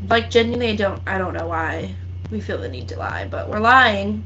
Like 0.00 0.30
genuinely 0.30 0.70
I 0.70 0.76
don't 0.76 1.02
I 1.06 1.18
don't 1.18 1.34
know 1.34 1.46
why 1.46 1.96
we 2.30 2.40
feel 2.40 2.58
the 2.58 2.68
need 2.68 2.88
to 2.88 2.98
lie, 2.98 3.26
but 3.26 3.48
we're 3.48 3.60
lying. 3.60 4.24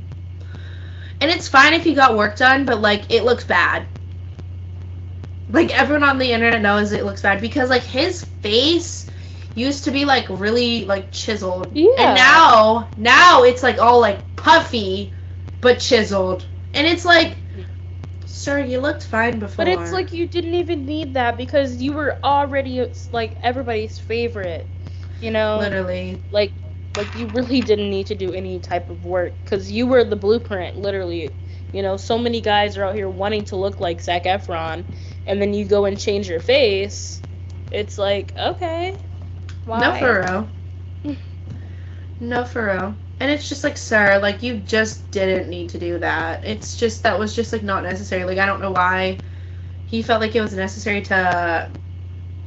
And 1.21 1.31
it's 1.31 1.49
fine 1.49 1.73
if 1.75 1.87
you 1.87 1.95
got 1.95 2.17
work 2.17 2.37
done, 2.37 2.65
but 2.67 2.81
like 2.81 3.11
it 3.11 3.25
looks 3.25 3.45
bad. 3.45 3.87
Like 5.49 5.71
everyone 5.79 6.05
on 6.05 6.19
the 6.19 6.33
internet 6.33 6.63
knows 6.63 6.93
it 6.93 7.05
looks 7.05 7.23
bad 7.23 7.41
because 7.41 7.71
like 7.71 7.83
his 7.83 8.23
face 8.23 9.11
used 9.55 9.85
to 9.85 9.91
be 9.91 10.05
like 10.05 10.27
really 10.29 10.85
like 10.85 11.11
chiseled. 11.13 11.73
Yeah. 11.73 11.89
And 11.97 12.15
now 12.15 12.91
now 12.97 13.43
it's 13.45 13.63
like 13.63 13.79
all 13.79 14.01
like 14.01 14.35
puffy 14.37 15.13
but 15.61 15.79
chiseled. 15.81 16.47
And 16.75 16.87
it's 16.87 17.05
like 17.05 17.39
Sir, 18.25 18.61
you 18.61 18.81
looked 18.81 19.05
fine 19.05 19.39
before. 19.39 19.65
But 19.65 19.69
it's 19.69 19.93
like 19.93 20.13
you 20.13 20.29
didn't 20.29 20.55
even 20.55 20.87
need 20.87 21.15
that 21.15 21.37
because 21.37 21.81
you 21.83 21.93
were 21.93 22.19
already 22.25 22.87
like 23.13 23.37
everybody's 23.43 23.99
favorite. 23.99 24.74
You 25.21 25.31
know? 25.31 25.59
Literally. 25.59 26.23
Like 26.31 26.55
like 26.97 27.15
you 27.15 27.27
really 27.29 27.61
didn't 27.61 27.91
need 27.91 28.07
to 28.07 28.15
do 28.15 28.33
any 28.33 28.61
type 28.61 28.89
of 28.91 29.05
work 29.05 29.39
because 29.45 29.71
you 29.71 29.87
were 29.87 30.05
the 30.05 30.17
blueprint, 30.17 30.77
literally. 30.77 31.31
You 31.73 31.83
know, 31.83 31.97
so 31.97 32.19
many 32.19 32.41
guys 32.41 32.77
are 32.77 32.85
out 32.85 32.95
here 32.95 33.09
wanting 33.09 33.45
to 33.47 33.57
look 33.57 33.81
like 33.81 34.01
Zac 34.01 34.25
Efron, 34.25 34.85
and 35.27 35.41
then 35.43 35.55
you 35.55 35.65
go 35.65 35.85
and 35.87 35.99
change 35.99 36.29
your 36.29 36.41
face. 36.41 37.23
It's 37.71 37.99
like, 37.99 38.33
okay, 38.39 38.97
why? 39.65 39.81
No, 39.81 39.93
for 39.95 40.21
real. 40.21 41.17
no, 42.21 42.45
for 42.45 42.67
real. 42.67 42.97
And 43.21 43.31
it's 43.31 43.49
just 43.49 43.65
like, 43.65 43.77
sir, 43.77 44.19
like 44.21 44.43
you 44.43 44.59
just 44.61 45.11
didn't 45.11 45.49
need 45.49 45.71
to 45.71 45.79
do 45.79 45.99
that. 45.99 46.45
It's 46.45 46.77
just 46.77 47.03
that 47.05 47.19
was 47.19 47.35
just 47.35 47.53
like 47.53 47.63
not 47.63 47.83
necessary. 47.85 48.25
Like 48.25 48.39
I 48.39 48.47
don't 48.47 48.61
know 48.61 48.73
why 48.73 49.19
he 49.85 50.03
felt 50.03 50.21
like 50.21 50.35
it 50.37 50.41
was 50.41 50.55
necessary 50.55 51.03
to 51.03 51.73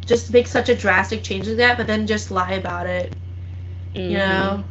just 0.08 0.32
make 0.34 0.48
such 0.48 0.70
a 0.70 0.76
drastic 0.76 1.24
change 1.24 1.48
like 1.48 1.58
that, 1.58 1.78
but 1.78 1.88
then 1.88 2.08
just 2.08 2.32
lie 2.32 2.54
about 2.54 2.88
it. 2.88 3.16
Mhm. 3.96 4.06
You 4.06 4.18
know? 4.18 4.66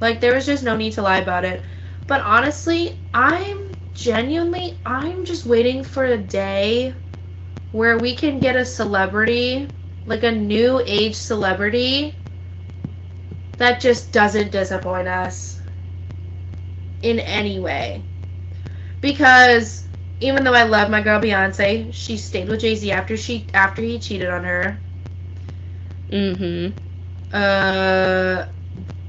Like 0.00 0.20
there 0.20 0.34
was 0.34 0.46
just 0.46 0.62
no 0.64 0.76
need 0.76 0.92
to 0.94 1.02
lie 1.02 1.18
about 1.18 1.44
it. 1.44 1.64
But 2.06 2.20
honestly, 2.22 3.00
I'm 3.14 3.76
genuinely 3.94 4.78
I'm 4.84 5.24
just 5.24 5.46
waiting 5.46 5.84
for 5.84 6.04
a 6.04 6.18
day 6.18 6.94
where 7.70 7.98
we 7.98 8.14
can 8.14 8.40
get 8.40 8.56
a 8.56 8.64
celebrity, 8.64 9.70
like 10.04 10.22
a 10.24 10.32
new 10.32 10.82
age 10.86 11.14
celebrity 11.16 12.16
that 13.58 13.80
just 13.80 14.12
doesn't 14.12 14.52
disappoint 14.52 15.08
us 15.08 15.60
in 17.02 17.20
any 17.20 17.58
way. 17.60 18.04
Because 19.00 19.87
even 20.20 20.44
though 20.44 20.54
I 20.54 20.64
love 20.64 20.90
my 20.90 21.02
girl 21.02 21.20
Beyonce, 21.20 21.92
she 21.94 22.16
stayed 22.18 22.48
with 22.48 22.60
Jay-Z 22.60 22.90
after 22.92 23.16
she 23.16 23.48
after 23.54 23.82
he 23.82 23.98
cheated 23.98 24.28
on 24.30 24.44
her. 24.44 24.82
Mhm. 26.12 26.74
Uh, 27.32 28.46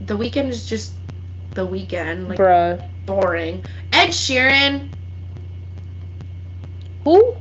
the 0.01 0.17
Weeknd 0.17 0.49
is 0.49 0.65
just 0.65 0.95
the 1.55 1.65
Weeknd, 1.67 2.27
like 2.27 2.37
Bruh. 2.37 2.81
boring. 3.05 3.63
Ed 3.91 4.09
Sheeran, 4.09 4.89
Who? 7.03 7.37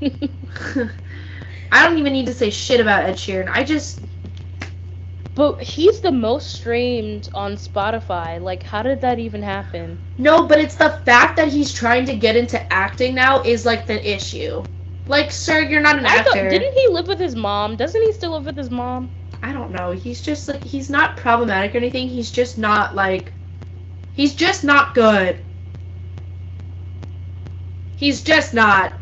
I 1.72 1.84
don't 1.88 1.98
even 1.98 2.12
need 2.12 2.26
to 2.26 2.34
say 2.34 2.50
shit 2.50 2.80
about 2.80 3.04
Ed 3.04 3.14
Sheeran. 3.16 3.48
I 3.50 3.64
just 3.64 4.05
but 5.36 5.62
he's 5.62 6.00
the 6.00 6.12
most 6.12 6.50
streamed 6.50 7.30
on 7.34 7.54
Spotify. 7.54 8.42
Like, 8.42 8.64
how 8.64 8.82
did 8.82 9.02
that 9.02 9.20
even 9.20 9.42
happen? 9.44 10.00
no, 10.18 10.46
but 10.48 10.58
it's 10.60 10.76
the 10.76 10.90
fact 11.06 11.36
that 11.36 11.48
he's 11.48 11.72
trying 11.72 12.06
to 12.06 12.16
get 12.16 12.36
into 12.36 12.72
acting 12.72 13.14
now 13.14 13.42
is 13.42 13.66
like 13.66 13.86
the 13.86 14.14
issue. 14.14 14.66
Like, 15.06 15.32
sir, 15.32 15.60
you're 15.60 15.80
not 15.82 15.98
an 15.98 16.06
I 16.06 16.20
thought, 16.20 16.48
actor. 16.48 16.48
didn't 16.48 16.72
he 16.74 16.88
live 16.90 17.08
with 17.08 17.18
his 17.20 17.36
mom? 17.36 17.76
Doesn't 17.76 18.02
he 18.02 18.12
still 18.12 18.32
live 18.32 18.46
with 18.46 18.56
his 18.56 18.70
mom? 18.70 19.12
I 19.42 19.52
don't 19.52 19.72
know. 19.72 19.92
He's 19.92 20.22
just 20.22 20.48
like 20.48 20.62
he's 20.62 20.90
not 20.90 21.16
problematic 21.16 21.74
or 21.74 21.78
anything. 21.78 22.08
He's 22.08 22.30
just 22.30 22.58
not 22.58 22.94
like 22.94 23.34
he's 24.12 24.34
just 24.34 24.64
not 24.64 24.94
good. 24.94 25.44
He's 27.96 28.22
just 28.22 28.54
not. 28.54 28.92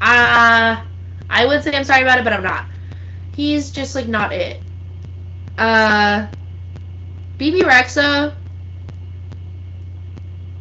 Uh 0.00 0.82
I 1.30 1.46
would 1.46 1.62
say 1.62 1.76
I'm 1.76 1.84
sorry 1.84 2.02
about 2.02 2.18
it, 2.18 2.24
but 2.24 2.32
I'm 2.34 2.42
not. 2.42 2.66
He's 3.30 3.70
just 3.72 3.94
like 3.94 4.08
not 4.08 4.32
it. 4.32 4.64
Uh 5.60 6.28
Bebe 7.38 7.62
Rexha 7.64 8.34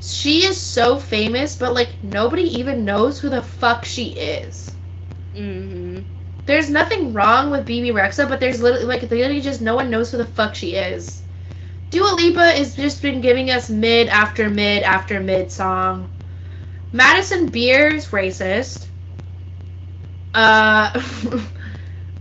she 0.01 0.45
is 0.45 0.61
so 0.61 0.99
famous, 0.99 1.55
but 1.55 1.73
like 1.73 2.03
nobody 2.03 2.43
even 2.43 2.85
knows 2.85 3.19
who 3.19 3.29
the 3.29 3.41
fuck 3.41 3.85
she 3.85 4.09
is 4.09 4.77
Mm-hmm. 5.35 6.01
there's 6.45 6.69
nothing 6.69 7.13
wrong 7.13 7.51
with 7.51 7.65
Bebe 7.65 7.91
Rexha, 7.91 8.27
but 8.29 8.39
there's 8.39 8.61
literally 8.61 8.85
like 8.85 9.03
literally 9.03 9.41
just 9.41 9.61
no 9.61 9.75
one 9.75 9.89
knows 9.91 10.11
who 10.11 10.17
the 10.17 10.25
fuck 10.25 10.55
she 10.55 10.75
is. 10.75 11.23
Dua 11.91 12.13
Lipa 12.15 12.51
has 12.51 12.75
just 12.75 13.01
been 13.01 13.21
giving 13.21 13.49
us 13.51 13.69
mid 13.69 14.07
after 14.09 14.49
mid 14.49 14.83
after 14.83 15.19
mid 15.19 15.51
song. 15.51 16.09
Madison 16.91 17.49
Beer's 17.49 18.07
racist. 18.09 18.87
Uh, 20.33 20.91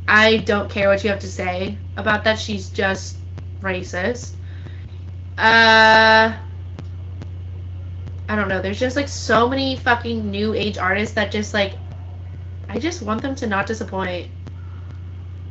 I 0.08 0.38
don't 0.38 0.70
care 0.70 0.88
what 0.88 1.04
you 1.04 1.10
have 1.10 1.20
to 1.20 1.28
say 1.28 1.78
about 1.96 2.24
that. 2.24 2.40
She's 2.40 2.70
just 2.70 3.20
racist. 3.62 4.36
Uh, 5.38 6.36
I 8.28 8.36
don't 8.36 8.48
know. 8.48 8.60
There's 8.62 8.78
just 8.80 8.96
like 8.96 9.08
so 9.08 9.48
many 9.48 9.76
fucking 9.76 10.30
new 10.30 10.54
age 10.54 10.78
artists 10.78 11.14
that 11.16 11.30
just 11.32 11.54
like 11.54 11.80
I 12.68 12.78
just 12.78 13.02
want 13.02 13.22
them 13.22 13.34
to 13.36 13.46
not 13.46 13.66
disappoint. 13.66 14.30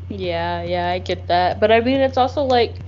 Yeah, 0.09 0.63
yeah, 0.63 0.89
I 0.89 0.99
get 0.99 1.27
that. 1.27 1.59
But 1.59 1.71
I 1.71 1.79
mean, 1.81 2.01
it's 2.01 2.17
also 2.17 2.43
like 2.43 2.81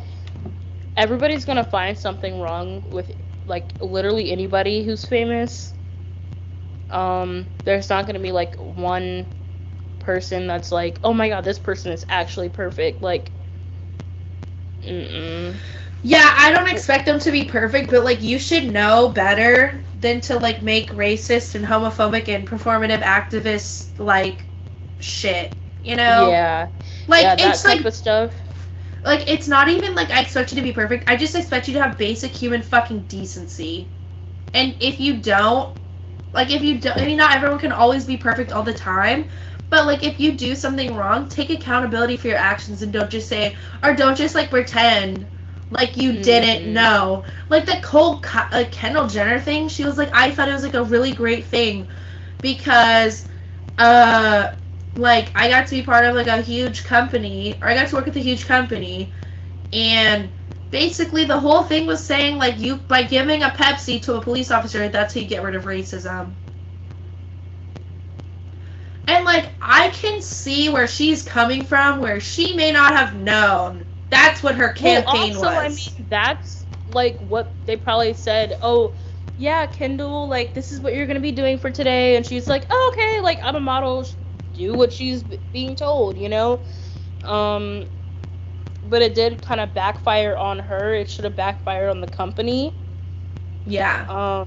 everybody's 0.96 1.46
gonna 1.46 1.64
find 1.64 1.98
something 1.98 2.40
wrong 2.40 2.84
with 2.90 3.12
like 3.46 3.74
literally 3.82 4.32
anybody 4.32 4.84
who's 4.84 5.06
famous. 5.06 5.74
Um, 6.90 7.48
there's 7.66 7.90
not 7.90 8.06
gonna 8.06 8.20
be 8.20 8.32
like 8.32 8.56
one 8.58 9.28
person 10.00 10.48
that's 10.48 10.72
like, 10.72 11.00
oh 11.04 11.14
my 11.14 11.30
god, 11.30 11.44
this 11.44 11.60
person 11.60 11.92
is 11.92 12.06
actually 12.10 12.50
perfect. 12.50 13.02
Like, 13.02 13.32
mm-mm. 14.84 15.60
Yeah, 16.02 16.34
I 16.38 16.52
don't 16.52 16.70
expect 16.70 17.06
them 17.06 17.20
to 17.20 17.32
be 17.32 17.46
perfect, 17.46 17.90
but 17.92 18.04
like 18.04 18.22
you 18.22 18.40
should 18.40 18.66
know 18.72 19.10
better 19.10 19.84
than 19.94 20.22
to 20.22 20.38
like 20.40 20.62
make 20.62 20.92
racist 20.92 21.56
and 21.56 21.66
homophobic 21.66 22.28
and 22.34 22.48
performative 22.48 23.02
activist 23.02 24.00
like 24.00 24.46
shit. 25.00 25.54
You 25.82 25.96
know? 25.96 26.40
yeah, 26.40 26.68
Like 27.08 27.34
yeah, 27.36 27.36
it's 27.38 27.66
like 27.66 27.88
stuff. 27.92 28.34
like 29.04 29.28
it's 29.30 29.48
not 29.48 29.70
even 29.70 29.96
like 29.96 30.10
I 30.12 30.22
expect 30.22 30.52
you 30.52 30.58
to 30.58 30.62
be 30.64 30.74
perfect. 30.74 31.10
I 31.10 31.16
just 31.16 31.36
expect 31.36 31.68
you 31.68 31.74
to 31.76 31.82
have 31.84 31.98
basic 31.98 32.32
human 32.32 32.62
fucking 32.62 33.04
decency. 33.04 33.92
And 34.54 34.76
if 34.80 35.00
you 35.00 35.22
don't, 35.22 35.76
like 36.34 36.52
if 36.52 36.62
you 36.62 36.80
don't, 36.80 36.98
I 36.98 37.06
mean, 37.06 37.18
not 37.18 37.36
everyone 37.36 37.60
can 37.60 37.72
always 37.72 38.06
be 38.06 38.18
perfect 38.18 38.52
all 38.52 38.64
the 38.64 38.74
time. 38.74 39.26
But 39.70 39.86
like 39.86 40.04
if 40.04 40.20
you 40.20 40.34
do 40.38 40.56
something 40.56 40.96
wrong, 40.96 41.28
take 41.30 41.50
accountability 41.50 42.18
for 42.18 42.28
your 42.28 42.38
actions 42.38 42.82
and 42.82 42.92
don't 42.94 43.10
just 43.10 43.28
say 43.30 43.56
or 43.84 43.94
don't 43.96 44.18
just 44.18 44.36
like 44.36 44.50
pretend 44.50 45.28
like 45.70 45.98
you 45.98 46.14
didn't 46.18 46.66
Mhm. 46.66 46.74
know. 46.74 47.24
Like 47.50 47.66
the 47.66 47.80
Cole 47.82 48.22
like 48.52 48.72
Kendall 48.72 49.08
Jenner 49.08 49.40
thing, 49.40 49.68
she 49.70 49.86
was 49.86 49.98
like 49.98 50.10
I 50.14 50.32
thought 50.32 50.50
it 50.50 50.54
was 50.54 50.64
like 50.64 50.74
a 50.76 50.84
really 50.84 51.14
great 51.14 51.46
thing 51.48 51.88
because 52.42 53.28
uh 53.78 54.50
like 54.96 55.32
I 55.36 55.50
got 55.50 55.68
to 55.68 55.76
be 55.76 55.84
part 55.84 56.06
of 56.06 56.16
like 56.16 56.28
a 56.28 56.42
huge 56.42 56.84
company 56.84 57.58
or 57.62 57.68
I 57.68 57.76
got 57.76 57.88
to 57.90 57.96
work 57.96 58.06
with 58.06 58.16
a 58.18 58.20
huge 58.22 58.46
company 58.46 59.14
and 59.74 60.30
basically 60.72 61.26
the 61.26 61.40
whole 61.40 61.64
thing 61.64 61.88
was 61.88 62.04
saying 62.04 62.38
like 62.38 62.60
you 62.60 62.78
by 62.78 63.04
giving 63.04 63.44
a 63.44 63.50
Pepsi 63.50 64.02
to 64.04 64.16
a 64.16 64.22
police 64.22 64.52
officer 64.52 64.88
that's 64.90 65.14
how 65.14 65.22
you 65.22 65.28
get 65.28 65.44
rid 65.44 65.56
of 65.56 65.64
racism. 65.66 66.36
Like 69.30 69.54
I 69.62 69.90
can 69.90 70.22
see 70.22 70.70
where 70.70 70.88
she's 70.88 71.24
coming 71.24 71.66
from 71.66 72.02
where 72.02 72.20
she 72.20 72.56
may 72.56 72.72
not 72.72 72.94
have 72.96 73.16
known 73.16 73.86
that's 74.10 74.44
what 74.44 74.56
her 74.56 74.74
campaign 74.74 75.36
well, 75.36 75.46
also, 75.46 75.48
was. 75.48 75.56
I 75.56 75.70
mean, 75.70 76.08
that's 76.10 76.66
like 76.88 77.18
what 77.20 77.56
they 77.66 77.78
probably 77.78 78.14
said. 78.14 78.58
Oh, 78.62 78.96
yeah, 79.36 79.68
Kendall, 79.68 80.30
like 80.30 80.54
this 80.54 80.72
is 80.72 80.82
what 80.82 80.96
you're 80.96 81.08
gonna 81.08 81.20
be 81.20 81.32
doing 81.32 81.58
for 81.60 81.72
today, 81.72 82.16
and 82.18 82.26
she's 82.26 82.48
like, 82.50 82.66
oh, 82.70 82.92
okay, 82.94 83.22
like 83.24 83.40
I'm 83.44 83.56
a 83.56 83.60
model, 83.60 84.06
do 84.54 84.76
what 84.76 84.94
she's 84.94 85.24
b- 85.24 85.40
being 85.52 85.76
told, 85.76 86.18
you 86.18 86.30
know. 86.30 86.64
Um, 87.24 87.90
but 88.84 89.02
it 89.02 89.16
did 89.16 89.42
kind 89.42 89.62
of 89.62 89.74
backfire 89.74 90.38
on 90.38 90.60
her. 90.60 90.94
It 90.94 91.10
should 91.10 91.26
have 91.26 91.36
backfired 91.36 91.90
on 91.90 92.02
the 92.02 92.08
company. 92.08 92.78
yeah. 93.66 94.08
Um, 94.08 94.46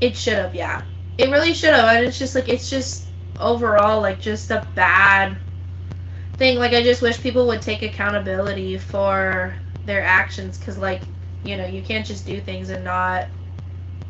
It 0.00 0.16
should 0.16 0.34
have, 0.38 0.54
yeah. 0.54 0.84
It 1.18 1.30
really 1.30 1.52
should 1.52 1.74
have, 1.74 1.88
and 1.96 2.06
it's 2.06 2.18
just 2.18 2.34
like 2.34 2.48
it's 2.48 2.70
just 2.70 3.10
overall 3.36 4.00
like 4.00 4.20
just 4.20 4.50
a 4.50 4.66
bad 4.74 5.38
thing. 6.38 6.58
Like 6.58 6.72
I 6.72 6.82
just 6.82 7.02
wish 7.02 7.20
people 7.20 7.46
would 7.48 7.62
take 7.62 7.82
accountability 7.82 8.78
for 8.78 9.56
their 9.84 10.02
actions, 10.04 10.58
because 10.58 10.78
like 10.78 11.02
you 11.42 11.56
know 11.56 11.66
you 11.66 11.82
can't 11.82 12.06
just 12.06 12.26
do 12.26 12.40
things 12.40 12.70
and 12.70 12.84
not 12.84 13.30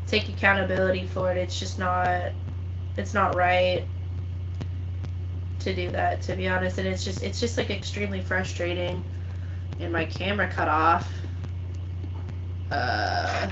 take 0.06 0.28
accountability 0.28 1.06
for 1.06 1.32
it. 1.32 1.38
It's 1.38 1.58
just 1.58 1.78
not, 1.78 2.34
it's 2.96 3.14
not 3.14 3.34
right 3.36 3.88
to 5.60 5.74
do 5.74 5.90
that. 5.92 6.22
To 6.22 6.36
be 6.36 6.48
honest, 6.48 6.78
and 6.78 6.88
it's 6.88 7.04
just 7.04 7.22
it's 7.22 7.40
just 7.40 7.56
like 7.58 7.70
extremely 7.70 8.20
frustrating. 8.20 9.04
And 9.78 9.92
my 9.92 10.04
camera 10.06 10.48
cut 10.48 10.68
off. 10.68 11.12
Uh. 12.70 13.50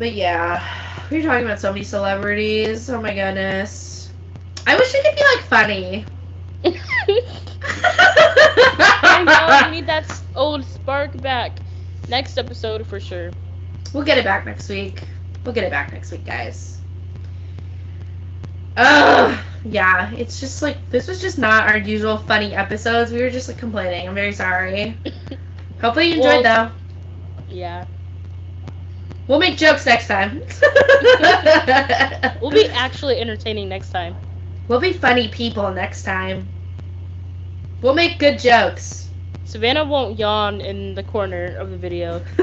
But 0.00 0.14
yeah, 0.14 0.64
we're 1.10 1.22
talking 1.22 1.44
about 1.44 1.60
so 1.60 1.70
many 1.74 1.84
celebrities. 1.84 2.88
Oh 2.88 3.02
my 3.02 3.12
goodness. 3.14 4.10
I 4.66 4.74
wish 4.74 4.92
we 4.94 5.02
could 5.02 5.14
be 5.14 5.22
like 5.36 5.44
funny. 5.44 6.06
I 9.04 9.22
know 9.26 9.66
we 9.66 9.76
need 9.76 9.86
that 9.88 10.10
old 10.34 10.64
spark 10.64 11.20
back. 11.20 11.60
Next 12.08 12.38
episode 12.38 12.86
for 12.86 12.98
sure. 12.98 13.30
We'll 13.92 14.04
get 14.04 14.16
it 14.16 14.24
back 14.24 14.46
next 14.46 14.70
week. 14.70 15.06
We'll 15.44 15.52
get 15.54 15.64
it 15.64 15.70
back 15.70 15.92
next 15.92 16.10
week, 16.12 16.24
guys. 16.24 16.78
Ugh. 18.78 19.38
yeah, 19.64 20.10
it's 20.14 20.40
just 20.40 20.62
like 20.62 20.88
this 20.88 21.08
was 21.08 21.20
just 21.20 21.38
not 21.38 21.68
our 21.68 21.76
usual 21.76 22.16
funny 22.16 22.54
episodes. 22.54 23.12
We 23.12 23.20
were 23.20 23.28
just 23.30 23.48
like 23.48 23.58
complaining. 23.58 24.08
I'm 24.08 24.14
very 24.14 24.32
sorry. 24.32 24.96
Hopefully 25.82 26.06
you 26.08 26.14
enjoyed 26.14 26.44
Well- 26.44 26.72
Yeah. 27.48 27.84
We'll 29.30 29.38
make 29.38 29.58
jokes 29.58 29.86
next 29.86 30.08
time. 30.08 30.42
We'll 32.42 32.50
be 32.50 32.66
actually 32.74 33.20
entertaining 33.20 33.68
next 33.68 33.90
time. 33.90 34.16
We'll 34.66 34.80
be 34.80 34.92
funny 34.92 35.28
people 35.28 35.70
next 35.70 36.02
time. 36.02 36.48
We'll 37.80 37.94
make 37.94 38.18
good 38.18 38.40
jokes. 38.40 39.10
Savannah 39.44 39.84
won't 39.84 40.18
yawn 40.18 40.60
in 40.60 40.96
the 40.96 41.04
corner 41.04 41.44
of 41.44 41.70
the 41.70 41.76
video 41.76 42.16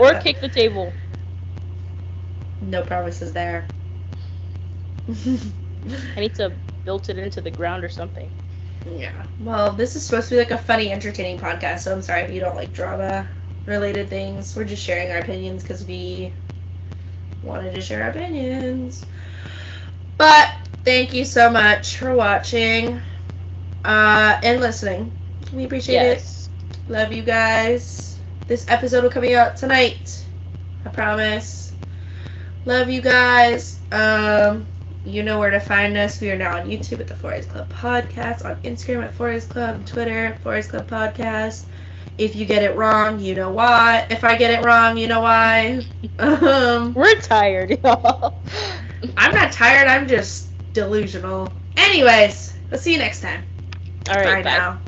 or 0.00 0.14
kick 0.14 0.40
the 0.40 0.48
table. 0.48 0.94
No 2.62 2.80
promises 2.82 3.34
there. 3.34 3.66
I 6.16 6.20
need 6.20 6.34
to 6.36 6.52
build 6.84 7.10
it 7.10 7.18
into 7.18 7.42
the 7.42 7.50
ground 7.50 7.84
or 7.84 7.90
something. 7.90 8.30
yeah. 8.96 9.26
Well, 9.38 9.72
this 9.72 9.94
is 9.94 10.06
supposed 10.06 10.30
to 10.30 10.36
be 10.36 10.38
like 10.38 10.50
a 10.52 10.58
funny, 10.58 10.90
entertaining 10.90 11.38
podcast, 11.38 11.80
so 11.80 11.92
I'm 11.92 12.00
sorry 12.02 12.22
if 12.22 12.30
you 12.30 12.40
don't 12.40 12.56
like 12.56 12.72
drama 12.72 13.28
related 13.66 14.08
things. 14.08 14.54
We're 14.56 14.64
just 14.64 14.82
sharing 14.82 15.10
our 15.10 15.18
opinions 15.18 15.62
because 15.62 15.84
we 15.86 16.34
wanted 17.42 17.74
to 17.74 17.80
share 17.80 18.02
our 18.04 18.10
opinions. 18.10 19.06
But 20.18 20.48
thank 20.84 21.12
you 21.12 21.24
so 21.24 21.50
much 21.50 21.96
for 21.96 22.14
watching 22.14 23.00
uh, 23.84 24.38
and 24.42 24.60
listening. 24.60 25.12
We 25.52 25.64
appreciate 25.64 26.02
it. 26.02 26.30
Love 26.88 27.12
you 27.12 27.22
guys. 27.22 28.20
This 28.46 28.64
episode 28.68 29.02
will 29.02 29.10
come 29.10 29.24
out 29.34 29.56
tonight. 29.56 30.26
I 30.84 30.90
promise. 30.90 31.72
Love 32.64 32.88
you 32.90 33.00
guys. 33.00 33.80
Um, 33.92 34.68
you 35.04 35.22
know 35.22 35.38
where 35.38 35.50
to 35.50 35.60
find 35.60 35.96
us. 35.96 36.20
We 36.20 36.30
are 36.30 36.36
now 36.36 36.56
on 36.58 36.66
YouTube 36.66 37.00
at 37.00 37.06
the 37.08 37.14
Forest 37.16 37.50
Club 37.50 37.72
Podcast, 37.72 38.44
on 38.44 38.56
Instagram 38.62 39.04
at 39.04 39.14
Forest 39.14 39.50
Club, 39.50 39.84
Twitter 39.86 40.38
Forest 40.42 40.70
Club 40.70 40.88
Podcast. 40.88 41.66
If 42.18 42.36
you 42.36 42.46
get 42.46 42.62
it 42.62 42.76
wrong, 42.76 43.18
you 43.20 43.34
know 43.34 43.50
why. 43.50 44.06
If 44.10 44.24
I 44.24 44.36
get 44.36 44.50
it 44.50 44.64
wrong, 44.64 44.96
you 44.96 45.06
know 45.08 45.20
why. 45.20 45.80
Um, 46.18 46.94
We're 46.94 47.18
tired, 47.20 47.78
y'all. 47.82 48.42
I'm 49.16 49.32
not 49.34 49.52
tired. 49.52 49.88
I'm 49.88 50.06
just 50.08 50.52
delusional. 50.72 51.52
Anyways, 51.76 52.56
we'll 52.70 52.80
see 52.80 52.92
you 52.92 52.98
next 52.98 53.20
time. 53.20 53.44
All 54.08 54.16
right, 54.16 54.42
bye 54.42 54.42
bye. 54.42 54.58
now. 54.58 54.80